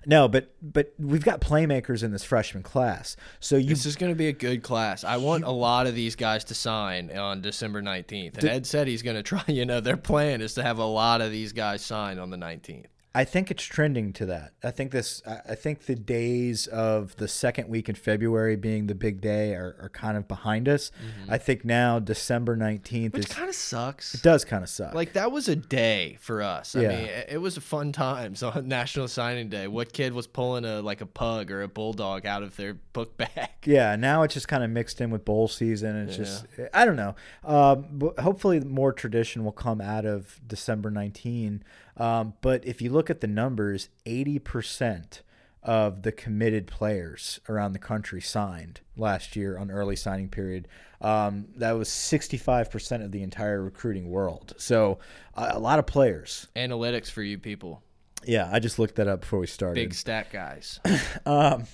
no, 0.10 0.28
but 0.28 0.51
but 0.60 0.91
we've 0.97 1.24
got 1.24 1.39
playmakers 1.39 2.01
in 2.03 2.12
this 2.12 2.24
freshman 2.24 2.64
class. 2.64 3.16
So 3.39 3.57
you 3.57 3.70
This 3.70 3.86
is 3.86 3.95
going 3.95 4.12
to 4.12 4.16
be 4.16 4.28
a 4.28 4.34
good 4.34 4.64
class. 4.64 5.03
I 5.03 5.18
want 5.18 5.43
a 5.43 5.51
lot 5.51 5.86
of 5.86 5.93
these 5.93 6.16
guys 6.16 6.43
to 6.45 6.55
sign 6.55 7.16
on 7.16 7.41
December 7.41 7.84
19th. 7.84 8.39
And 8.39 8.43
Ed 8.45 8.66
said 8.66 8.88
he's 8.88 9.03
going 9.03 9.18
to 9.22 9.24
try, 9.24 9.43
you 9.45 9.68
know, 9.68 9.80
their 9.80 9.97
plan 9.97 10.41
is 10.41 10.55
to 10.55 10.64
have 10.64 10.80
a 10.80 10.84
lot 10.84 11.22
of 11.22 11.32
these 11.32 11.53
guys 11.53 11.86
sign 11.86 12.18
on 12.18 12.32
the 12.32 12.38
19th. 12.38 12.88
I 13.16 13.24
think 13.26 13.49
it's 13.49 13.64
trending 13.64 14.14
to 14.14 14.26
that. 14.28 14.51
I 14.64 14.70
think 14.70 14.91
this. 14.91 15.24
I 15.26 15.55
think 15.55 15.88
the 15.88 15.95
days 15.95 16.68
of 16.68 17.16
the 17.16 17.28
second 17.28 17.68
week 17.68 17.89
in 17.89 17.95
February 17.95 18.55
being 18.55 18.86
the 18.86 18.93
big 18.93 19.20
day 19.20 19.55
are, 19.55 19.76
are 19.82 19.89
kind 19.89 20.16
of 20.16 20.28
behind 20.28 20.70
us. 20.70 20.91
I 21.28 21.39
think 21.39 21.66
now 21.66 21.97
December 21.97 22.55
nineteenth 22.55 23.16
Which 23.16 23.28
kind 23.30 23.49
of 23.49 23.55
sucks. 23.55 24.14
It 24.14 24.22
does 24.22 24.45
kind 24.45 24.62
of 24.64 24.70
suck. 24.70 24.93
Like 24.93 25.14
that 25.14 25.32
was 25.32 25.47
a 25.49 25.55
day 25.55 26.18
for 26.22 26.43
us. 26.43 26.76
I 26.76 26.82
Yeah. 26.82 26.88
mean, 26.89 27.10
it- 27.30 27.39
was 27.39 27.57
a 27.57 27.62
fun 27.62 27.91
time. 27.93 28.36
So 28.36 28.51
National 28.64 29.07
Signing 29.07 29.49
Day. 29.49 29.68
What 29.68 29.91
kid 29.91 30.14
was 30.14 30.28
pulling 30.28 30.64
a 30.66 30.82
like 30.82 31.01
a 31.01 31.05
pug 31.07 31.49
or 31.51 31.64
a 31.64 31.68
bulldog 31.68 32.28
out 32.28 32.43
of 32.43 32.55
their 32.57 32.76
book 32.76 33.18
bag? 33.18 33.49
Yeah, 33.66 33.95
now 33.95 34.22
it's 34.22 34.36
just 34.36 34.47
kind 34.47 34.64
of 34.64 34.70
mixed 34.70 35.01
in 35.01 35.10
with 35.10 35.26
bowl 35.26 35.47
season. 35.47 35.95
It's 35.95 36.16
just 36.16 36.45
I 36.76 36.86
don't 36.86 36.95
know. 36.95 37.16
Um, 37.43 37.88
but 37.91 38.20
hopefully, 38.20 38.60
more 38.60 38.93
tradition 38.93 39.43
will 39.43 39.51
come 39.51 39.82
out 39.82 40.05
of 40.05 40.39
December 40.45 40.91
19. 40.91 41.64
Um, 42.00 42.34
but 42.41 42.66
if 42.66 42.82
you 42.82 42.89
look 42.91 43.10
at 43.10 43.22
the 43.22 43.28
numbers, 43.28 43.89
80 44.06 44.39
percent 44.39 45.22
of 45.62 46.04
the 46.04 46.12
committed 46.14 46.68
players 46.68 47.41
around 47.50 47.74
the 47.74 47.80
country 47.80 48.22
signed 48.22 48.80
last 48.95 49.36
year 49.36 49.58
on 49.58 49.70
early 49.70 49.95
signing 49.97 50.30
period. 50.30 50.68
Um, 51.02 51.47
that 51.58 51.74
was 51.74 51.89
65 51.89 52.72
percent 52.72 53.04
of 53.04 53.12
the 53.12 53.22
entire 53.22 53.62
recruiting 53.62 54.10
world. 54.10 54.54
So 54.58 55.00
uh, 55.36 55.50
a 55.52 55.60
lot 55.60 55.78
of 55.80 55.86
players. 55.86 56.47
Analytics 56.56 57.12
for 57.12 57.22
you 57.22 57.38
people, 57.38 57.84
Yeah, 58.26 58.50
I 58.52 58.60
just 58.60 58.80
looked 58.80 58.95
that 58.95 59.08
up 59.10 59.22
before 59.22 59.39
we 59.39 59.47
started. 59.47 59.76
big 59.76 59.93
stat 59.93 60.28
guys. 60.32 60.80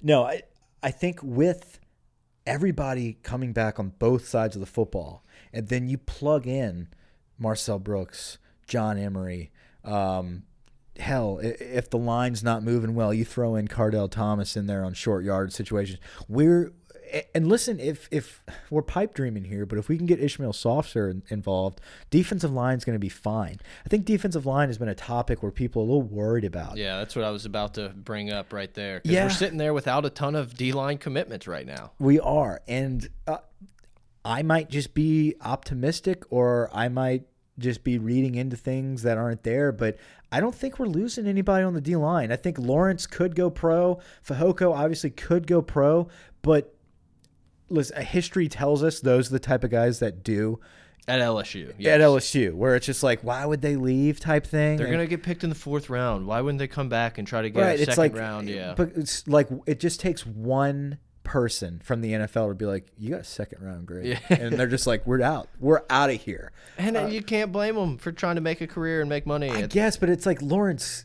No, 0.00 0.22
I 0.24 0.42
I 0.82 0.90
think 0.92 1.18
with 1.22 1.80
everybody 2.46 3.18
coming 3.24 3.52
back 3.52 3.78
on 3.80 3.90
both 3.98 4.26
sides 4.28 4.54
of 4.56 4.60
the 4.60 4.66
football, 4.66 5.24
and 5.52 5.68
then 5.68 5.88
you 5.88 5.98
plug 5.98 6.46
in 6.46 6.88
Marcel 7.38 7.78
Brooks, 7.80 8.38
John 8.68 8.98
Emery. 8.98 9.50
Um, 9.84 10.44
hell, 10.98 11.40
if 11.42 11.90
the 11.90 11.98
line's 11.98 12.42
not 12.42 12.62
moving 12.62 12.94
well, 12.94 13.12
you 13.12 13.24
throw 13.24 13.56
in 13.56 13.68
Kardell 13.68 14.10
Thomas 14.10 14.56
in 14.56 14.66
there 14.66 14.84
on 14.84 14.94
short 14.94 15.24
yard 15.24 15.52
situations. 15.52 15.98
We're 16.28 16.72
and 17.34 17.48
listen, 17.48 17.80
if 17.80 18.08
if 18.10 18.42
we're 18.70 18.82
pipe 18.82 19.14
dreaming 19.14 19.44
here, 19.44 19.66
but 19.66 19.78
if 19.78 19.88
we 19.88 19.96
can 19.96 20.06
get 20.06 20.20
Ishmael 20.20 20.52
Sopsher 20.52 21.22
involved, 21.30 21.80
defensive 22.10 22.52
line's 22.52 22.84
going 22.84 22.94
to 22.94 23.00
be 23.00 23.08
fine. 23.08 23.58
I 23.84 23.88
think 23.88 24.04
defensive 24.04 24.46
line 24.46 24.68
has 24.68 24.78
been 24.78 24.88
a 24.88 24.94
topic 24.94 25.42
where 25.42 25.52
people 25.52 25.82
are 25.82 25.84
a 25.84 25.88
little 25.88 26.02
worried 26.02 26.44
about. 26.44 26.76
Yeah, 26.76 26.98
that's 26.98 27.16
what 27.16 27.24
I 27.24 27.30
was 27.30 27.46
about 27.46 27.74
to 27.74 27.90
bring 27.90 28.30
up 28.30 28.52
right 28.52 28.72
there. 28.74 29.00
Yeah. 29.04 29.24
we're 29.24 29.30
sitting 29.30 29.58
there 29.58 29.74
without 29.74 30.04
a 30.04 30.10
ton 30.10 30.34
of 30.34 30.54
D 30.54 30.72
line 30.72 30.98
commitments 30.98 31.46
right 31.46 31.66
now. 31.66 31.92
We 31.98 32.20
are, 32.20 32.60
and 32.68 33.08
uh, 33.26 33.38
I 34.24 34.42
might 34.42 34.68
just 34.68 34.94
be 34.94 35.34
optimistic, 35.40 36.24
or 36.30 36.68
I 36.72 36.88
might 36.88 37.24
just 37.58 37.84
be 37.84 37.98
reading 37.98 38.34
into 38.34 38.56
things 38.56 39.02
that 39.02 39.18
aren't 39.18 39.42
there. 39.42 39.72
But 39.72 39.96
I 40.30 40.40
don't 40.40 40.54
think 40.54 40.78
we're 40.78 40.86
losing 40.86 41.26
anybody 41.26 41.64
on 41.64 41.74
the 41.74 41.80
D 41.80 41.96
line. 41.96 42.30
I 42.32 42.36
think 42.36 42.58
Lawrence 42.58 43.06
could 43.06 43.34
go 43.34 43.50
pro. 43.50 43.98
Fehoko 44.26 44.74
obviously 44.76 45.10
could 45.10 45.46
go 45.46 45.60
pro, 45.62 46.08
but 46.42 46.74
listen, 47.68 48.00
history 48.02 48.48
tells 48.48 48.82
us 48.82 49.00
those 49.00 49.28
are 49.28 49.32
the 49.32 49.38
type 49.38 49.64
of 49.64 49.70
guys 49.70 49.98
that 49.98 50.22
do 50.22 50.58
At 51.06 51.20
LSU, 51.20 51.70
at. 51.86 52.00
LSU, 52.00 52.52
where 52.54 52.74
it's 52.76 52.86
just 52.86 53.02
like, 53.02 53.22
why 53.22 53.44
would 53.46 53.62
they 53.62 53.76
leave 53.76 54.20
type 54.20 54.46
thing. 54.46 54.76
They're 54.76 54.86
And- 54.86 54.94
gonna 54.94 55.06
get 55.06 55.22
picked 55.22 55.42
in 55.42 55.48
the 55.50 55.56
fourth 55.56 55.88
round. 55.90 56.26
Why 56.26 56.40
wouldn't 56.40 56.58
they 56.58 56.68
come 56.68 56.88
back 56.88 57.18
and 57.18 57.26
try 57.26 57.42
to 57.42 57.50
get 57.50 57.60
right. 57.60 57.78
a 57.78 57.82
It's 57.82 57.94
second 57.94 58.14
like, 58.14 58.20
round? 58.22 58.48
Yeah, 58.48 58.74
but 58.76 58.92
it's 58.94 59.26
like 59.26 59.48
it 59.66 59.80
just 59.80 60.00
takes 60.00 60.24
one 60.26 60.98
person 61.28 61.80
from 61.84 62.00
the 62.00 62.12
NFL 62.12 62.48
to 62.48 62.54
be 62.54 62.64
like, 62.64 62.86
you 62.96 63.10
got 63.10 63.20
a 63.20 63.24
second 63.24 63.62
round 63.62 63.86
grade, 63.86 64.06
Yeah. 64.30 64.36
and 64.36 64.54
they're 64.58 64.66
just 64.66 64.86
like, 64.86 65.06
we're 65.06 65.20
out, 65.22 65.48
we're 65.60 65.82
out 65.90 66.08
of 66.10 66.20
here. 66.20 66.52
and 66.78 66.96
uh, 66.96 67.06
you 67.06 67.22
can't 67.22 67.52
blame 67.52 67.74
them 67.74 67.98
for 67.98 68.10
trying 68.12 68.36
to 68.36 68.40
make 68.40 68.60
a 68.62 68.66
career 68.66 69.00
and 69.02 69.08
make 69.10 69.26
money. 69.26 69.50
I 69.50 69.66
guess, 69.66 69.96
but 69.98 70.08
it's 70.08 70.24
like 70.26 70.40
Lawrence. 70.40 71.04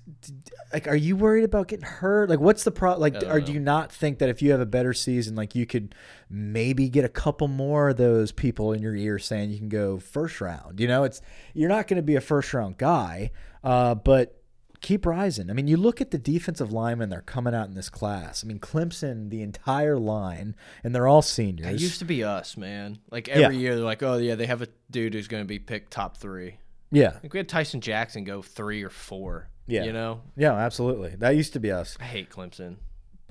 Like, 0.71 0.87
are 0.87 0.95
you 0.95 1.15
worried 1.15 1.43
about 1.43 1.67
getting 1.67 1.85
hurt? 1.85 2.29
Like, 2.29 2.39
what's 2.39 2.63
the 2.63 2.71
pro? 2.71 2.97
Like, 2.97 3.15
or 3.27 3.41
do 3.41 3.51
you 3.51 3.59
not 3.59 3.91
think 3.91 4.19
that 4.19 4.29
if 4.29 4.41
you 4.41 4.51
have 4.51 4.61
a 4.61 4.65
better 4.65 4.93
season, 4.93 5.35
like 5.35 5.53
you 5.55 5.65
could 5.65 5.93
maybe 6.29 6.89
get 6.89 7.05
a 7.05 7.09
couple 7.09 7.47
more 7.47 7.89
of 7.89 7.97
those 7.97 8.31
people 8.31 8.71
in 8.73 8.81
your 8.81 8.95
ear 8.95 9.19
saying 9.19 9.51
you 9.51 9.57
can 9.59 9.69
go 9.69 9.99
first 9.99 10.39
round? 10.41 10.79
You 10.79 10.87
know, 10.87 11.03
it's 11.03 11.21
you're 11.53 11.69
not 11.69 11.87
going 11.87 11.97
to 11.97 12.03
be 12.03 12.15
a 12.15 12.21
first 12.21 12.53
round 12.53 12.77
guy, 12.77 13.31
uh, 13.63 13.95
but 13.95 14.39
keep 14.83 15.05
rising. 15.07 15.49
I 15.49 15.53
mean, 15.53 15.67
you 15.67 15.77
look 15.77 15.99
at 16.01 16.11
the 16.11 16.19
defensive 16.19 16.71
linemen 16.71 17.09
they're 17.09 17.21
coming 17.21 17.55
out 17.55 17.67
in 17.67 17.73
this 17.73 17.89
class. 17.89 18.43
I 18.43 18.47
mean, 18.47 18.59
Clemson, 18.59 19.31
the 19.31 19.41
entire 19.41 19.97
line, 19.97 20.55
and 20.83 20.93
they're 20.93 21.07
all 21.07 21.23
seniors. 21.23 21.73
It 21.73 21.81
used 21.81 21.97
to 21.99 22.05
be 22.05 22.23
us, 22.23 22.55
man. 22.55 22.99
Like 23.09 23.27
every 23.29 23.55
Yeah. 23.55 23.61
year, 23.61 23.75
they're 23.75 23.83
like, 23.83 24.03
"Oh 24.03 24.17
yeah, 24.17 24.35
they 24.35 24.45
have 24.45 24.61
a 24.61 24.67
dude 24.91 25.15
who's 25.15 25.27
going 25.27 25.41
to 25.43 25.47
be 25.47 25.57
picked 25.57 25.91
top 25.91 26.17
three. 26.17 26.59
yeah, 26.91 27.17
Like 27.23 27.33
we 27.33 27.39
had 27.39 27.49
Tyson 27.49 27.81
Jackson 27.81 28.23
go 28.23 28.43
three 28.43 28.83
or 28.83 28.89
four. 28.91 29.49
Yeah. 29.65 29.85
you 29.85 29.93
know, 29.93 30.21
yeah, 30.35 30.53
absolutely. 30.53 31.15
That 31.15 31.35
used 31.37 31.53
to 31.53 31.59
be 31.59 31.71
us. 31.71 31.97
I 31.99 32.03
hate 32.03 32.29
Clemson. 32.29 32.75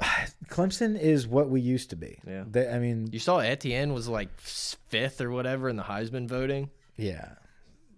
Clemson 0.48 0.98
is 0.98 1.26
what 1.28 1.48
we 1.50 1.60
used 1.60 1.90
to 1.90 1.96
be. 1.96 2.18
Yeah. 2.26 2.44
They, 2.48 2.68
I 2.68 2.78
mean, 2.78 3.08
You 3.12 3.18
saw 3.18 3.38
Etienne 3.38 3.92
was 3.92 4.08
like 4.08 4.28
fifth 4.40 5.20
or 5.20 5.30
whatever 5.30 5.68
in 5.68 5.76
the 5.76 5.82
Heisman 5.82 6.26
voting. 6.28 6.70
Yeah, 6.96 7.34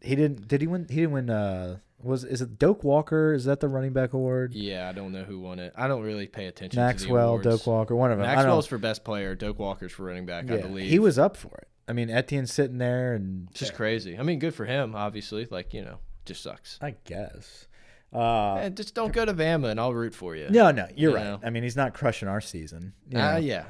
he 0.03 0.15
didn't. 0.17 0.49
Did 0.49 0.61
he 0.61 0.67
win? 0.67 0.87
He 0.89 0.97
didn't 0.97 1.13
win. 1.13 1.31
Uh, 1.31 1.79
was 2.05 2.25
is 2.25 2.41
it 2.43 2.59
Doak 2.59 2.85
Walker? 2.85 3.33
Is 3.33 3.45
that 3.47 3.61
the 3.61 3.69
running 3.69 3.93
back 3.93 4.13
award? 4.13 4.55
Yeah, 4.55 4.89
I 4.89 4.93
don't 4.93 5.13
know 5.13 5.25
who 5.25 5.41
won 5.41 5.59
it. 5.59 5.73
I 5.77 5.89
don't 5.89 6.03
really 6.03 6.27
pay 6.27 6.47
attention. 6.47 6.81
Maxwell, 6.81 7.39
to. 7.39 7.43
Doak 7.51 7.67
Walker, 7.67 7.97
one 7.97 8.11
of 8.13 8.19
them. 8.19 8.27
Maxwell's 8.27 8.67
for 8.67 8.79
best 8.79 9.05
player. 9.05 9.35
Doak 9.35 9.59
Walker's 9.59 9.93
for 9.93 10.05
running 10.05 10.27
back. 10.27 10.51
I 10.51 10.59
believe 10.59 10.91
he 10.91 10.99
was 10.99 11.19
up 11.19 11.37
for 11.37 11.57
it. 11.59 11.69
I 11.89 11.93
mean, 11.93 12.09
Etienne's 12.11 12.53
sitting 12.53 12.79
there, 12.79 13.15
and 13.15 13.49
It's 13.51 13.61
just 13.61 13.75
crazy. 13.75 14.19
I 14.19 14.23
mean, 14.23 14.39
good 14.39 14.55
for 14.55 14.65
him. 14.65 14.95
Obviously, 14.95 15.47
like 15.51 15.75
you 15.75 15.83
know, 15.83 15.99
just 16.25 16.43
sucks. 16.43 16.79
I 16.81 16.95
guess. 17.05 17.67
Uh, 18.13 18.55
Eh, 18.55 18.69
just 18.71 18.95
don't 18.95 19.13
go 19.13 19.25
to 19.25 19.35
Bama, 19.35 19.71
and 19.71 19.81
I'll 19.81 19.93
root 19.93 20.15
for 20.15 20.37
you. 20.37 20.49
no, 20.49 20.71
no, 20.71 20.87
you're 20.97 21.11
You 21.11 21.17
right. 21.17 21.25
know. 21.25 21.41
I 21.43 21.51
mean, 21.51 21.63
he's 21.65 21.77
not 21.77 21.95
crushing 21.95 22.29
our 22.29 22.41
season. 22.41 22.93
you 23.11 23.19
Ah, 23.19 23.33
know. 23.33 23.37
yeah. 23.39 23.65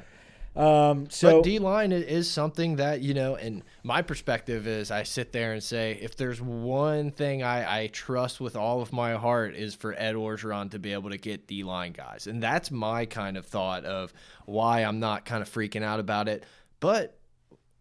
Um. 0.57 1.11
So 1.11 1.39
but 1.39 1.45
D 1.45 1.59
line 1.59 1.91
is 1.91 2.31
something 2.31 2.77
that 2.77 3.01
you 3.01 3.13
know, 3.13 3.35
and 3.35 3.63
my 3.83 4.03
perspective 4.03 4.67
is, 4.67 4.91
I 4.91 5.03
sit 5.03 5.33
there 5.33 5.53
and 5.53 5.63
say, 5.63 5.99
if 6.01 6.17
there's 6.17 6.41
one 6.41 7.11
thing 7.11 7.43
I, 7.43 7.83
I 7.83 7.87
trust 7.89 8.41
with 8.41 8.55
all 8.55 8.81
of 8.81 8.93
my 8.93 9.15
heart 9.15 9.57
is 9.57 9.75
for 9.75 9.95
Ed 9.95 10.15
Orgeron 10.15 10.71
to 10.71 10.79
be 10.79 10.93
able 10.93 11.11
to 11.11 11.19
get 11.19 11.49
D 11.49 11.65
line 11.65 11.93
guys, 11.93 12.27
and 12.29 12.43
that's 12.43 12.71
my 12.71 13.05
kind 13.05 13.37
of 13.37 13.47
thought 13.47 13.85
of 13.85 14.13
why 14.47 14.81
I'm 14.81 15.01
not 15.01 15.25
kind 15.25 15.43
of 15.43 15.51
freaking 15.51 15.83
out 15.83 15.99
about 15.99 16.29
it. 16.29 16.45
But 16.79 17.19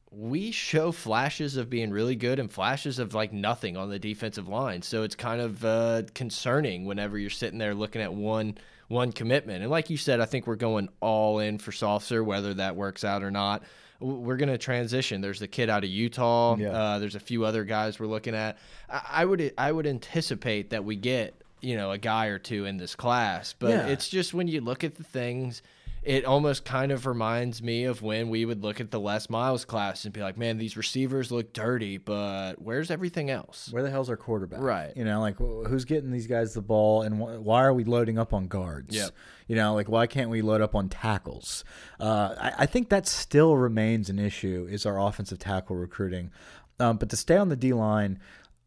we 0.10 0.52
show 0.52 0.92
flashes 0.92 1.58
of 1.58 1.70
being 1.70 1.92
really 1.92 2.16
good 2.16 2.40
and 2.40 2.52
flashes 2.52 3.00
of 3.00 3.14
like 3.14 3.34
nothing 3.34 3.78
on 3.78 3.90
the 3.90 4.00
defensive 4.00 4.48
line, 4.48 4.82
so 4.82 5.04
it's 5.04 5.16
kind 5.16 5.42
of 5.42 5.64
uh, 5.64 6.04
concerning 6.16 6.86
whenever 6.86 7.20
you're 7.20 7.30
sitting 7.30 7.60
there 7.60 7.76
looking 7.76 8.02
at 8.02 8.14
one 8.14 8.58
one 8.94 9.12
commitment. 9.12 9.62
And 9.64 9.70
like 9.72 9.90
you 9.90 9.98
said, 9.98 10.22
I 10.22 10.26
think 10.26 10.48
we're 10.48 10.56
going 10.56 10.88
all 11.02 11.40
in 11.40 11.58
for 11.58 11.72
Sopsher, 11.72 12.24
whether 12.24 12.54
that 12.54 12.76
works 12.76 13.04
out 13.04 13.24
or 13.24 13.32
not. 13.32 13.64
We're 14.00 14.38
going 14.38 14.50
to 14.50 14.58
transition. 14.58 15.22
There's 15.22 15.40
the 15.40 15.48
kid 15.48 15.70
out 15.70 15.84
of 15.84 15.90
Utah. 15.90 16.56
Yeah. 16.58 16.70
Uh, 16.72 17.00
there's 17.00 17.16
a 17.16 17.20
few 17.22 17.46
other 17.46 17.64
guys 17.64 18.00
we're 18.00 18.08
looking 18.08 18.36
at. 18.36 18.58
I, 18.90 19.02
I 19.10 19.26
would 19.26 19.54
I 19.58 19.72
would 19.72 19.88
anticipate 19.88 20.70
that 20.72 20.84
we 20.86 20.96
get 20.96 21.42
you 21.62 21.78
know 21.78 21.92
a 21.92 21.98
guy 21.98 22.28
or 22.28 22.38
two 22.40 22.66
in 22.66 22.78
this 22.78 22.96
class, 22.96 23.54
but 23.58 23.70
Yeah. 23.70 23.88
it's 23.88 24.10
just 24.10 24.34
when 24.34 24.48
you 24.48 24.62
look 24.62 24.84
at 24.84 24.96
the 24.96 25.04
things. 25.04 25.62
It 26.06 26.26
almost 26.26 26.66
kind 26.66 26.92
of 26.92 27.06
reminds 27.06 27.64
me 27.64 27.86
of 27.86 28.02
when 28.02 28.30
we 28.30 28.46
would 28.46 28.62
look 28.62 28.82
at 28.82 28.92
the 28.92 29.00
Les 29.00 29.30
Miles 29.30 29.64
class 29.64 30.04
and 30.04 30.14
be 30.14 30.22
like, 30.22 30.38
"Man, 30.38 30.58
these 30.58 30.76
receivers 30.76 31.32
look 31.32 31.54
dirty, 31.54 31.98
but 31.98 32.62
where's 32.62 32.92
everything 32.92 33.30
else?" 33.30 33.70
where 33.72 33.84
the 33.84 33.90
hell's 33.90 34.10
our 34.10 34.18
quarterback? 34.18 34.62
Right. 34.62 34.92
You 34.96 35.06
know, 35.06 35.22
like 35.22 35.38
who's 35.38 35.86
getting 35.86 36.12
these 36.12 36.28
guys 36.28 36.54
the 36.54 36.62
ball, 36.62 37.04
and 37.04 37.16
wh 37.16 37.46
why 37.46 37.64
are 37.64 37.74
we 37.74 37.84
loading 37.84 38.18
up 38.18 38.34
on 38.34 38.48
guards? 38.48 38.96
Yeah. 38.96 39.08
You 39.48 39.56
know, 39.56 39.74
like 39.74 39.88
why 39.88 40.08
can't 40.08 40.30
we 40.30 40.42
load 40.42 40.62
up 40.62 40.76
on 40.76 40.90
tackles? 40.90 41.64
Uh, 42.00 42.36
I, 42.38 42.54
I 42.60 42.66
think 42.66 42.90
that 42.90 43.08
still 43.08 43.56
remains 43.56 44.10
an 44.10 44.20
issue. 44.20 44.68
Is 44.70 44.86
our 44.86 45.00
offensive 45.00 45.40
tackle 45.40 45.76
recruiting? 45.76 46.32
Um, 46.80 46.98
but 46.98 47.10
to 47.10 47.16
stay 47.16 47.38
on 47.38 47.50
the 47.50 47.56
D 47.56 47.74
line. 47.74 48.20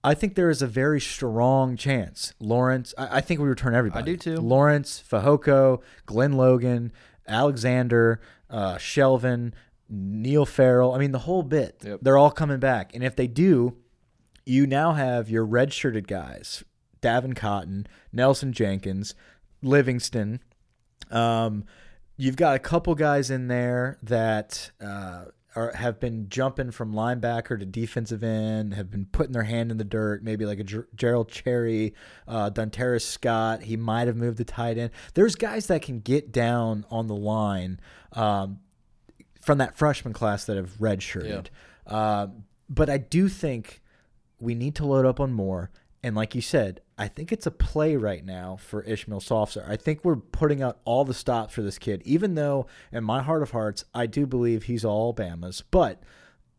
I 0.05 0.15
think 0.15 0.37
there 0.37 0.51
is 0.51 0.63
a 0.63 0.69
very 0.69 1.01
strong 1.01 1.77
chance 1.77 2.33
Lawrence. 2.39 2.95
I, 2.97 3.17
I 3.17 3.21
think 3.21 3.41
we 3.41 3.49
return 3.49 3.75
everybody. 3.75 4.03
I 4.03 4.05
do 4.05 4.17
too. 4.17 4.37
Lawrence, 4.37 5.03
Fehoko, 5.11 5.83
Glenn 6.05 6.35
Logan, 6.35 6.93
Alexander, 7.29 8.21
uh, 8.51 8.77
Shelvin, 8.77 9.53
Neil 9.89 10.47
Farrell. 10.47 10.95
I 10.95 10.99
mean, 10.99 11.13
the 11.13 11.21
whole 11.21 11.43
bit. 11.43 11.83
Yep. 11.85 12.01
They're 12.03 12.19
all 12.19 12.31
coming 12.31 12.59
back, 12.59 12.95
and 12.95 13.05
if 13.05 13.17
they 13.17 13.27
do, 13.27 13.77
you 14.45 14.67
now 14.67 14.93
have 14.93 15.29
your 15.29 15.45
red-shirted 15.45 16.09
guys: 16.09 16.65
Davin 17.03 17.37
Cotton, 17.37 17.87
Nelson 18.13 18.53
Jenkins, 18.53 19.15
Livingston. 19.63 20.41
Um, 21.11 21.65
you've 22.17 22.37
got 22.37 22.57
a 22.57 22.59
couple 22.59 22.95
guys 22.95 23.31
in 23.31 23.49
there 23.49 23.99
that 24.03 24.71
uh, 24.81 25.27
are 25.57 25.73
have 25.75 25.99
been 25.99 26.29
jumping 26.29 26.71
from 26.71 26.93
linebacker 26.93 27.59
to 27.59 27.65
defensive 27.65 28.23
end, 28.23 28.75
have 28.75 28.91
been 28.91 29.07
putting 29.07 29.33
their 29.33 29.45
hand 29.45 29.71
in 29.71 29.79
the 29.79 29.85
dirt. 29.85 30.23
Maybe 30.23 30.45
like 30.45 30.61
a 30.61 30.65
Ger- 30.65 30.89
Gerald 30.95 31.29
Cherry, 31.31 31.95
uh, 32.29 32.51
Dunteris 32.51 33.03
Scott. 33.03 33.63
He 33.63 33.77
might 33.77 34.07
have 34.07 34.17
moved 34.17 34.37
to 34.39 34.45
tight 34.45 34.79
end. 34.79 34.91
There's 35.15 35.35
guys 35.35 35.67
that 35.67 35.83
can 35.83 36.01
get 36.01 36.31
down 36.31 36.85
on 36.91 37.07
the 37.07 37.17
line 37.17 37.81
um, 38.13 38.61
from 39.41 39.59
that 39.59 39.77
freshman 39.77 40.13
class 40.13 40.45
that 40.45 40.57
have 40.57 40.75
redshirted. 40.79 41.47
Uh, 41.87 42.27
but 42.69 42.91
I 42.91 42.99
do 42.99 43.29
think 43.29 43.81
we 44.39 44.55
need 44.55 44.75
to 44.77 44.87
load 44.87 45.07
up 45.07 45.21
on 45.21 45.33
more. 45.33 45.71
And 46.03 46.15
like 46.15 46.35
you 46.35 46.41
said, 46.41 46.81
I 46.99 47.09
think 47.09 47.33
it's 47.33 47.47
a 47.47 47.51
play 47.51 47.97
right 47.97 48.25
now 48.25 48.57
for 48.57 48.83
Ishmael 48.83 49.21
Sopsher. 49.21 49.69
I 49.69 49.77
think 49.77 50.05
we're 50.05 50.17
putting 50.17 50.63
out 50.63 50.79
all 50.85 51.05
the 51.05 51.15
stops 51.15 51.55
for 51.55 51.63
this 51.63 51.79
kid, 51.79 52.03
even 52.05 52.35
though 52.35 52.67
in 52.93 53.05
my 53.05 53.23
heart 53.23 53.43
of 53.43 53.51
hearts, 53.51 53.85
I 53.95 54.07
do 54.07 54.27
believe 54.27 54.65
he's 54.65 54.85
all 54.85 55.13
Bama's. 55.13 55.63
But 55.71 56.03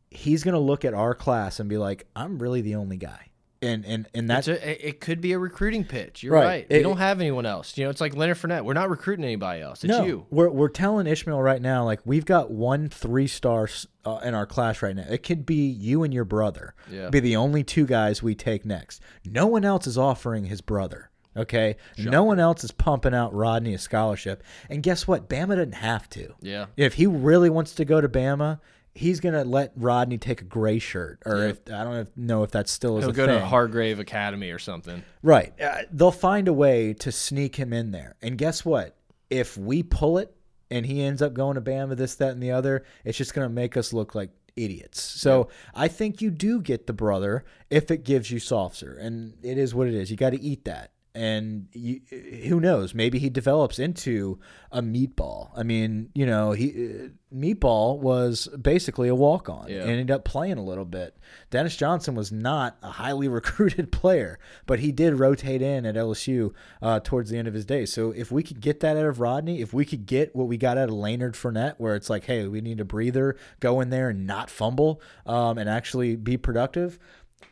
he's 0.10 0.44
going 0.44 0.54
to 0.54 0.60
look 0.60 0.86
at 0.86 0.94
our 0.94 1.16
class 1.16 1.60
and 1.60 1.70
be 1.70 1.78
like, 1.78 2.08
I'm 2.16 2.40
really 2.40 2.62
the 2.62 2.76
only 2.76 2.98
guy. 2.98 3.32
And 3.62 3.86
and 3.86 4.08
and 4.14 4.30
That's 4.30 4.48
a, 4.48 4.88
it 4.88 5.00
could 5.00 5.20
be 5.20 5.32
a 5.34 5.40
recruiting 5.40 5.84
pitch. 5.84 6.22
You're 6.22 6.34
Right. 6.36 6.46
right. 6.46 6.68
It- 6.70 6.78
we 6.78 6.84
don't 6.84 6.98
have 6.98 7.20
anyone 7.20 7.46
else. 7.46 7.76
You 7.78 7.86
know, 7.86 7.90
it's 7.90 8.00
like 8.02 8.16
Leonard 8.16 8.38
Fournette. 8.38 8.64
We're 8.64 8.74
not 8.74 8.90
recruiting 8.90 9.26
anybody 9.26 9.62
else. 9.62 9.84
It's 9.84 9.90
no, 9.98 10.06
you. 10.06 10.26
We're 10.30 10.50
we're 10.50 10.70
telling 10.70 11.08
Ishmael 11.08 11.42
right 11.42 11.62
now, 11.62 11.84
like 11.84 12.02
we've 12.06 12.26
got 12.26 12.52
one 12.52 12.88
three 12.90 13.26
star 13.28 13.68
uh, 14.06 14.20
in 14.24 14.36
our 14.36 14.46
class 14.46 14.82
right 14.84 14.96
now. 14.96 15.06
It 15.10 15.24
could 15.24 15.46
be 15.46 15.68
you 15.68 16.04
and 16.04 16.14
your 16.14 16.26
brother. 16.26 16.76
Yeah. 16.92 17.10
Be 17.10 17.20
the 17.20 17.36
only 17.36 17.64
two 17.64 17.86
guys 17.88 18.22
we 18.22 18.36
take 18.36 18.64
next. 18.64 19.02
No 19.26 19.48
one 19.48 19.66
else 19.66 19.88
is 19.88 19.98
offering 19.98 20.46
his 20.46 20.62
brother. 20.62 21.10
Okay. 21.36 21.76
No 22.00 22.24
one 22.24 22.40
else 22.40 22.64
is 22.64 22.72
pumping 22.72 23.14
out 23.14 23.32
Rodney 23.34 23.76
a 23.76 23.78
scholarship. 23.78 24.42
And 24.72 24.82
guess 24.82 25.08
what? 25.08 25.30
Bama 25.30 25.50
doesn't 25.56 25.74
have 25.76 26.10
to. 26.12 26.34
Yeah. 26.42 26.66
If 26.76 26.96
he 26.96 27.06
really 27.06 27.52
wants 27.52 27.76
to 27.76 27.86
go 27.86 28.02
to 28.02 28.10
Bama, 28.10 28.60
he's 28.98 29.20
gonna 29.20 29.44
let 29.44 29.72
Rodney 29.76 30.18
take 30.18 30.42
a 30.42 30.46
gray 30.46 30.80
shirt, 30.80 31.20
or 31.26 31.38
Yeah. 31.38 31.50
if 31.50 31.60
I 31.68 31.84
don't 31.84 32.18
know 32.18 32.44
if, 32.44 32.52
that 32.52 32.68
still 32.68 32.98
is 32.98 33.04
He'll 33.04 33.12
a 33.12 33.14
go 33.14 33.26
thing. 33.28 33.40
to 33.40 33.46
Hargrave 33.46 34.00
Academy 34.00 34.50
or 34.52 34.60
something. 34.60 35.04
Right. 35.24 35.54
Uh, 35.62 35.84
they'll 35.92 36.12
find 36.12 36.48
a 36.48 36.54
way 36.54 36.94
to 36.96 37.12
sneak 37.12 37.56
him 37.56 37.72
in 37.74 37.92
there. 37.92 38.16
And 38.22 38.38
guess 38.38 38.66
what? 38.66 38.96
If 39.30 39.58
we 39.58 39.84
pull 39.84 40.18
it 40.18 40.34
and 40.72 40.86
he 40.86 41.02
ends 41.04 41.22
up 41.22 41.34
going 41.34 41.56
to 41.56 41.62
Bama, 41.62 41.96
this, 41.96 42.16
that, 42.16 42.32
and 42.32 42.42
the 42.44 42.52
other, 42.52 42.84
it's 43.06 43.18
just 43.18 43.34
going 43.34 43.48
to 43.48 43.54
make 43.54 43.78
us 43.78 43.94
look 43.94 44.16
like 44.16 44.32
idiots. 44.56 45.02
So 45.02 45.50
I 45.76 45.88
think 45.88 46.22
you 46.22 46.32
do 46.32 46.62
get 46.62 46.88
the 46.88 46.94
brother 46.94 47.46
if 47.70 47.92
it 47.92 48.04
gives 48.04 48.32
you 48.32 48.40
Sopsher. 48.40 48.98
And 49.00 49.34
it 49.44 49.58
is 49.58 49.76
what 49.76 49.88
it 49.88 49.94
is. 49.94 50.10
You 50.10 50.18
got 50.18 50.32
to 50.32 50.42
eat 50.42 50.66
that. 50.66 50.92
And 51.18 51.68
you, 51.74 52.02
who 52.48 52.60
knows? 52.60 52.94
Maybe 52.94 53.18
he 53.18 53.32
develops 53.32 53.80
into 53.80 54.38
a 54.72 54.84
meatball. 54.84 55.50
I 55.56 55.64
mean, 55.64 56.12
you 56.14 56.28
know, 56.28 56.52
he 56.52 56.70
uh, 56.70 57.08
meatball 57.36 57.98
was 57.98 58.48
basically 58.62 59.08
a 59.08 59.16
walk 59.16 59.50
on. 59.50 59.68
Yeah. 59.68 59.80
Ended 59.80 60.12
up 60.12 60.26
playing 60.26 60.60
a 60.60 60.64
little 60.64 60.86
bit. 60.86 61.18
Dennis 61.50 61.76
Johnson 61.76 62.14
was 62.14 62.32
not 62.32 62.78
a 62.84 62.92
highly 62.92 63.28
recruited 63.40 63.92
player, 63.92 64.38
but 64.68 64.80
he 64.80 64.92
did 64.92 65.16
rotate 65.16 65.64
in 65.64 65.88
at 65.88 65.96
LSU 65.96 66.54
uh, 66.84 67.00
towards 67.00 67.32
the 67.32 67.38
end 67.40 67.48
of 67.48 67.56
his 67.56 67.66
day. 67.66 67.88
So 67.88 68.12
if 68.12 68.32
we 68.32 68.44
could 68.44 68.62
get 68.62 68.82
that 68.82 68.96
out 68.96 69.06
of 69.06 69.20
Rodney, 69.20 69.62
if 69.62 69.74
we 69.74 69.86
could 69.86 70.06
get 70.06 70.36
what 70.36 70.48
we 70.48 70.56
got 70.58 70.78
out 70.78 70.90
of 70.90 70.96
Leonard 70.96 71.34
Fournette, 71.34 71.76
where 71.80 71.96
it's 71.96 72.12
like, 72.12 72.26
hey, 72.26 72.48
we 72.48 72.62
need 72.62 72.80
a 72.80 72.86
breather, 72.86 73.38
go 73.60 73.82
in 73.82 73.90
there 73.90 74.10
and 74.10 74.28
not 74.28 74.52
fumble 74.52 75.02
um, 75.26 75.58
and 75.58 75.68
actually 75.68 76.16
be 76.16 76.38
productive, 76.38 77.00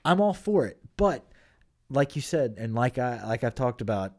I'm 0.04 0.22
all 0.22 0.34
for 0.34 0.68
it. 0.68 0.78
But 0.98 1.26
like 1.90 2.16
you 2.16 2.22
said, 2.22 2.56
and 2.58 2.74
like 2.74 2.98
I 2.98 3.26
like 3.26 3.44
I've 3.44 3.56
talked 3.56 3.82
about, 3.82 4.14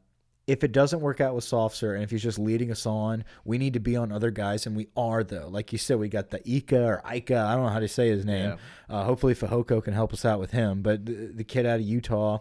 if 0.47 0.63
it 0.63 0.71
doesn't 0.73 1.01
work 1.01 1.21
out 1.21 1.35
with 1.35 1.45
Sopsher 1.45 1.95
and 1.95 2.05
if 2.05 2.11
he's 2.11 2.23
just 2.23 2.39
leading 2.39 2.71
us 2.71 2.87
on, 2.87 3.25
we 3.45 3.59
need 3.59 3.73
to 3.73 3.81
be 3.81 3.97
on 3.97 4.13
other 4.13 4.31
guys, 4.31 4.67
and 4.67 4.77
we 4.77 4.89
are 4.97 5.25
though. 5.25 5.49
Like 5.49 5.73
you 5.73 5.79
said, 5.79 5.99
we 5.99 6.09
got 6.09 6.31
the 6.31 6.41
Ika 6.49 6.85
or 6.85 7.03
Ika, 7.13 7.37
I 7.37 7.55
don't 7.55 7.65
know 7.65 7.71
how 7.71 7.81
to 7.81 7.89
say 7.89 8.09
his 8.09 8.25
name. 8.25 8.51
Uh, 8.89 9.05
hopefully, 9.05 9.35
Fehoko 9.35 9.83
can 9.83 9.93
help 9.95 10.13
us 10.13 10.25
out 10.25 10.39
with 10.39 10.53
him. 10.53 10.83
But 10.83 11.07
the, 11.07 11.33
the 11.35 11.45
kid 11.45 11.67
out 11.67 11.81
of 11.81 11.87
Utah. 11.87 12.41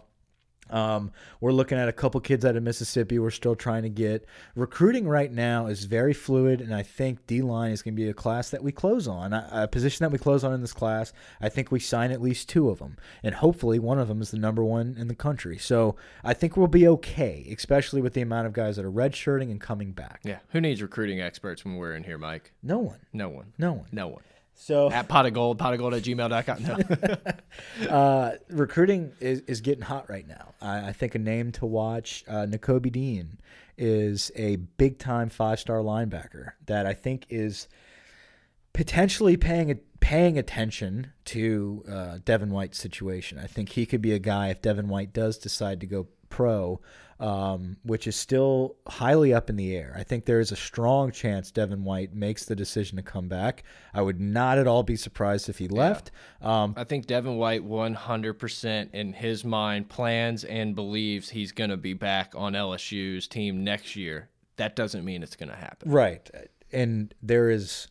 Um, 0.70 1.12
we're 1.40 1.52
looking 1.52 1.78
at 1.78 1.88
a 1.88 1.92
couple 1.92 2.20
kids 2.20 2.44
out 2.44 2.56
of 2.56 2.62
Mississippi. 2.62 3.18
We're 3.18 3.30
still 3.30 3.54
trying 3.56 3.82
to 3.84 3.88
get 3.88 4.26
recruiting 4.54 5.06
right 5.08 5.30
now 5.32 5.66
is 5.66 5.84
very 5.84 6.12
fluid, 6.12 6.60
and 6.60 6.74
I 6.74 6.82
think 6.82 7.26
D 7.26 7.42
line 7.42 7.70
is 7.72 7.82
going 7.82 7.94
to 7.94 8.02
be 8.02 8.08
a 8.08 8.14
class 8.14 8.50
that 8.50 8.62
we 8.62 8.72
close 8.72 9.06
on, 9.06 9.32
a, 9.32 9.48
a 9.52 9.68
position 9.68 10.04
that 10.04 10.10
we 10.10 10.18
close 10.18 10.44
on 10.44 10.52
in 10.52 10.60
this 10.60 10.72
class. 10.72 11.12
I 11.40 11.48
think 11.48 11.70
we 11.70 11.80
sign 11.80 12.10
at 12.10 12.20
least 12.20 12.48
two 12.48 12.68
of 12.68 12.78
them, 12.78 12.96
and 13.22 13.34
hopefully 13.36 13.78
one 13.78 13.98
of 13.98 14.08
them 14.08 14.20
is 14.22 14.30
the 14.30 14.38
number 14.38 14.64
one 14.64 14.96
in 14.98 15.08
the 15.08 15.14
country. 15.14 15.58
So 15.58 15.96
I 16.24 16.34
think 16.34 16.56
we'll 16.56 16.66
be 16.68 16.88
okay, 16.88 17.46
especially 17.56 18.00
with 18.02 18.14
the 18.14 18.22
amount 18.22 18.46
of 18.46 18.52
guys 18.52 18.76
that 18.76 18.84
are 18.84 18.90
redshirting 18.92 19.50
and 19.50 19.60
coming 19.60 19.92
back. 19.92 20.20
Yeah. 20.24 20.38
Who 20.50 20.60
needs 20.60 20.82
recruiting 20.82 21.20
experts 21.20 21.64
when 21.64 21.76
we're 21.76 21.94
in 21.94 22.04
here, 22.04 22.18
Mike? 22.18 22.52
No 22.62 22.78
one, 22.78 23.00
No 23.12 23.28
one. 23.28 23.52
no 23.58 23.72
one. 23.72 23.86
No 23.92 24.08
one. 24.08 24.22
So 24.56 24.90
At 24.92 25.08
pot 25.08 25.26
of 25.26 25.34
gold, 25.34 25.58
pot 25.58 25.74
of 25.74 25.78
gold 25.78 25.94
at 25.94 26.02
gmail.com. 26.02 26.62
No. 27.82 27.88
uh, 27.88 28.32
recruiting 28.50 29.12
is, 29.20 29.40
is 29.40 29.60
getting 29.60 29.82
hot 29.82 30.08
right 30.10 30.26
now. 30.26 30.54
I, 30.60 30.88
I 30.88 30.92
think 30.92 31.14
a 31.14 31.18
name 31.18 31.52
to 31.52 31.66
watch, 31.66 32.24
uh, 32.26 32.46
Nakobe 32.46 32.90
Dean, 32.90 33.38
is 33.78 34.32
a 34.34 34.56
big 34.56 34.98
time 34.98 35.28
five 35.28 35.60
star 35.60 35.78
linebacker 35.78 36.52
that 36.64 36.86
I 36.86 36.94
think 36.94 37.26
is 37.28 37.68
potentially 38.72 39.36
paying 39.36 39.78
paying 40.00 40.38
attention 40.38 41.12
to 41.26 41.84
uh, 41.88 42.18
Devin 42.24 42.50
White's 42.50 42.78
situation. 42.78 43.38
I 43.38 43.46
think 43.46 43.70
he 43.70 43.86
could 43.86 44.02
be 44.02 44.12
a 44.12 44.18
guy 44.18 44.48
if 44.48 44.62
Devin 44.62 44.88
White 44.88 45.12
does 45.12 45.38
decide 45.38 45.80
to 45.80 45.86
go 45.86 46.08
pro, 46.28 46.80
um, 47.18 47.76
which 47.82 48.06
is 48.06 48.16
still 48.16 48.76
highly 48.86 49.32
up 49.32 49.48
in 49.48 49.56
the 49.56 49.74
air. 49.74 49.94
I 49.96 50.02
think 50.02 50.24
there 50.24 50.40
is 50.40 50.52
a 50.52 50.56
strong 50.56 51.10
chance 51.10 51.50
Devin 51.50 51.84
White 51.84 52.14
makes 52.14 52.44
the 52.44 52.54
decision 52.54 52.96
to 52.96 53.02
come 53.02 53.28
back. 53.28 53.64
I 53.94 54.02
would 54.02 54.20
not 54.20 54.58
at 54.58 54.66
all 54.66 54.82
be 54.82 54.96
surprised 54.96 55.48
if 55.48 55.58
he 55.58 55.68
left. 55.68 56.10
Um, 56.42 56.74
I 56.76 56.84
think 56.84 57.06
Devin 57.06 57.36
White 57.36 57.66
100% 57.66 58.94
in 58.94 59.12
his 59.14 59.44
mind 59.44 59.88
plans 59.88 60.44
and 60.44 60.74
believes 60.74 61.30
he's 61.30 61.52
going 61.52 61.70
to 61.70 61.76
be 61.76 61.94
back 61.94 62.32
on 62.36 62.52
LSU's 62.52 63.26
team 63.26 63.64
next 63.64 63.96
year. 63.96 64.28
That 64.56 64.76
doesn't 64.76 65.04
mean 65.04 65.22
it's 65.22 65.36
going 65.36 65.50
to 65.50 65.56
happen. 65.56 65.90
Right. 65.90 66.30
And 66.72 67.14
there 67.22 67.50
is 67.50 67.88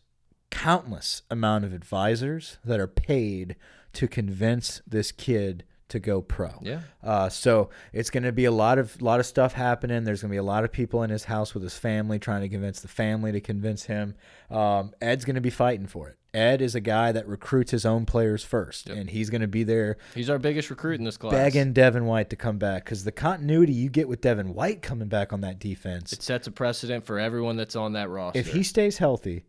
countless 0.50 1.22
amount 1.30 1.64
of 1.64 1.72
advisors 1.72 2.58
that 2.64 2.78
are 2.78 2.86
paid 2.86 3.56
to 3.94 4.06
convince 4.06 4.82
this 4.86 5.10
kid 5.10 5.64
to 5.88 6.00
go 6.00 6.20
pro. 6.20 6.50
Yeah. 6.62 6.80
Uh, 7.02 7.28
so 7.28 7.70
it's 7.92 8.10
going 8.10 8.24
to 8.24 8.32
be 8.32 8.44
a 8.44 8.50
lot 8.50 8.78
of 8.78 9.00
lot 9.00 9.20
of 9.20 9.26
stuff 9.26 9.52
happening. 9.52 10.04
There's 10.04 10.22
going 10.22 10.30
to 10.30 10.34
be 10.34 10.38
a 10.38 10.42
lot 10.42 10.64
of 10.64 10.72
people 10.72 11.02
in 11.02 11.10
his 11.10 11.24
house 11.24 11.54
with 11.54 11.62
his 11.62 11.76
family 11.76 12.18
trying 12.18 12.42
to 12.42 12.48
convince 12.48 12.80
the 12.80 12.88
family 12.88 13.32
to 13.32 13.40
convince 13.40 13.84
him. 13.84 14.14
Um, 14.50 14.92
Ed's 15.00 15.24
going 15.24 15.36
to 15.36 15.40
be 15.40 15.50
fighting 15.50 15.86
for 15.86 16.08
it. 16.08 16.16
Ed 16.34 16.60
is 16.60 16.74
a 16.74 16.80
guy 16.80 17.12
that 17.12 17.26
recruits 17.26 17.70
his 17.70 17.86
own 17.86 18.04
players 18.04 18.44
first, 18.44 18.90
and 18.90 19.08
he's 19.08 19.30
going 19.30 19.40
to 19.40 19.48
be 19.48 19.62
there 19.64 19.96
He's 20.14 20.28
our 20.28 20.38
biggest 20.38 20.68
recruit 20.68 20.98
in 20.98 21.04
this 21.04 21.16
class. 21.16 21.32
begging 21.32 21.72
Devin 21.72 22.04
White 22.04 22.28
to 22.28 22.36
come 22.36 22.58
back 22.58 22.84
because 22.84 23.04
the 23.04 23.12
continuity 23.12 23.72
you 23.72 23.88
get 23.88 24.06
with 24.06 24.20
Devin 24.20 24.52
White 24.52 24.82
coming 24.82 25.08
back 25.08 25.32
on 25.32 25.40
that 25.40 25.58
defense 25.58 26.12
It 26.12 26.22
sets 26.22 26.46
a 26.46 26.50
precedent 26.50 27.06
for 27.06 27.18
everyone 27.18 27.56
that's 27.56 27.74
on 27.74 27.94
that 27.94 28.10
roster. 28.10 28.38
if 28.38 28.52
he 28.52 28.62
stays 28.62 28.98
healthy, 28.98 29.44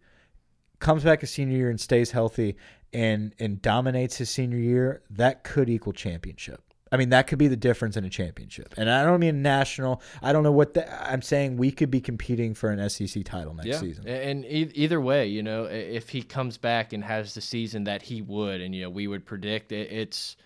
comes 0.79 1.03
back 1.03 1.23
a 1.23 1.27
senior 1.27 1.57
year 1.57 1.69
and 1.69 1.79
stays 1.81 2.11
healthy 2.11 2.55
and 2.93 3.33
and 3.39 3.61
dominates 3.61 4.17
his 4.17 4.29
senior 4.29 4.57
year, 4.57 5.01
that 5.09 5.43
could 5.43 5.69
equal 5.69 5.93
championship. 5.93 6.61
I 6.91 6.97
mean, 6.97 7.09
that 7.09 7.27
could 7.27 7.37
be 7.37 7.47
the 7.47 7.57
difference 7.57 7.97
in 7.97 8.05
a 8.05 8.09
championship. 8.09 8.73
And 8.77 8.89
I 8.89 9.03
don't 9.03 9.19
mean 9.19 9.41
national. 9.41 10.01
I 10.21 10.31
don't 10.31 10.43
know 10.43 10.51
what 10.51 10.73
the, 10.73 11.11
I'm 11.11 11.21
saying. 11.21 11.57
We 11.57 11.71
could 11.71 11.91
be 11.91 11.99
competing 11.99 12.53
for 12.53 12.69
an 12.69 12.89
SEC 12.89 13.23
title 13.25 13.53
next 13.53 13.67
yeah. 13.67 13.79
season. 13.79 14.07
And 14.07 14.45
e- 14.45 14.71
either 14.73 15.01
way, 15.01 15.27
you 15.27 15.43
know, 15.43 15.65
if 15.65 16.09
he 16.09 16.23
comes 16.23 16.57
back 16.57 16.93
and 16.93 17.03
has 17.03 17.33
the 17.33 17.41
season 17.41 17.83
that 17.85 18.03
he 18.03 18.21
would, 18.21 18.61
and 18.61 18.73
you 18.73 18.83
know, 18.83 18.89
we 18.89 19.07
would 19.07 19.25
predict 19.25 19.71
it, 19.71 19.91
it's 19.91 20.37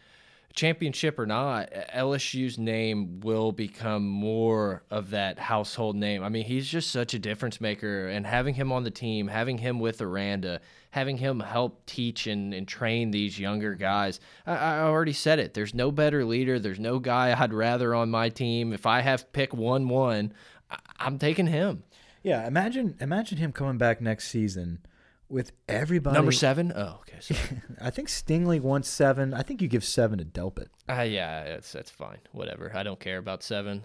championship 0.54 1.18
or 1.20 1.26
not, 1.26 1.72
LSU's 1.94 2.58
name 2.58 3.20
will 3.22 3.52
become 3.52 4.08
more 4.08 4.84
of 4.90 5.12
that 5.12 5.40
household 5.40 5.96
name. 5.96 6.24
I 6.24 6.30
mean, 6.30 6.46
he's 6.46 6.68
just 6.68 6.92
such 6.92 7.14
a 7.14 7.20
difference 7.20 7.62
maker, 7.62 8.08
and 8.08 8.26
having 8.26 8.56
him 8.56 8.72
on 8.72 8.84
the 8.84 8.92
team, 8.92 9.28
having 9.28 9.58
him 9.58 9.80
with 9.80 10.02
Aranda, 10.02 10.60
having 10.92 11.18
him 11.18 11.40
help 11.40 11.86
teach 11.86 12.28
and, 12.28 12.54
and 12.54 12.68
train 12.68 13.12
these 13.12 13.40
younger 13.40 13.76
guys. 13.76 14.20
I, 14.46 14.56
I 14.56 14.80
already 14.82 15.14
said 15.14 15.40
it. 15.40 15.54
There's 15.54 15.74
no 15.74 15.92
better 15.92 16.24
leader. 16.24 16.60
There's 16.60 16.80
no 16.80 17.00
guy 17.00 17.36
I'd 17.38 17.54
rather 17.54 17.96
on 17.96 18.12
my 18.12 18.30
team. 18.30 18.72
If 18.72 18.86
I 18.86 19.02
have 19.02 19.32
pick 19.34 19.54
one 19.54 19.90
one, 19.90 20.34
I, 20.70 20.78
I'm 21.00 21.18
taking 21.18 21.48
him. 21.48 21.84
Yeah, 22.24 22.46
imagine 22.46 22.96
imagine 23.00 23.40
him 23.40 23.52
coming 23.52 23.78
back 23.78 24.00
next 24.00 24.28
season 24.28 24.86
with 25.28 25.54
everybody. 25.68 26.16
Number 26.16 26.32
seven? 26.32 26.72
Oh, 26.76 27.00
okay. 27.02 27.20
I 27.82 27.90
think 27.90 28.10
Stingley 28.10 28.60
wants 28.60 28.90
seven. 28.90 29.34
I 29.34 29.42
think 29.42 29.62
you 29.62 29.68
give 29.68 29.84
seven 29.84 30.20
to 30.20 30.26
Delpit. 30.26 30.68
uh, 30.90 31.02
yeah, 31.02 31.46
that's 31.46 31.72
that's 31.72 31.90
fine. 31.90 32.20
Whatever. 32.32 32.72
I 32.76 32.84
don't 32.84 33.00
care 33.00 33.18
about 33.18 33.42
seven. 33.44 33.84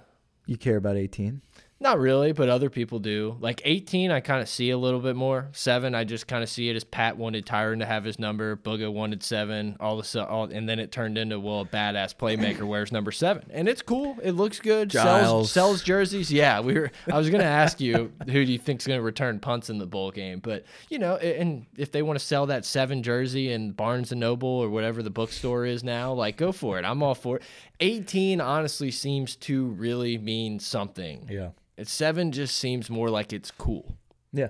You 0.49 0.57
care 0.57 0.77
about 0.77 0.97
18? 0.97 1.43
Not 1.79 1.99
really, 1.99 2.33
but 2.33 2.49
other 2.49 2.71
people 2.71 2.99
do. 3.01 3.37
Like 3.39 3.61
18, 3.63 4.11
I 4.11 4.21
kind 4.21 4.41
of 4.41 4.49
see 4.49 4.71
a 4.71 4.79
little 4.79 5.01
bit 5.01 5.15
more. 5.15 5.49
Seven, 5.53 5.95
I 5.95 6.05
just 6.05 6.27
kind 6.27 6.43
of 6.43 6.49
see 6.49 6.71
it 6.71 6.77
as 6.77 6.85
Pat 6.85 7.19
wanted 7.19 7.45
Tyrann 7.45 7.81
to 7.81 7.87
have 7.87 8.03
his 8.03 8.19
number. 8.19 8.57
Booga 8.57 8.91
wanted 8.91 9.23
seven. 9.23 9.77
All 9.79 10.01
the 10.01 10.27
all, 10.27 10.45
and 10.45 10.67
then 10.67 10.79
it 10.79 10.91
turned 10.91 11.19
into 11.19 11.39
well, 11.39 11.61
a 11.61 11.65
badass 11.67 12.17
playmaker 12.17 12.63
wears 12.63 12.93
number 12.93 13.13
seven, 13.13 13.45
and 13.51 13.69
it's 13.69 13.83
cool. 13.83 14.17
It 14.23 14.33
looks 14.33 14.59
good. 14.59 14.91
Sells 14.91 15.53
sells 15.53 15.83
jerseys. 15.83 16.33
Yeah, 16.33 16.61
we 16.61 16.79
were. 16.79 16.91
I 17.13 17.19
was 17.19 17.29
gonna 17.29 17.45
ask 17.45 17.79
you 17.79 18.11
who 18.25 18.47
do 18.47 18.53
you 18.53 18.59
think's 18.59 18.87
gonna 18.87 19.03
return 19.03 19.39
punts 19.39 19.69
in 19.69 19.77
the 19.77 19.87
bowl 19.87 20.11
game, 20.11 20.41
but 20.41 20.65
you 20.89 20.99
know, 20.99 21.17
and 21.17 21.67
if 21.77 21.93
they 21.93 22.01
want 22.01 22.19
to 22.19 22.25
sell 22.25 22.47
that 22.47 22.65
seven 22.65 23.03
jersey 23.03 23.53
in 23.53 23.73
Barnes 23.73 24.13
and 24.13 24.21
Noble 24.21 24.49
or 24.49 24.71
whatever 24.71 25.03
the 25.03 25.11
bookstore 25.11 25.67
is 25.67 25.85
now, 25.85 26.15
like 26.15 26.39
go 26.39 26.53
for 26.53 26.79
it. 26.79 26.87
I'm 26.87 27.03
all 27.03 27.15
for 27.15 27.37
it. 27.37 27.43
18 27.81 28.41
honestly 28.41 28.91
seems 28.91 29.37
to 29.37 29.67
really 29.67 30.19
mean 30.19 30.59
something. 30.59 31.29
Yeah. 31.31 31.51
It's 31.77 31.93
seven 31.93 32.33
just 32.33 32.57
seems 32.57 32.89
more 32.89 33.11
like 33.11 33.33
it's 33.33 33.51
cool. 33.51 33.97
Yeah. 34.33 34.49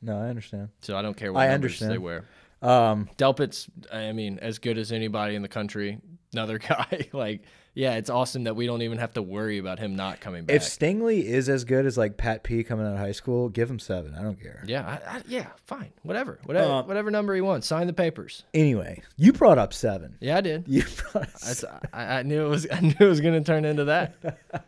No, 0.00 0.18
I 0.18 0.28
understand. 0.28 0.70
So 0.80 0.96
I 0.96 1.02
don't 1.02 1.16
care 1.16 1.32
what 1.32 1.40
I 1.40 1.48
numbers 1.48 1.82
understand. 1.82 1.92
they 1.92 1.98
wear. 1.98 2.24
Um, 2.62 3.10
Delpit's, 3.16 3.68
I 3.92 4.12
mean, 4.12 4.38
as 4.40 4.58
good 4.58 4.78
as 4.78 4.92
anybody 4.92 5.34
in 5.34 5.42
the 5.42 5.48
country. 5.48 5.98
Another 6.32 6.58
guy, 6.70 7.08
like, 7.12 7.42
yeah, 7.74 7.94
it's 7.96 8.08
awesome 8.10 8.44
that 8.44 8.54
we 8.56 8.66
don't 8.66 8.82
even 8.82 8.98
have 8.98 9.12
to 9.14 9.22
worry 9.22 9.58
about 9.58 9.78
him 9.78 9.96
not 9.96 10.20
coming 10.20 10.44
back. 10.44 10.56
if 10.56 10.62
Stingley 10.62 11.24
is 11.24 11.48
as 11.48 11.64
good 11.64 11.86
as 11.86 11.98
like 11.98 12.16
Pat 12.16 12.42
P 12.44 12.62
coming 12.64 12.86
out 12.86 12.92
of 12.92 12.98
high 12.98 13.12
school, 13.12 13.48
give 13.48 13.68
him 13.70 13.78
seven. 13.78 14.14
I 14.14 14.22
don't 14.22 14.40
care. 14.40 14.62
yeah, 14.66 14.98
I, 15.06 15.16
I, 15.16 15.22
yeah, 15.26 15.48
fine, 15.66 15.92
whatever, 16.02 16.38
whatever, 16.44 16.70
Uh, 16.70 16.82
whatever 16.84 17.10
number 17.10 17.34
he 17.34 17.40
wants. 17.40 17.66
Sign 17.66 17.86
the 17.86 17.92
papers. 17.92 18.44
Anyway, 18.54 19.02
you 19.16 19.32
brought 19.32 19.58
up 19.58 19.72
seven. 19.72 20.16
Yeah, 20.20 20.36
I 20.36 20.40
did. 20.40 20.64
You 20.68 20.84
brought 21.12 21.28
I, 21.92 22.18
I 22.18 22.22
knew 22.22 22.46
it 22.46 22.48
was. 22.48 22.66
I 22.72 22.80
knew 22.80 22.94
it 22.98 23.00
was 23.00 23.20
going 23.20 23.34
to 23.34 23.44
turn 23.46 23.64
into 23.64 23.84
that. 23.86 24.14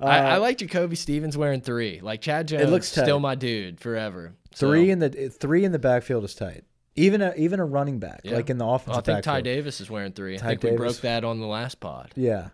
I, 0.00 0.18
I 0.18 0.36
like 0.38 0.56
Jacoby 0.58 0.96
Stevens 0.96 1.36
wearing 1.36 1.60
three. 1.60 2.00
Like 2.00 2.22
Chad 2.22 2.48
Jones, 2.48 2.62
it 2.62 2.70
looks 2.70 2.88
still 2.88 3.20
my 3.20 3.34
dude 3.34 3.80
forever. 3.80 4.32
So- 4.54 4.68
three 4.68 4.90
in 4.90 4.98
the 4.98 5.28
three 5.28 5.64
in 5.64 5.72
the 5.72 5.78
backfield 5.78 6.24
is 6.24 6.34
tight. 6.34 6.64
Even 7.00 7.22
a 7.22 7.32
even 7.36 7.60
a 7.60 7.64
running 7.64 7.98
back, 7.98 8.20
Yeah. 8.24 8.36
like 8.36 8.50
in 8.50 8.58
the 8.58 8.66
Well, 8.66 8.82
I 8.88 9.00
think 9.00 9.22
Ty. 9.22 9.40
Davis 9.40 9.80
is 9.80 9.88
wearing 9.90 10.12
three. 10.12 10.34
I 10.34 10.38
Ty 10.38 10.48
think 10.48 10.62
we 10.62 10.70
Davis. 10.70 10.78
broke 10.78 11.00
that 11.02 11.24
on 11.24 11.40
the 11.40 11.46
last 11.46 11.80
pod. 11.80 12.12
Yeah. 12.14 12.48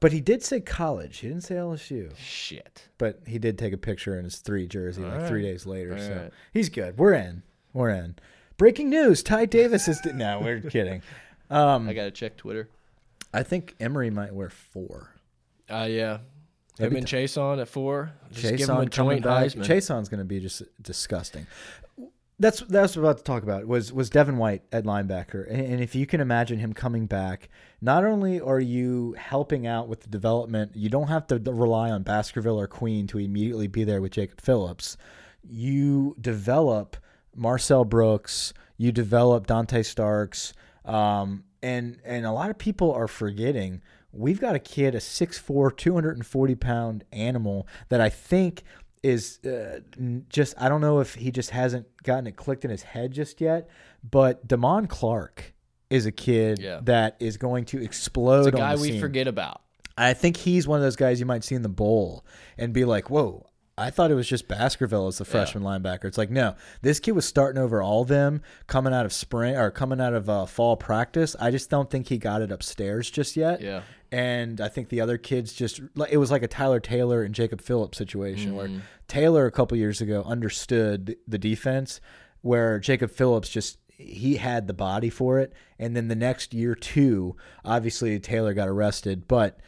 but 0.00 0.12
he 0.12 0.20
did 0.20 0.42
say 0.42 0.60
college. 0.60 1.18
He 1.18 1.28
didn't 1.28 1.42
say 1.44 1.56
LSU. 1.56 2.10
Shit. 2.16 2.88
But 2.98 3.20
he 3.26 3.38
did 3.38 3.58
take 3.58 3.72
a 3.72 3.78
picture 3.78 4.18
in 4.18 4.24
his 4.24 4.36
three 4.38 4.66
jersey 4.66 5.02
like 5.02 5.26
three 5.28 5.42
days 5.42 5.66
later. 5.66 5.92
All 5.94 5.98
so 6.00 6.14
right. 6.14 6.32
he's 6.52 6.68
good. 6.68 6.98
We're 6.98 7.14
in. 7.14 7.42
We're 7.72 7.90
in. 7.90 8.16
Breaking 8.56 8.90
news: 8.90 9.22
Ty 9.22 9.46
Davis 9.46 9.86
is. 9.88 10.00
no, 10.14 10.40
we're 10.40 10.60
kidding. 10.60 11.02
Um, 11.50 11.88
I 11.88 11.92
gotta 11.94 12.10
check 12.10 12.36
Twitter. 12.36 12.68
I 13.32 13.42
think 13.42 13.74
Emery 13.80 14.10
might 14.10 14.34
wear 14.34 14.50
four. 14.50 15.14
Uh, 15.70 15.86
yeah. 15.88 16.18
Maybe 16.78 16.92
Him 16.92 16.96
and 16.98 17.06
Chase 17.06 17.36
on 17.36 17.60
at 17.60 17.68
four. 17.68 18.10
Just 18.32 18.56
give 18.56 18.68
him 18.68 18.76
a 18.78 18.86
joint. 18.86 19.24
Heisman. 19.24 19.64
Chason's 19.64 20.08
going 20.08 20.18
to 20.18 20.24
be 20.24 20.40
just 20.40 20.62
disgusting. 20.82 21.46
That's 22.40 22.60
that's 22.60 22.96
what 22.96 23.04
I 23.04 23.08
was 23.08 23.16
about 23.16 23.18
to 23.18 23.24
talk 23.24 23.42
about 23.42 23.66
was 23.66 23.92
was 23.92 24.08
Devin 24.08 24.38
White 24.38 24.62
at 24.72 24.84
linebacker, 24.84 25.46
and, 25.50 25.82
if 25.82 25.94
you 25.94 26.06
can 26.06 26.22
imagine 26.22 26.58
him 26.58 26.72
coming 26.72 27.04
back, 27.04 27.50
not 27.82 28.02
only 28.02 28.40
are 28.40 28.58
you 28.58 29.14
helping 29.18 29.66
out 29.66 29.88
with 29.88 30.00
the 30.00 30.08
development, 30.08 30.72
you 30.74 30.88
don't 30.88 31.08
have 31.08 31.26
to 31.26 31.38
rely 31.38 31.90
on 31.90 32.02
Baskerville 32.02 32.58
or 32.58 32.66
Queen 32.66 33.06
to 33.08 33.18
immediately 33.18 33.66
be 33.66 33.84
there 33.84 34.00
with 34.00 34.12
Jacob 34.12 34.40
Phillips. 34.40 34.96
You 35.46 36.16
develop 36.18 36.96
Marcel 37.36 37.84
Brooks, 37.84 38.54
you 38.78 38.90
develop 38.90 39.46
Dante 39.46 39.82
Starks, 39.82 40.54
um, 40.86 41.44
and 41.62 42.00
and 42.06 42.24
a 42.24 42.32
lot 42.32 42.48
of 42.48 42.56
people 42.56 42.90
are 42.90 43.08
forgetting 43.08 43.82
we've 44.12 44.40
got 44.40 44.56
a 44.56 44.58
kid, 44.58 44.94
a 44.94 44.98
6'4", 44.98 45.76
240 45.76 46.54
pound 46.56 47.04
animal 47.12 47.68
that 47.90 48.00
I 48.00 48.08
think 48.08 48.64
is 49.02 49.38
uh, 49.44 49.80
just 50.28 50.54
I 50.58 50.68
don't 50.68 50.80
know 50.80 51.00
if 51.00 51.14
he 51.14 51.30
just 51.30 51.50
hasn't 51.50 51.86
gotten 52.02 52.26
it 52.26 52.36
clicked 52.36 52.64
in 52.64 52.70
his 52.70 52.82
head 52.82 53.12
just 53.12 53.40
yet, 53.40 53.68
but 54.08 54.46
Damon 54.46 54.86
Clark 54.86 55.54
is 55.88 56.06
a 56.06 56.12
kid 56.12 56.58
Yeah. 56.60 56.80
that 56.84 57.16
is 57.20 57.36
going 57.36 57.64
to 57.66 57.82
explode. 57.82 58.46
It's 58.46 58.48
a 58.48 58.52
guy 58.52 58.76
we 58.76 58.90
scene. 58.92 59.00
forget 59.00 59.26
about. 59.26 59.62
I 59.98 60.14
think 60.14 60.36
he's 60.36 60.66
one 60.68 60.78
of 60.78 60.82
those 60.82 60.96
guys 60.96 61.18
you 61.20 61.26
might 61.26 61.44
see 61.44 61.54
in 61.54 61.62
the 61.62 61.68
bowl 61.68 62.24
and 62.56 62.72
be 62.72 62.84
like, 62.84 63.10
"Whoa." 63.10 63.46
I 63.80 63.90
thought 63.90 64.10
it 64.10 64.14
was 64.14 64.28
just 64.28 64.46
Baskerville 64.48 65.06
as 65.06 65.18
the 65.18 65.24
freshman 65.24 65.62
linebacker. 65.64 66.04
It's 66.04 66.18
like 66.18 66.30
no, 66.30 66.54
this 66.82 67.00
kid 67.00 67.12
was 67.12 67.24
starting 67.24 67.60
over 67.60 67.80
all 67.82 68.04
them 68.04 68.42
coming 68.66 68.92
out 68.92 69.06
of 69.06 69.12
spring 69.12 69.56
or 69.56 69.70
coming 69.70 70.00
out 70.00 70.14
of 70.14 70.28
uh, 70.28 70.46
fall 70.46 70.76
practice. 70.76 71.34
I 71.40 71.50
just 71.50 71.70
don't 71.70 71.90
think 71.90 72.08
he 72.08 72.18
got 72.18 72.42
it 72.42 72.52
upstairs 72.52 73.10
just 73.10 73.36
yet. 73.36 73.60
Yeah. 73.60 73.82
And 74.12 74.60
I 74.60 74.68
think 74.68 74.88
the 74.88 75.00
other 75.00 75.18
kids 75.18 75.52
just 75.52 75.80
it 76.10 76.16
was 76.18 76.30
like 76.30 76.42
a 76.42 76.48
Tyler 76.48 76.80
Taylor 76.80 77.22
and 77.22 77.34
Jacob 77.34 77.60
Phillips 77.60 77.96
situation 77.98 78.48
Mm-hmm. 78.50 78.56
where 78.56 78.70
Taylor 79.08 79.46
a 79.46 79.50
couple 79.52 79.76
years 79.76 80.00
ago 80.00 80.22
understood 80.26 81.16
the 81.26 81.38
defense, 81.38 82.00
where 82.42 82.78
Jacob 82.78 83.10
Phillips 83.10 83.48
just 83.48 83.78
he 83.88 84.36
had 84.36 84.66
the 84.66 84.72
body 84.74 85.10
for 85.10 85.38
it, 85.40 85.52
and 85.78 85.94
then 85.94 86.08
the 86.08 86.14
next 86.16 86.54
year 86.54 86.74
two, 86.74 87.36
obviously 87.64 88.18
Taylor 88.18 88.54
got 88.54 88.68
arrested, 88.68 89.28
but 89.28 89.60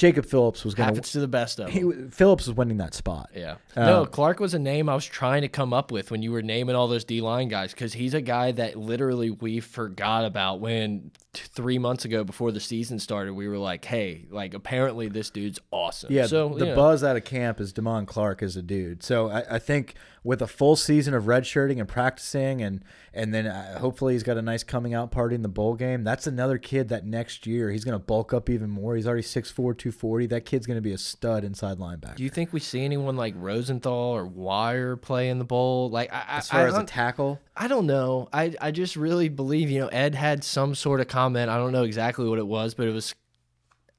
Jacob 0.00 0.24
Phillips 0.24 0.64
was 0.64 0.74
going 0.74 0.86
to 0.88 0.94
Happens 0.94 1.12
to 1.12 1.20
the 1.20 1.28
best 1.28 1.60
of 1.60 1.66
them. 1.66 1.74
he 1.74 2.08
Phillips 2.08 2.46
was 2.46 2.56
winning 2.56 2.78
that 2.78 2.94
spot. 2.94 3.28
Yeah. 3.36 3.56
Uh, 3.76 3.84
no, 3.84 4.06
Clark 4.06 4.40
was 4.40 4.54
a 4.54 4.58
name 4.58 4.88
I 4.88 4.94
was 4.94 5.04
trying 5.04 5.42
to 5.42 5.48
come 5.48 5.74
up 5.74 5.92
with 5.92 6.10
when 6.10 6.22
you 6.22 6.32
were 6.32 6.40
naming 6.40 6.74
all 6.74 6.88
those 6.88 7.04
D 7.04 7.20
line 7.20 7.48
guys 7.48 7.72
because 7.72 7.92
he's 7.92 8.14
a 8.14 8.22
guy 8.22 8.50
that 8.52 8.76
literally 8.76 9.30
we 9.30 9.60
forgot 9.60 10.24
about 10.24 10.58
when 10.58 11.10
t- 11.34 11.42
three 11.52 11.78
months 11.78 12.06
ago 12.06 12.24
before 12.24 12.50
the 12.50 12.60
season 12.60 12.98
started, 12.98 13.34
we 13.34 13.46
were 13.46 13.58
like, 13.58 13.84
hey, 13.84 14.24
like 14.30 14.54
apparently 14.54 15.08
this 15.08 15.28
dude's 15.28 15.58
awesome. 15.70 16.10
Yeah, 16.10 16.26
So, 16.26 16.48
the 16.48 16.60
you 16.60 16.64
know, 16.70 16.76
buzz 16.76 17.04
out 17.04 17.16
of 17.16 17.24
camp 17.24 17.60
is 17.60 17.70
Damon 17.70 18.06
Clark 18.06 18.42
is 18.42 18.56
a 18.56 18.62
dude. 18.62 19.02
So 19.02 19.28
I, 19.28 19.56
I 19.56 19.58
think 19.58 19.96
with 20.22 20.42
a 20.42 20.46
full 20.46 20.76
season 20.76 21.14
of 21.14 21.24
redshirting 21.24 21.78
and 21.78 21.88
practicing, 21.88 22.62
and 22.62 22.84
and 23.14 23.32
then 23.32 23.46
uh, 23.46 23.78
hopefully 23.78 24.12
he's 24.14 24.22
got 24.22 24.36
a 24.36 24.42
nice 24.42 24.62
coming 24.62 24.94
out 24.94 25.10
party 25.10 25.34
in 25.34 25.42
the 25.42 25.48
bowl 25.48 25.74
game. 25.74 26.04
That's 26.04 26.26
another 26.26 26.58
kid 26.58 26.88
that 26.88 27.06
next 27.06 27.46
year 27.46 27.70
he's 27.70 27.84
going 27.84 27.98
to 27.98 28.04
bulk 28.04 28.32
up 28.32 28.50
even 28.50 28.70
more. 28.70 28.96
He's 28.96 29.06
already 29.06 29.22
6'4", 29.22 29.76
240. 29.92 30.26
That 30.26 30.44
kid's 30.44 30.66
going 30.66 30.76
to 30.76 30.82
be 30.82 30.92
a 30.92 30.98
stud 30.98 31.44
inside 31.44 31.78
linebacker. 31.78 32.16
do 32.16 32.22
you 32.22 32.30
think 32.30 32.52
we 32.52 32.60
see 32.60 32.84
anyone 32.84 33.16
like 33.16 33.34
Rosenthal 33.36 33.92
or 33.92 34.26
Wire 34.26 34.96
play 34.96 35.28
in 35.28 35.38
the 35.38 35.44
bowl? 35.44 35.90
Like, 35.90 36.12
I, 36.12 36.24
as 36.28 36.48
far 36.48 36.60
I 36.60 36.68
as 36.68 36.76
a 36.76 36.84
tackle, 36.84 37.40
I 37.56 37.68
don't 37.68 37.86
know. 37.86 38.28
I 38.32 38.54
I 38.60 38.70
just 38.70 38.96
really 38.96 39.28
believe, 39.28 39.70
you 39.70 39.80
know, 39.80 39.88
Ed 39.88 40.14
had 40.14 40.44
some 40.44 40.74
sort 40.74 41.00
of 41.00 41.08
comment. 41.08 41.50
I 41.50 41.56
don't 41.56 41.72
know 41.72 41.84
exactly 41.84 42.28
what 42.28 42.38
it 42.38 42.46
was, 42.46 42.74
but 42.74 42.86
it 42.86 42.92
was 42.92 43.14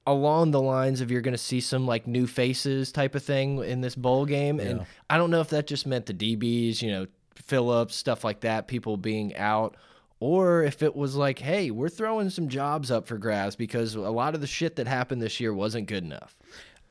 along 0.08 0.52
the 0.52 0.62
lines 0.62 1.02
of 1.02 1.12
you're 1.12 1.22
going 1.22 1.34
to 1.34 1.38
see 1.38 1.62
some 1.62 1.86
like 1.86 2.08
new 2.08 2.26
faces 2.26 2.92
type 2.92 3.16
of 3.16 3.24
thing 3.24 3.64
in 3.64 3.82
this 3.82 3.96
bowl 3.96 4.26
game. 4.26 4.60
And 4.60 4.86
I 5.10 5.18
don't 5.18 5.30
know 5.30 5.42
if 5.42 5.50
that 5.50 5.68
just 5.68 5.86
meant 5.86 6.08
the 6.08 6.14
DBs, 6.14 6.82
you 6.82 6.92
know, 6.92 7.06
Phillips, 7.36 7.96
stuff 7.96 8.24
like 8.24 8.42
that, 8.42 8.68
people 8.68 8.98
being 8.98 9.36
out. 9.38 9.76
Or 10.22 10.62
if 10.62 10.84
it 10.84 10.96
was 10.96 11.16
like, 11.16 11.40
hey, 11.40 11.72
we're 11.72 11.90
throwing 11.90 12.30
some 12.30 12.48
jobs 12.48 12.92
up 12.92 13.08
for 13.08 13.18
grabs 13.18 13.56
because 13.56 13.96
a 13.96 14.02
lot 14.02 14.36
of 14.36 14.42
the 14.42 14.48
shit 14.48 14.76
that 14.76 14.88
happened 14.88 15.20
this 15.20 15.40
year 15.40 15.52
wasn't 15.52 15.88
good 15.88 16.04
enough. 16.04 16.38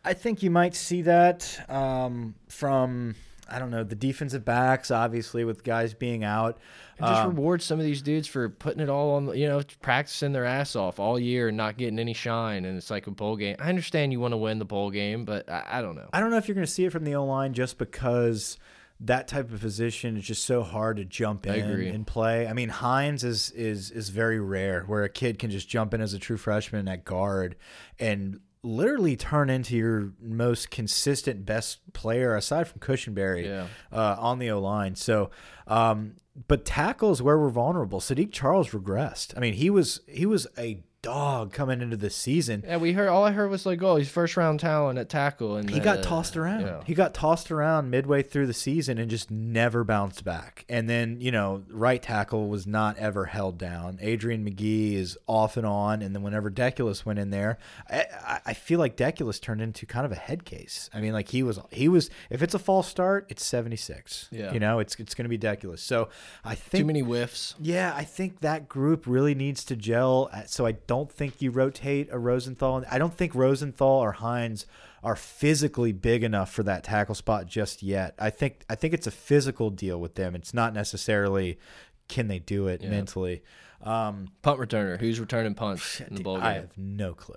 I 0.04 0.14
think 0.14 0.42
you 0.42 0.50
might 0.50 0.74
see 0.74 1.02
that 1.02 1.64
um, 1.70 2.34
from 2.48 3.14
I 3.48 3.58
don't 3.60 3.70
know 3.70 3.84
the 3.84 3.94
defensive 3.94 4.44
backs, 4.44 4.90
obviously 4.90 5.44
with 5.44 5.62
guys 5.62 5.94
being 5.94 6.24
out. 6.24 6.58
And 6.98 7.06
just 7.06 7.22
Um, 7.22 7.36
reward 7.36 7.62
some 7.62 7.78
of 7.78 7.84
these 7.84 8.02
dudes 8.02 8.26
for 8.26 8.48
putting 8.48 8.80
it 8.80 8.88
all 8.88 9.14
on, 9.14 9.36
you 9.36 9.46
know, 9.48 9.62
practicing 9.80 10.32
their 10.32 10.44
ass 10.44 10.74
off 10.74 10.98
all 10.98 11.18
year 11.18 11.48
and 11.48 11.56
not 11.56 11.76
getting 11.76 11.98
any 12.00 12.14
shine. 12.14 12.64
And 12.64 12.76
it's 12.76 12.90
like 12.90 13.06
a 13.06 13.10
bowl 13.12 13.36
game. 13.36 13.56
I 13.60 13.68
understand 13.68 14.12
you 14.12 14.18
want 14.20 14.32
to 14.32 14.38
win 14.38 14.58
the 14.58 14.64
bowl 14.64 14.90
game, 14.90 15.24
but 15.24 15.48
I, 15.48 15.64
I 15.78 15.82
don't 15.82 15.94
know. 15.94 16.08
I 16.12 16.20
don't 16.20 16.30
know 16.30 16.36
if 16.36 16.48
you're 16.48 16.56
going 16.56 16.66
to 16.66 16.72
see 16.72 16.84
it 16.84 16.90
from 16.90 17.04
the 17.04 17.14
O 17.14 17.24
line 17.24 17.52
just 17.52 17.78
because 17.78 18.58
that 19.02 19.28
type 19.28 19.50
of 19.52 19.60
position 19.60 20.16
is 20.16 20.24
just 20.24 20.44
so 20.44 20.62
hard 20.62 20.98
to 20.98 21.04
jump 21.04 21.46
in 21.46 21.54
and 21.94 22.06
play. 22.06 22.46
I 22.46 22.52
mean, 22.52 22.68
Hines 22.68 23.24
is 23.24 23.50
is 23.52 23.90
is 23.90 24.10
very 24.10 24.38
rare 24.40 24.82
where 24.86 25.04
a 25.04 25.08
kid 25.08 25.38
can 25.38 25.50
just 25.50 25.68
jump 25.68 25.94
in 25.94 26.00
as 26.00 26.12
a 26.14 26.18
true 26.18 26.36
freshman 26.36 26.86
at 26.88 27.04
guard 27.04 27.56
and 27.98 28.40
literally 28.62 29.16
turn 29.16 29.48
into 29.48 29.74
your 29.74 30.12
most 30.20 30.70
consistent 30.70 31.46
best 31.46 31.78
player 31.94 32.36
aside 32.36 32.68
from 32.68 32.78
Cushenberry 32.80 33.46
Yeah. 33.46 33.66
uh, 33.90 34.16
on 34.18 34.38
the 34.38 34.50
O 34.50 34.60
line. 34.60 34.96
So, 34.96 35.30
um, 35.66 36.16
but 36.46 36.66
tackles 36.66 37.22
where 37.22 37.38
we're 37.38 37.48
vulnerable. 37.48 38.00
Saahdiq 38.00 38.30
Charles 38.32 38.70
regressed. 38.70 39.32
I 39.34 39.40
mean, 39.40 39.54
he 39.54 39.70
was 39.70 40.02
he 40.06 40.26
was 40.26 40.46
a 40.58 40.82
dog 41.02 41.52
coming 41.52 41.80
into 41.80 41.96
the 41.96 42.10
season. 42.10 42.62
Yeah, 42.66 42.76
we 42.76 42.92
heard 42.92 43.08
all 43.08 43.24
I 43.24 43.30
heard 43.32 43.50
was 43.50 43.64
like, 43.64 43.82
oh, 43.82 43.96
he's 43.96 44.08
first 44.08 44.36
round 44.36 44.60
talent 44.60 44.98
at 44.98 45.08
tackle, 45.08 45.56
and 45.56 45.68
He 45.68 45.76
then, 45.76 45.84
got 45.84 45.98
uh, 45.98 46.02
tossed 46.02 46.36
around. 46.36 46.84
He 46.84 46.94
got 46.94 47.14
tossed 47.14 47.50
around 47.50 47.90
midway 47.90 48.22
through 48.22 48.46
the 48.46 48.52
season 48.54 48.98
and 48.98 49.10
just 49.10 49.30
never 49.30 49.82
bounced 49.84 50.24
back. 50.24 50.64
And 50.68 50.88
then, 50.88 51.20
you 51.20 51.32
know, 51.32 51.64
right 51.70 52.02
tackle 52.02 52.48
was 52.48 52.66
not 52.66 52.98
ever 52.98 53.26
held 53.26 53.56
down. 53.58 53.98
Adrian 54.00 54.44
Magee 54.44 54.94
is 54.96 55.16
off 55.26 55.56
and 55.56 55.66
on. 55.66 56.02
And 56.02 56.14
then 56.14 56.22
whenever 56.22 56.50
Deculus 56.50 57.04
went 57.06 57.18
in 57.18 57.30
there, 57.30 57.58
I, 57.88 58.40
I- 58.46 58.54
feel 58.60 58.78
like 58.78 58.96
Deculus 58.96 59.40
turned 59.40 59.62
into 59.62 59.86
kind 59.86 60.04
of 60.04 60.12
a 60.12 60.16
head 60.16 60.44
case. 60.44 60.90
I 60.92 61.00
mean, 61.00 61.12
like 61.14 61.28
he 61.30 61.42
was, 61.42 61.58
he 61.70 61.88
was, 61.88 62.10
if 62.28 62.42
it's 62.42 62.54
a 62.54 62.58
false 62.58 62.86
start, 62.86 63.26
it's 63.30 63.44
76. 63.44 64.28
Yeah. 64.30 64.52
You 64.52 64.60
know, 64.60 64.78
it's, 64.80 64.94
it's 64.96 65.14
going 65.14 65.24
to 65.24 65.28
be 65.30 65.38
Deculus. 65.38 65.78
So 65.80 66.08
I 66.44 66.54
think 66.54 66.82
Too 66.82 66.86
many 66.86 67.00
whiffs. 67.00 67.54
yeah, 67.58 67.92
I 67.96 68.04
think 68.04 68.40
that 68.40 68.68
group 68.68 69.06
really 69.06 69.34
needs 69.34 69.64
to 69.64 69.76
gel. 69.76 70.28
uh, 70.32 70.42
So 70.46 70.66
I 70.66 70.72
don't 70.90 71.12
think 71.12 71.40
you 71.40 71.52
rotate 71.52 72.08
a 72.10 72.18
Rosenthal. 72.18 72.82
I 72.90 72.98
don't 72.98 73.14
think 73.14 73.32
Rosenthal 73.32 74.00
or 74.00 74.10
Hines 74.10 74.66
are 75.04 75.14
physically 75.14 75.92
big 75.92 76.24
enough 76.24 76.52
for 76.52 76.64
that 76.64 76.82
tackle 76.82 77.14
spot 77.14 77.46
just 77.46 77.80
yet. 77.80 78.16
I 78.18 78.30
think 78.30 78.64
I 78.68 78.74
think 78.74 78.92
it's 78.92 79.06
a 79.06 79.12
physical 79.12 79.70
deal 79.70 80.00
with 80.00 80.16
them. 80.16 80.34
It's 80.34 80.52
not 80.52 80.74
necessarily 80.74 81.60
can 82.08 82.26
they 82.26 82.40
do 82.40 82.66
it 82.66 82.82
mentally. 82.82 83.44
Um, 83.82 84.32
Punt 84.42 84.58
returner. 84.58 84.98
Who's 84.98 85.20
returning 85.20 85.54
punts 85.54 86.00
in 86.00 86.16
the 86.16 86.24
bowl 86.24 86.38
game? 86.38 86.44
I 86.44 86.54
have 86.54 86.76
no 86.76 87.14
clue. 87.14 87.36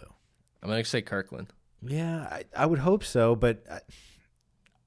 I'm 0.64 0.70
gonna 0.70 0.84
say 0.84 1.04
Kirklin. 1.04 1.48
Yeah, 1.84 2.22
I, 2.24 2.46
I 2.58 2.66
would 2.66 2.80
hope 2.80 3.04
so, 3.04 3.36
but 3.36 3.64
I, 3.70 3.82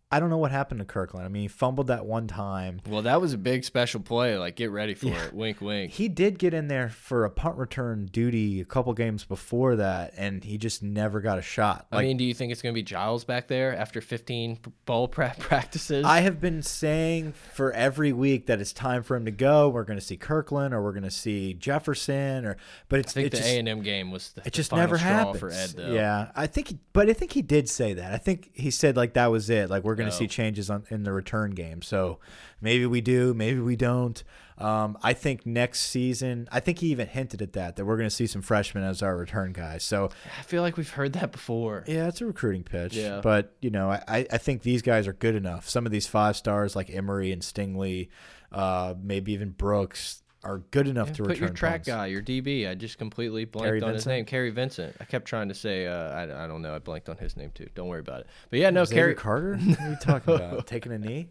I 0.09 0.21
don't 0.21 0.31
know 0.31 0.39
what 0.39 0.53
happened 0.53 0.79
to 0.79 0.87
Kirklin. 0.87 1.25
I 1.25 1.29
mean, 1.29 1.43
he 1.43 1.49
fumbled 1.49 1.89
that 1.89 2.07
one 2.07 2.29
time. 2.29 2.81
Well, 2.89 3.03
that 3.03 3.21
was 3.21 3.33
a 3.33 3.39
big 3.39 3.65
special 3.65 3.99
play. 4.01 4.39
Like, 4.39 4.55
get 4.55 4.71
ready 4.71 4.95
for 4.95 5.09
it. 5.09 5.33
Wink, 5.35 5.61
wink. 5.61 5.91
He 5.93 6.07
did 6.09 6.39
get 6.39 6.55
in 6.55 6.69
there 6.69 6.89
for 6.91 7.25
a 7.25 7.31
punt 7.31 7.57
return 7.57 8.07
duty 8.07 8.61
a 8.61 8.65
couple 8.65 8.95
games 8.95 9.25
before 9.25 9.75
that, 9.77 10.15
and 10.17 10.45
he 10.45 10.59
just 10.59 10.81
never 10.81 11.21
got 11.21 11.41
a 11.41 11.43
shot. 11.43 11.89
I 11.91 12.03
mean, 12.03 12.17
do 12.19 12.25
you 12.25 12.35
think 12.35 12.53
it's 12.53 12.63
gonna 12.63 12.73
be 12.73 12.85
Giles 12.85 13.25
back 13.25 13.49
there 13.49 13.77
after 13.77 14.01
15 14.01 14.57
p- 14.59 14.73
bowl 14.85 15.09
prep 15.09 15.41
practices? 15.41 16.05
I 16.05 16.21
have 16.21 16.41
been 16.41 16.63
saying 16.63 17.33
for 17.33 17.73
every 17.73 18.13
week 18.13 18.47
that 18.47 18.61
it's 18.61 18.73
time 18.73 19.03
for 19.03 19.17
him 19.17 19.25
to 19.25 19.33
go. 19.33 19.69
We're 19.69 19.83
going 19.83 19.99
to 19.99 20.05
see 20.05 20.17
Kirklin, 20.17 20.73
or 20.73 20.85
we're 20.85 20.93
going 20.93 21.03
to 21.03 21.11
see 21.11 21.53
Jefferson, 21.53 22.45
or 22.47 22.57
but 22.89 23.01
it's 23.01 23.11
I 23.17 23.23
think 23.23 23.35
it 23.35 23.37
the 23.39 23.45
A 23.45 23.59
and 23.59 23.69
M 23.69 23.83
game 23.83 24.13
was 24.13 24.31
the, 24.33 24.43
it 24.43 24.45
the 24.45 24.51
just 24.51 24.71
final 24.71 24.85
never 24.85 24.97
happened 24.99 25.41
for 25.41 25.51
Ed. 25.51 25.71
Though. 25.71 25.93
Yeah, 25.93 26.31
I 26.37 26.47
think, 26.47 26.69
he- 26.69 26.79
but 26.93 27.11
I 27.11 27.13
think 27.13 27.33
he 27.33 27.43
did 27.43 27.69
say 27.69 27.95
that. 27.95 28.13
I 28.13 28.19
think 28.19 28.51
he 28.55 28.71
said 28.71 28.97
like 28.97 29.15
that 29.15 29.33
was 29.33 29.51
it. 29.51 29.69
Like 29.69 29.83
we're 29.83 29.96
going 29.97 30.09
to 30.09 30.15
No. 30.15 30.19
see 30.19 30.27
changes 30.29 30.71
on 30.71 30.85
in 30.91 31.03
the 31.03 31.13
return 31.13 31.51
game. 31.53 31.83
So 31.83 32.19
maybe 32.61 32.87
we 32.87 33.01
do, 33.01 33.35
maybe 33.35 33.61
we 33.61 33.75
don't. 33.77 34.23
Um, 34.59 34.97
I 35.03 35.13
think 35.13 35.45
next 35.45 35.81
season, 35.81 36.49
I 36.51 36.61
think 36.61 36.79
he 36.79 36.87
even 36.89 37.09
hinted 37.09 37.43
at 37.43 37.53
that 37.55 37.77
that 37.77 37.85
we're 37.85 37.97
going 37.99 38.09
to 38.09 38.15
see 38.15 38.27
some 38.27 38.41
freshmen 38.41 38.85
as 38.85 39.03
our 39.03 39.15
return 39.17 39.53
guys. 39.53 39.83
So 39.85 40.09
I 40.39 40.43
feel 40.43 40.63
like 40.63 40.77
we've 40.79 40.89
heard 40.89 41.13
that 41.15 41.31
before. 41.33 41.85
yeah, 41.87 42.09
it's 42.09 42.21
a 42.23 42.27
recruiting 42.27 42.63
pitch. 42.63 42.95
Yeah. 42.95 43.21
But, 43.23 43.55
you 43.61 43.69
know, 43.71 43.91
I, 43.91 44.27
I 44.31 44.39
think 44.39 44.63
these 44.63 44.81
guys 44.81 45.07
are 45.07 45.13
good 45.13 45.35
enough. 45.35 45.69
Some 45.69 45.85
of 45.85 45.93
these 45.93 46.07
five 46.07 46.37
stars 46.37 46.75
like 46.75 46.89
Emery 46.89 47.33
and 47.33 47.43
Stingley, 47.43 48.09
uh, 48.51 48.95
maybe 49.03 49.33
even 49.33 49.51
Brooks, 49.51 50.23
are 50.47 50.59
good 50.71 50.89
enough 50.89 51.13
to 51.15 51.23
Put 51.23 51.31
return 51.33 51.49
your 51.49 51.55
track 51.55 51.73
punts. 51.75 51.89
guy, 51.89 52.07
your 52.07 52.23
DB. 52.23 52.69
I 52.69 52.75
just 52.75 52.99
completely 52.99 53.45
blanked 53.45 53.83
on 53.83 53.95
his 53.95 54.07
name. 54.07 54.25
Kary 54.25 54.51
Vincent. 54.51 54.95
I 55.01 55.05
kept 55.05 55.27
trying 55.27 55.49
to 55.49 55.55
say, 55.55 55.87
uh, 55.87 56.11
I, 56.11 56.45
I 56.45 56.47
don't 56.47 56.63
know. 56.63 56.75
I 56.75 56.79
blanked 56.79 57.09
on 57.09 57.17
his 57.17 57.37
name 57.37 57.51
too. 57.55 57.69
Don't 57.75 57.89
worry 57.89 58.01
about 58.01 58.21
it. 58.21 58.27
But 58.51 58.61
yeah, 58.61 58.71
no, 58.71 58.87
Kary. 58.87 59.15
Carter? 59.15 59.57
What 59.67 59.81
are 59.81 59.91
you 59.91 59.97
talking 60.01 60.35
about? 60.35 60.67
Taking 60.67 60.93
a 60.93 60.99
knee? 60.99 61.29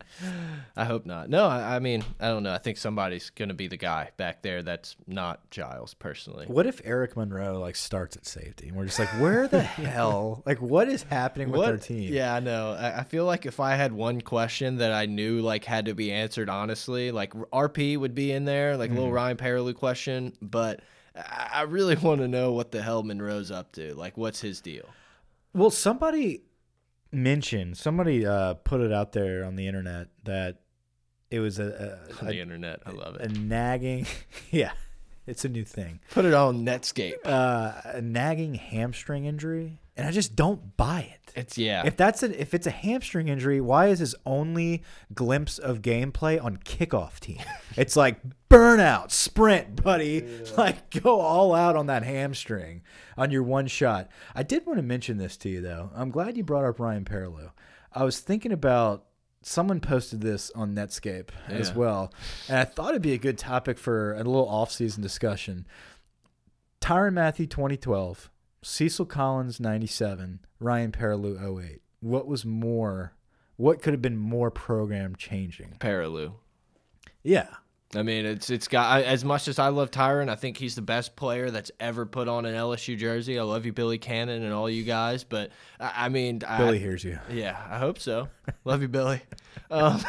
I 0.76 0.86
hope 0.86 1.06
not. 1.06 1.30
No, 1.30 1.46
I, 1.48 1.76
I 1.78 1.80
mean, 1.80 2.04
I 2.20 2.28
don't 2.28 2.44
know. 2.44 2.54
I 2.54 2.58
think 2.58 2.78
somebody's 2.78 3.30
going 3.30 3.50
to 3.50 3.56
be 3.56 3.68
the 3.68 3.78
guy 3.78 4.12
back 4.18 4.42
there 4.42 4.62
that's 4.62 4.96
not 5.08 5.50
Giles 5.50 5.94
personally. 5.94 6.46
What 6.48 6.66
if 6.68 6.82
Eric 6.84 7.16
Monroe 7.18 7.60
like 7.60 7.76
starts 7.76 8.16
at 8.18 8.26
safety 8.26 8.68
and 8.68 8.78
we're 8.78 8.86
just 8.86 9.00
like, 9.00 9.10
where 9.20 9.48
the 9.48 9.62
hell? 9.64 10.44
Like, 10.46 10.62
what 10.62 10.88
is 10.90 11.04
happening 11.04 11.52
with 11.52 11.62
our 11.62 11.78
team? 11.78 12.14
Yeah, 12.14 12.34
I 12.36 12.40
know. 12.40 12.72
I, 12.78 13.00
I 13.00 13.04
feel 13.04 13.26
like 13.26 13.46
if 13.46 13.60
I 13.60 13.76
had 13.76 13.92
one 13.94 14.22
question 14.22 14.78
that 14.78 14.92
I 14.92 15.06
knew 15.06 15.42
like 15.42 15.64
had 15.66 15.86
to 15.86 15.94
be 15.96 16.12
answered 16.12 16.50
honestly, 16.50 17.12
like 17.12 17.34
RP 17.34 17.98
would 17.98 18.14
be 18.16 18.32
in 18.32 18.46
there, 18.46 18.78
like 18.78 18.90
a 18.92 18.94
Mm-hmm. 18.96 19.02
Little 19.06 19.16
Ryan 19.16 19.38
Perrilloux 19.38 19.76
question. 19.76 20.34
But 20.42 20.82
I, 21.16 21.62
really 21.64 21.96
want 22.02 22.22
to 22.22 22.28
know 22.28 22.52
what 22.52 22.72
the 22.72 22.82
hell 22.82 23.04
Monroe's 23.04 23.52
up 23.52 23.72
to. 23.74 23.94
Like, 23.96 24.18
what's 24.18 24.42
his 24.42 24.62
deal? 24.62 24.90
Well, 25.54 25.70
somebody 25.70 26.42
mentioned, 27.12 27.78
somebody 27.78 28.26
uh, 28.26 28.56
put 28.56 28.82
it 28.82 28.92
out 28.92 29.14
there 29.14 29.46
on 29.46 29.56
the 29.56 29.68
internet 29.68 30.08
that 30.24 30.60
it 31.32 31.40
was 31.40 31.60
a, 31.60 32.00
On 32.22 32.28
a, 32.28 32.32
the 32.32 32.42
internet, 32.42 32.82
I 32.86 32.92
love 32.92 33.16
it. 33.16 33.32
a, 33.32 33.40
nagging, 33.40 34.06
yeah, 34.52 34.74
it's 35.26 35.46
a 35.46 35.50
new 35.50 35.64
thing. 35.64 36.00
Put 36.12 36.26
it 36.26 36.34
on 36.34 36.66
Netscape. 36.66 37.14
uh, 37.24 37.74
a 37.86 38.02
nagging 38.02 38.56
hamstring 38.56 39.26
injury, 39.26 39.80
and 39.96 40.06
I 40.06 40.12
just 40.12 40.36
don't 40.36 40.76
buy 40.76 41.10
it. 41.14 41.34
It's 41.36 41.58
yeah. 41.58 41.86
If 41.86 41.98
that's 41.98 42.22
a, 42.22 42.40
if 42.40 42.54
it's 42.54 42.68
a 42.68 42.72
hamstring 42.72 43.28
injury, 43.30 43.60
why 43.62 43.88
is 43.88 44.00
his 44.00 44.16
only 44.26 44.84
glimpse 45.14 45.58
of 45.58 45.82
gameplay 45.82 46.42
on 46.44 46.58
kickoff 46.58 47.20
team? 47.20 47.42
It's 47.78 47.96
like 47.96 48.20
burnout, 48.56 49.12
sprint, 49.12 49.84
buddy. 49.84 50.26
Like 50.58 50.90
go 51.02 51.20
all 51.20 51.54
out 51.54 51.76
on 51.76 51.88
that 51.88 52.04
hamstring 52.04 52.82
on 53.18 53.30
your 53.30 53.44
one 53.44 53.68
shot. 53.68 54.10
I 54.34 54.44
did 54.44 54.66
want 54.66 54.78
to 54.78 54.84
mention 54.84 55.18
this 55.18 55.36
to 55.38 55.50
you 55.50 55.60
though. 55.60 55.90
I'm 55.94 56.12
glad 56.12 56.38
you 56.38 56.44
brought 56.44 56.64
up 56.64 56.80
Ryan 56.80 57.04
Perrilloux. 57.04 57.52
I 57.92 58.04
was 58.06 58.20
thinking 58.20 58.54
about 58.54 59.06
someone 59.42 59.82
posted 59.82 60.22
this 60.22 60.52
on 60.56 60.74
Netscape 60.74 61.30
as 61.50 61.74
well, 61.74 62.14
and 62.48 62.58
I 62.58 62.64
thought 62.64 62.92
it'd 62.92 63.02
be 63.02 63.14
a 63.14 63.18
good 63.18 63.38
topic 63.38 63.78
for 63.78 64.14
a 64.14 64.18
little 64.18 64.48
off-season 64.48 65.04
discussion. 65.04 65.68
Tyrann 66.80 67.14
Mathieu 67.14 67.48
2012, 67.48 68.30
Cecil 68.62 69.06
Collins 69.06 69.60
97, 69.60 70.40
Ryan 70.60 70.92
Perrilloux 70.92 71.64
08. 71.64 71.82
What 72.00 72.28
was 72.28 72.46
more? 72.46 73.14
What 73.58 73.82
could 73.82 73.94
have 73.94 74.02
been 74.02 74.18
more 74.18 74.52
program 74.52 75.16
changing? 75.16 75.76
Perrilloux. 75.80 76.34
Yeah. 77.24 77.48
I 77.98 78.04
mean, 78.04 78.26
it's 78.26 78.50
it's 78.50 78.68
got 78.68 78.92
I, 78.92 79.04
as 79.04 79.24
much 79.24 79.48
as 79.48 79.60
I 79.60 79.70
love 79.70 79.92
Tyrann. 79.92 80.30
I 80.30 80.36
think 80.36 80.58
he's 80.58 80.76
the 80.76 80.82
best 80.82 81.16
player 81.16 81.52
that's 81.52 81.72
ever 81.80 82.06
put 82.06 82.28
on 82.28 82.46
an 82.46 82.56
LSU 82.56 82.98
jersey. 82.98 83.40
I 83.40 83.44
love 83.44 83.66
you, 83.66 83.74
Billy 83.74 83.98
Cannon, 83.98 84.44
and 84.44 84.54
all 84.54 84.70
you 84.70 84.84
guys. 84.84 85.24
But 85.24 85.52
I, 85.80 86.06
I 86.06 86.10
mean, 86.10 86.40
Billy 86.40 86.78
I, 86.78 86.80
hears 86.80 87.04
you. 87.04 87.20
Yeah, 87.30 87.58
I 87.70 87.80
hope 87.80 88.00
so. 88.00 88.30
Love 88.64 88.82
you, 88.82 88.88
Billy. 88.88 89.22
Um, 89.70 90.02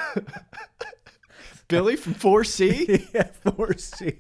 Billy 1.68 1.97
from 1.97 2.14
4C. 2.14 3.09
yeah, 3.14 3.28
4C. 3.45 4.18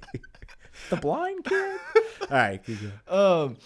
The 0.90 0.96
blind 0.96 1.44
kid? 1.44 1.78
All 2.30 2.36
right. 2.36 2.60
Um, 3.08 3.56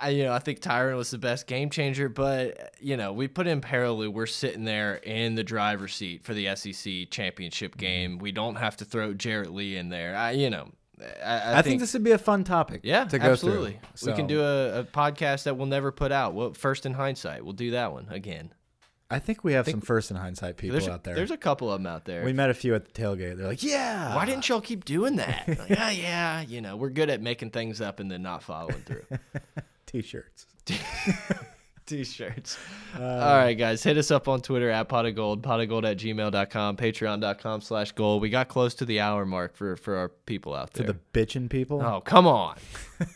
I, 0.00 0.10
you 0.10 0.24
know, 0.24 0.32
I 0.32 0.38
think 0.38 0.60
Tyrann 0.60 0.96
was 0.96 1.10
the 1.10 1.18
best 1.18 1.46
game 1.46 1.70
changer, 1.70 2.08
but 2.08 2.74
you 2.80 2.96
know, 2.96 3.12
we 3.12 3.28
put 3.28 3.46
in 3.46 3.60
Perrilloux. 3.60 4.12
We're 4.12 4.26
sitting 4.26 4.64
there 4.64 4.96
in 4.96 5.34
the 5.34 5.44
driver's 5.44 5.94
seat 5.94 6.24
for 6.24 6.34
the 6.34 6.54
SEC 6.56 7.10
championship 7.10 7.76
game. 7.76 8.18
We 8.18 8.32
don't 8.32 8.56
have 8.56 8.76
to 8.78 8.84
throw 8.84 9.14
Jarrett 9.14 9.52
Lee 9.52 9.76
in 9.76 9.88
there. 9.88 10.16
I, 10.16 10.32
you 10.32 10.50
know, 10.50 10.70
I, 11.24 11.30
I, 11.30 11.58
I, 11.58 11.62
think, 11.62 11.80
this 11.80 11.92
would 11.94 12.04
be 12.04 12.12
a 12.12 12.18
fun 12.18 12.44
topic 12.44 12.80
Yeah, 12.84 13.04
to 13.04 13.18
go 13.18 13.32
absolutely. 13.32 13.78
through. 13.96 14.12
We 14.12 14.16
can 14.16 14.26
do 14.26 14.40
a, 14.42 14.80
a 14.80 14.84
podcast 14.84 15.44
that 15.44 15.56
we'll 15.56 15.66
never 15.66 15.90
put 15.90 16.12
out. 16.12 16.34
Well, 16.34 16.52
first 16.54 16.86
in 16.86 16.94
hindsight, 16.94 17.44
we'll 17.44 17.54
do 17.54 17.72
that 17.72 17.92
one 17.92 18.06
again. 18.10 18.52
I 19.12 19.18
think 19.18 19.44
we 19.44 19.52
have 19.52 19.68
some 19.68 19.80
first 19.80 20.10
in 20.10 20.16
hindsight 20.16 20.56
people 20.56 20.72
There's 20.78 20.88
out 20.88 21.04
there. 21.04 21.14
there's 21.14 21.30
a 21.30 21.36
couple 21.36 21.70
of 21.70 21.80
them 21.80 21.86
out 21.86 22.04
there. 22.04 22.24
we 22.24 22.32
met 22.32 22.50
a 22.50 22.54
few 22.54 22.74
at 22.74 22.84
the 22.84 22.92
tailgate. 23.02 23.36
They're 23.36 23.46
like, 23.48 23.62
yeah. 23.62 24.14
Why 24.16 24.24
didn't 24.24 24.48
y'all 24.48 24.60
keep 24.60 24.84
doing 24.84 25.16
that? 25.16 25.44
Like, 25.46 25.68
yeah, 25.68 25.90
yeah. 25.90 26.40
You 26.40 26.60
know, 26.60 26.76
we're 26.76 26.90
good 26.90 27.10
at 27.10 27.20
making 27.20 27.50
things 27.50 27.80
up 27.80 28.00
and 28.00 28.10
then 28.10 28.22
not 28.22 28.42
following 28.42 28.82
through. 28.86 29.04
T-shirts. 29.86 30.46
T-shirts. 31.86 32.58
Uh, 32.96 33.02
All 33.02 33.36
right, 33.36 33.54
guys. 33.54 33.82
Hit 33.82 33.98
us 33.98 34.10
up 34.10 34.28
on 34.28 34.40
Twitter 34.40 34.70
at 34.70 34.88
pot 34.88 35.04
of 35.04 35.14
gold, 35.16 35.42
pot 35.42 35.60
of 35.60 35.68
gold 35.68 35.84
at 35.84 35.98
gmail.com, 35.98 36.76
patreon.com 36.76 37.60
slash 37.60 37.92
gold. 37.92 38.22
We 38.22 38.30
got 38.30 38.48
close 38.48 38.74
to 38.74 38.84
the 38.84 39.00
hour 39.00 39.26
mark 39.26 39.56
for, 39.56 39.76
for 39.76 39.96
our 39.96 40.08
people 40.08 40.54
out 40.54 40.72
For 40.72 40.84
there. 40.84 40.92
the 40.92 40.98
bitchin' 41.26 41.50
people. 41.50 41.82
oh, 41.82 42.00
come 42.00 42.26
on. 42.26 42.56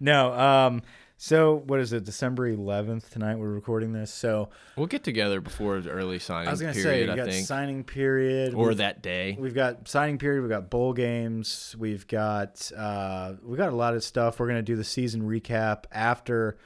No. 0.00 0.32
Um. 0.32 0.82
So 1.24 1.62
what 1.66 1.78
is 1.78 1.92
it? 1.92 2.02
December 2.02 2.50
11th 2.52 3.10
tonight. 3.10 3.36
We're 3.36 3.52
recording 3.52 3.92
this. 3.92 4.12
So 4.12 4.48
We'll 4.74 4.88
get 4.88 5.04
together 5.04 5.40
before 5.40 5.80
the 5.80 5.90
early 5.90 6.18
signing 6.18 6.48
I 6.48 6.50
was 6.50 6.60
gonna 6.60 6.74
say 6.74 6.82
period, 6.82 7.06
we 7.06 7.12
I 7.12 7.16
got 7.16 7.28
think. 7.28 7.46
signing 7.46 7.84
period. 7.84 8.54
or 8.54 8.66
We've- 8.66 8.78
that 8.78 9.02
day. 9.04 9.36
We've 9.38 9.54
got 9.54 9.86
signing 9.86 10.18
period. 10.18 10.40
We've 10.40 10.50
got 10.50 10.68
bowl 10.68 10.92
games. 10.92 11.76
We've 11.78 12.04
got 12.08 12.72
uh, 12.76 13.34
we 13.44 13.56
got 13.56 13.68
a 13.68 13.76
lot 13.76 13.94
of 13.94 14.02
stuff. 14.02 14.40
We're 14.40 14.48
gonna 14.48 14.62
do 14.62 14.74
the 14.74 14.82
season 14.82 15.22
recap 15.22 15.84
after 15.92 16.58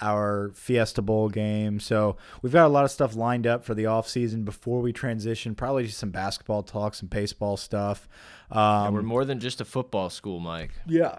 our 0.00 0.52
Fiesta 0.54 1.02
Bowl 1.02 1.28
game. 1.28 1.80
So 1.80 2.16
we've 2.40 2.52
got 2.52 2.66
a 2.66 2.68
lot 2.68 2.84
of 2.84 2.92
stuff 2.92 3.16
lined 3.16 3.48
up 3.48 3.64
for 3.64 3.74
the 3.74 3.86
off 3.86 4.08
season 4.08 4.44
before 4.44 4.80
we 4.80 4.92
transition. 4.92 5.56
Probably 5.56 5.88
some 5.88 6.10
basketball 6.10 6.62
talk, 6.62 6.94
some 6.94 7.08
baseball 7.08 7.56
stuff. 7.56 8.08
Um, 8.52 8.94
We're 8.94 9.02
more 9.02 9.24
than 9.24 9.40
just 9.40 9.60
a 9.60 9.64
football 9.64 10.08
school, 10.08 10.38
Mike. 10.38 10.70
yeah. 10.86 11.18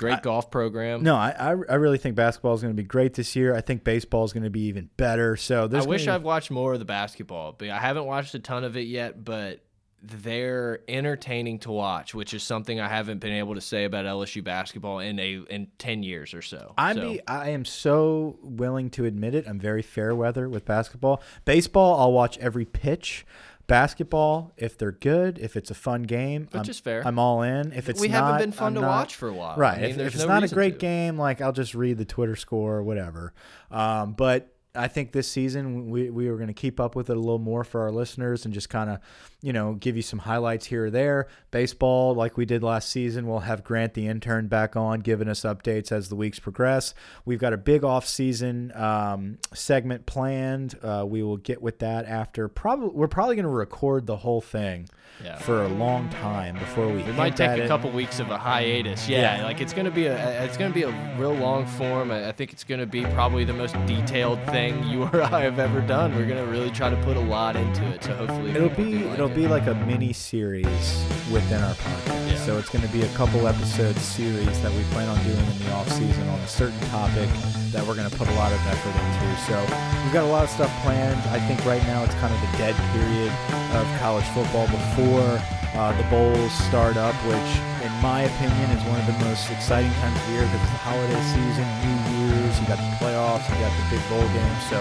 Great 0.00 0.22
golf 0.22 0.50
program. 0.50 1.02
No, 1.02 1.14
I, 1.16 1.34
I 1.38 1.48
I 1.50 1.74
really 1.74 1.98
think 1.98 2.16
basketball 2.16 2.54
is 2.54 2.62
going 2.62 2.74
to 2.74 2.82
be 2.82 2.86
great 2.86 3.14
this 3.14 3.36
year. 3.36 3.54
I 3.54 3.60
think 3.60 3.84
baseball 3.84 4.24
is 4.24 4.32
going 4.32 4.44
to 4.44 4.50
be 4.50 4.62
even 4.62 4.88
better. 4.96 5.36
So 5.36 5.68
I 5.72 5.84
wish 5.84 6.08
I'd 6.08 6.22
watched 6.22 6.50
more 6.50 6.72
of 6.72 6.78
the 6.78 6.84
basketball, 6.84 7.52
but 7.52 7.68
I 7.68 7.78
haven't 7.78 8.06
watched 8.06 8.34
a 8.34 8.38
ton 8.38 8.64
of 8.64 8.76
it 8.76 8.86
yet. 8.86 9.24
But 9.24 9.60
they're 10.02 10.80
entertaining 10.88 11.58
to 11.60 11.70
watch, 11.70 12.14
which 12.14 12.32
is 12.32 12.42
something 12.42 12.80
I 12.80 12.88
haven't 12.88 13.18
been 13.18 13.34
able 13.34 13.54
to 13.54 13.60
say 13.60 13.84
about 13.84 14.06
LSU 14.06 14.42
basketball 14.42 15.00
in 15.00 15.18
a 15.18 15.42
in 15.50 15.68
ten 15.78 16.02
years 16.02 16.32
or 16.32 16.42
so. 16.42 16.74
I'm 16.78 16.96
so, 16.96 17.02
be, 17.02 17.20
I 17.26 17.50
am 17.50 17.64
so 17.64 18.38
willing 18.42 18.90
to 18.90 19.04
admit 19.04 19.34
it. 19.34 19.46
I'm 19.46 19.60
very 19.60 19.82
fair 19.82 20.14
weather 20.14 20.48
with 20.48 20.64
basketball. 20.64 21.22
Baseball, 21.44 22.00
I'll 22.00 22.12
watch 22.12 22.38
every 22.38 22.64
pitch. 22.64 23.26
Basketball, 23.70 24.52
if 24.56 24.76
they're 24.76 24.92
good, 24.92 25.38
if 25.38 25.56
it's 25.56 25.70
a 25.70 25.74
fun 25.74 26.02
game, 26.02 26.48
Which 26.50 26.64
I'm, 26.64 26.70
is 26.70 26.78
fair. 26.80 27.06
I'm 27.06 27.18
all 27.18 27.42
in. 27.42 27.72
If 27.72 27.88
it's 27.88 28.00
we 28.00 28.08
not, 28.08 28.24
haven't 28.24 28.40
been 28.40 28.52
fun 28.52 28.66
I'm 28.68 28.74
to 28.74 28.80
not- 28.82 28.88
watch 28.88 29.14
for 29.16 29.28
a 29.28 29.32
while. 29.32 29.56
Right. 29.56 29.78
I 29.78 29.80
mean, 29.82 29.90
if, 29.92 29.98
if 29.98 30.14
it's 30.14 30.22
no 30.24 30.28
not 30.28 30.42
a 30.42 30.48
great 30.48 30.74
to. 30.74 30.78
game, 30.78 31.16
like 31.16 31.40
I'll 31.40 31.52
just 31.52 31.74
read 31.74 31.96
the 31.96 32.04
Twitter 32.04 32.36
score 32.36 32.76
or 32.76 32.82
whatever. 32.82 33.32
Um, 33.70 34.12
but 34.12 34.52
I 34.72 34.86
think 34.86 35.10
this 35.10 35.26
season 35.28 35.90
we, 35.90 36.10
we 36.10 36.30
were 36.30 36.36
going 36.36 36.46
to 36.46 36.52
keep 36.54 36.78
up 36.78 36.94
with 36.94 37.10
it 37.10 37.16
a 37.16 37.20
little 37.20 37.40
more 37.40 37.64
for 37.64 37.80
our 37.82 37.90
listeners 37.90 38.44
and 38.44 38.54
just 38.54 38.68
kind 38.70 38.88
of, 38.88 38.98
you 39.42 39.52
know, 39.52 39.74
give 39.74 39.96
you 39.96 40.02
some 40.02 40.20
highlights 40.20 40.66
here 40.66 40.84
or 40.86 40.90
there. 40.90 41.26
Baseball, 41.50 42.14
like 42.14 42.36
we 42.36 42.44
did 42.44 42.62
last 42.62 42.88
season, 42.88 43.26
we'll 43.26 43.40
have 43.40 43.64
Grant 43.64 43.94
the 43.94 44.06
intern 44.06 44.46
back 44.46 44.76
on, 44.76 45.00
giving 45.00 45.26
us 45.28 45.40
updates 45.40 45.90
as 45.90 46.08
the 46.08 46.14
weeks 46.14 46.38
progress. 46.38 46.94
We've 47.24 47.40
got 47.40 47.52
a 47.52 47.56
big 47.56 47.82
off 47.82 48.06
season 48.06 48.70
um, 48.76 49.38
segment 49.52 50.06
planned. 50.06 50.78
Uh, 50.80 51.04
we 51.04 51.24
will 51.24 51.38
get 51.38 51.60
with 51.60 51.80
that 51.80 52.06
after. 52.06 52.46
Probably 52.46 52.90
we're 52.90 53.08
probably 53.08 53.34
going 53.34 53.44
to 53.44 53.50
record 53.50 54.06
the 54.06 54.18
whole 54.18 54.40
thing 54.40 54.88
Yeah. 55.24 55.36
for 55.38 55.64
a 55.64 55.68
long 55.68 56.08
time 56.10 56.54
before 56.56 56.86
we. 56.86 57.02
We 57.02 57.12
might 57.12 57.36
take 57.36 57.50
a 57.58 57.64
it. 57.64 57.66
couple 57.66 57.90
weeks 57.90 58.20
of 58.20 58.30
a 58.30 58.38
hiatus. 58.38 59.08
Yeah, 59.08 59.38
Yeah. 59.38 59.44
like 59.44 59.60
it's 59.60 59.72
gonna 59.72 59.90
be 59.90 60.06
a 60.06 60.44
it's 60.44 60.56
gonna 60.56 60.72
be 60.72 60.84
a 60.84 61.16
real 61.18 61.34
long 61.34 61.66
form. 61.66 62.12
I 62.12 62.30
think 62.30 62.52
it's 62.52 62.62
gonna 62.62 62.86
be 62.86 63.04
probably 63.06 63.44
the 63.44 63.52
most 63.52 63.74
detailed 63.86 64.38
thing 64.46 64.59
you 64.68 65.02
or 65.04 65.22
I 65.22 65.42
have 65.42 65.58
ever 65.58 65.80
done. 65.80 66.14
We're 66.14 66.26
gonna 66.26 66.44
really 66.46 66.70
try 66.70 66.90
to 66.90 66.96
put 67.02 67.16
a 67.16 67.20
lot 67.20 67.56
into 67.56 67.84
it. 67.88 68.04
So 68.04 68.14
hopefully 68.14 68.50
It'll 68.50 68.68
be 68.68 69.04
like 69.04 69.14
it'll 69.14 69.30
it. 69.30 69.34
be 69.34 69.46
like 69.48 69.66
a 69.66 69.74
mini 69.86 70.12
series 70.12 71.04
within 71.32 71.62
our 71.62 71.74
podcast. 71.74 72.28
Yeah. 72.28 72.36
So 72.44 72.58
it's 72.58 72.68
going 72.70 72.82
to 72.86 72.90
be 72.92 73.02
a 73.02 73.08
couple 73.14 73.46
episode 73.46 73.96
series 73.98 74.60
that 74.62 74.72
we 74.72 74.82
plan 74.94 75.08
on 75.08 75.22
doing 75.24 75.38
in 75.38 75.58
the 75.60 75.72
off 75.72 75.88
season 75.92 76.26
on 76.28 76.38
a 76.40 76.48
certain 76.48 76.80
topic 76.88 77.28
that 77.70 77.86
we're 77.86 77.94
going 77.94 78.08
to 78.10 78.16
put 78.16 78.26
a 78.28 78.34
lot 78.34 78.50
of 78.52 78.58
effort 78.66 78.96
into. 78.96 79.28
So 79.46 79.54
we've 80.02 80.12
got 80.12 80.24
a 80.24 80.32
lot 80.32 80.44
of 80.44 80.50
stuff 80.50 80.72
planned. 80.82 81.20
I 81.30 81.38
think 81.46 81.64
right 81.64 81.82
now 81.84 82.02
it's 82.02 82.14
kind 82.16 82.32
of 82.34 82.40
the 82.40 82.52
dead 82.58 82.74
period 82.96 83.30
of 83.76 83.84
college 84.00 84.24
football 84.34 84.66
before 84.66 85.38
uh, 85.78 85.92
the 85.94 86.06
bowls 86.10 86.50
start 86.66 86.96
up, 86.96 87.14
which 87.28 87.50
in 87.86 87.92
my 88.02 88.22
opinion 88.26 88.70
is 88.74 88.82
one 88.88 88.98
of 88.98 89.06
the 89.06 89.18
most 89.24 89.46
exciting 89.52 89.92
times 90.02 90.16
of 90.18 90.26
the 90.26 90.32
year 90.32 90.42
because 90.48 90.62
it's 90.64 90.72
the 90.74 90.82
holiday 90.82 91.22
season, 91.30 91.66
New 91.86 91.98
Year's, 92.30 92.60
you 92.60 92.66
got 92.66 92.78
the 92.78 92.96
playoffs, 93.02 93.48
you 93.50 93.58
got 93.60 93.74
the 93.74 93.86
big 93.90 94.02
bowl 94.08 94.26
games. 94.30 94.62
So 94.70 94.78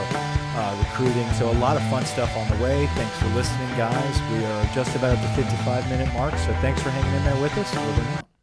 uh, 0.56 0.76
recruiting. 0.80 1.30
So 1.34 1.50
a 1.52 1.58
lot 1.60 1.78
of 1.78 1.84
fun 1.90 2.06
stuff 2.06 2.36
on 2.38 2.48
the 2.48 2.64
way. 2.64 2.88
Thanks 2.96 3.18
for 3.18 3.28
listening, 3.30 3.70
guys. 3.78 4.22
We 4.32 4.46
are 4.46 4.66
just 4.74 4.96
about 4.96 5.18
at 5.18 5.22
the 5.36 5.44
55 5.44 5.90
minute 5.90 6.12
mark. 6.14 6.36
So 6.38 6.54
thanks 6.62 6.82
for 6.82 6.90
hanging 6.90 7.14
in 7.16 7.24
there 7.24 7.42
with 7.42 7.58
us. 7.58 7.76
Over 7.76 8.02
and 8.02 8.10
out. 8.18 8.39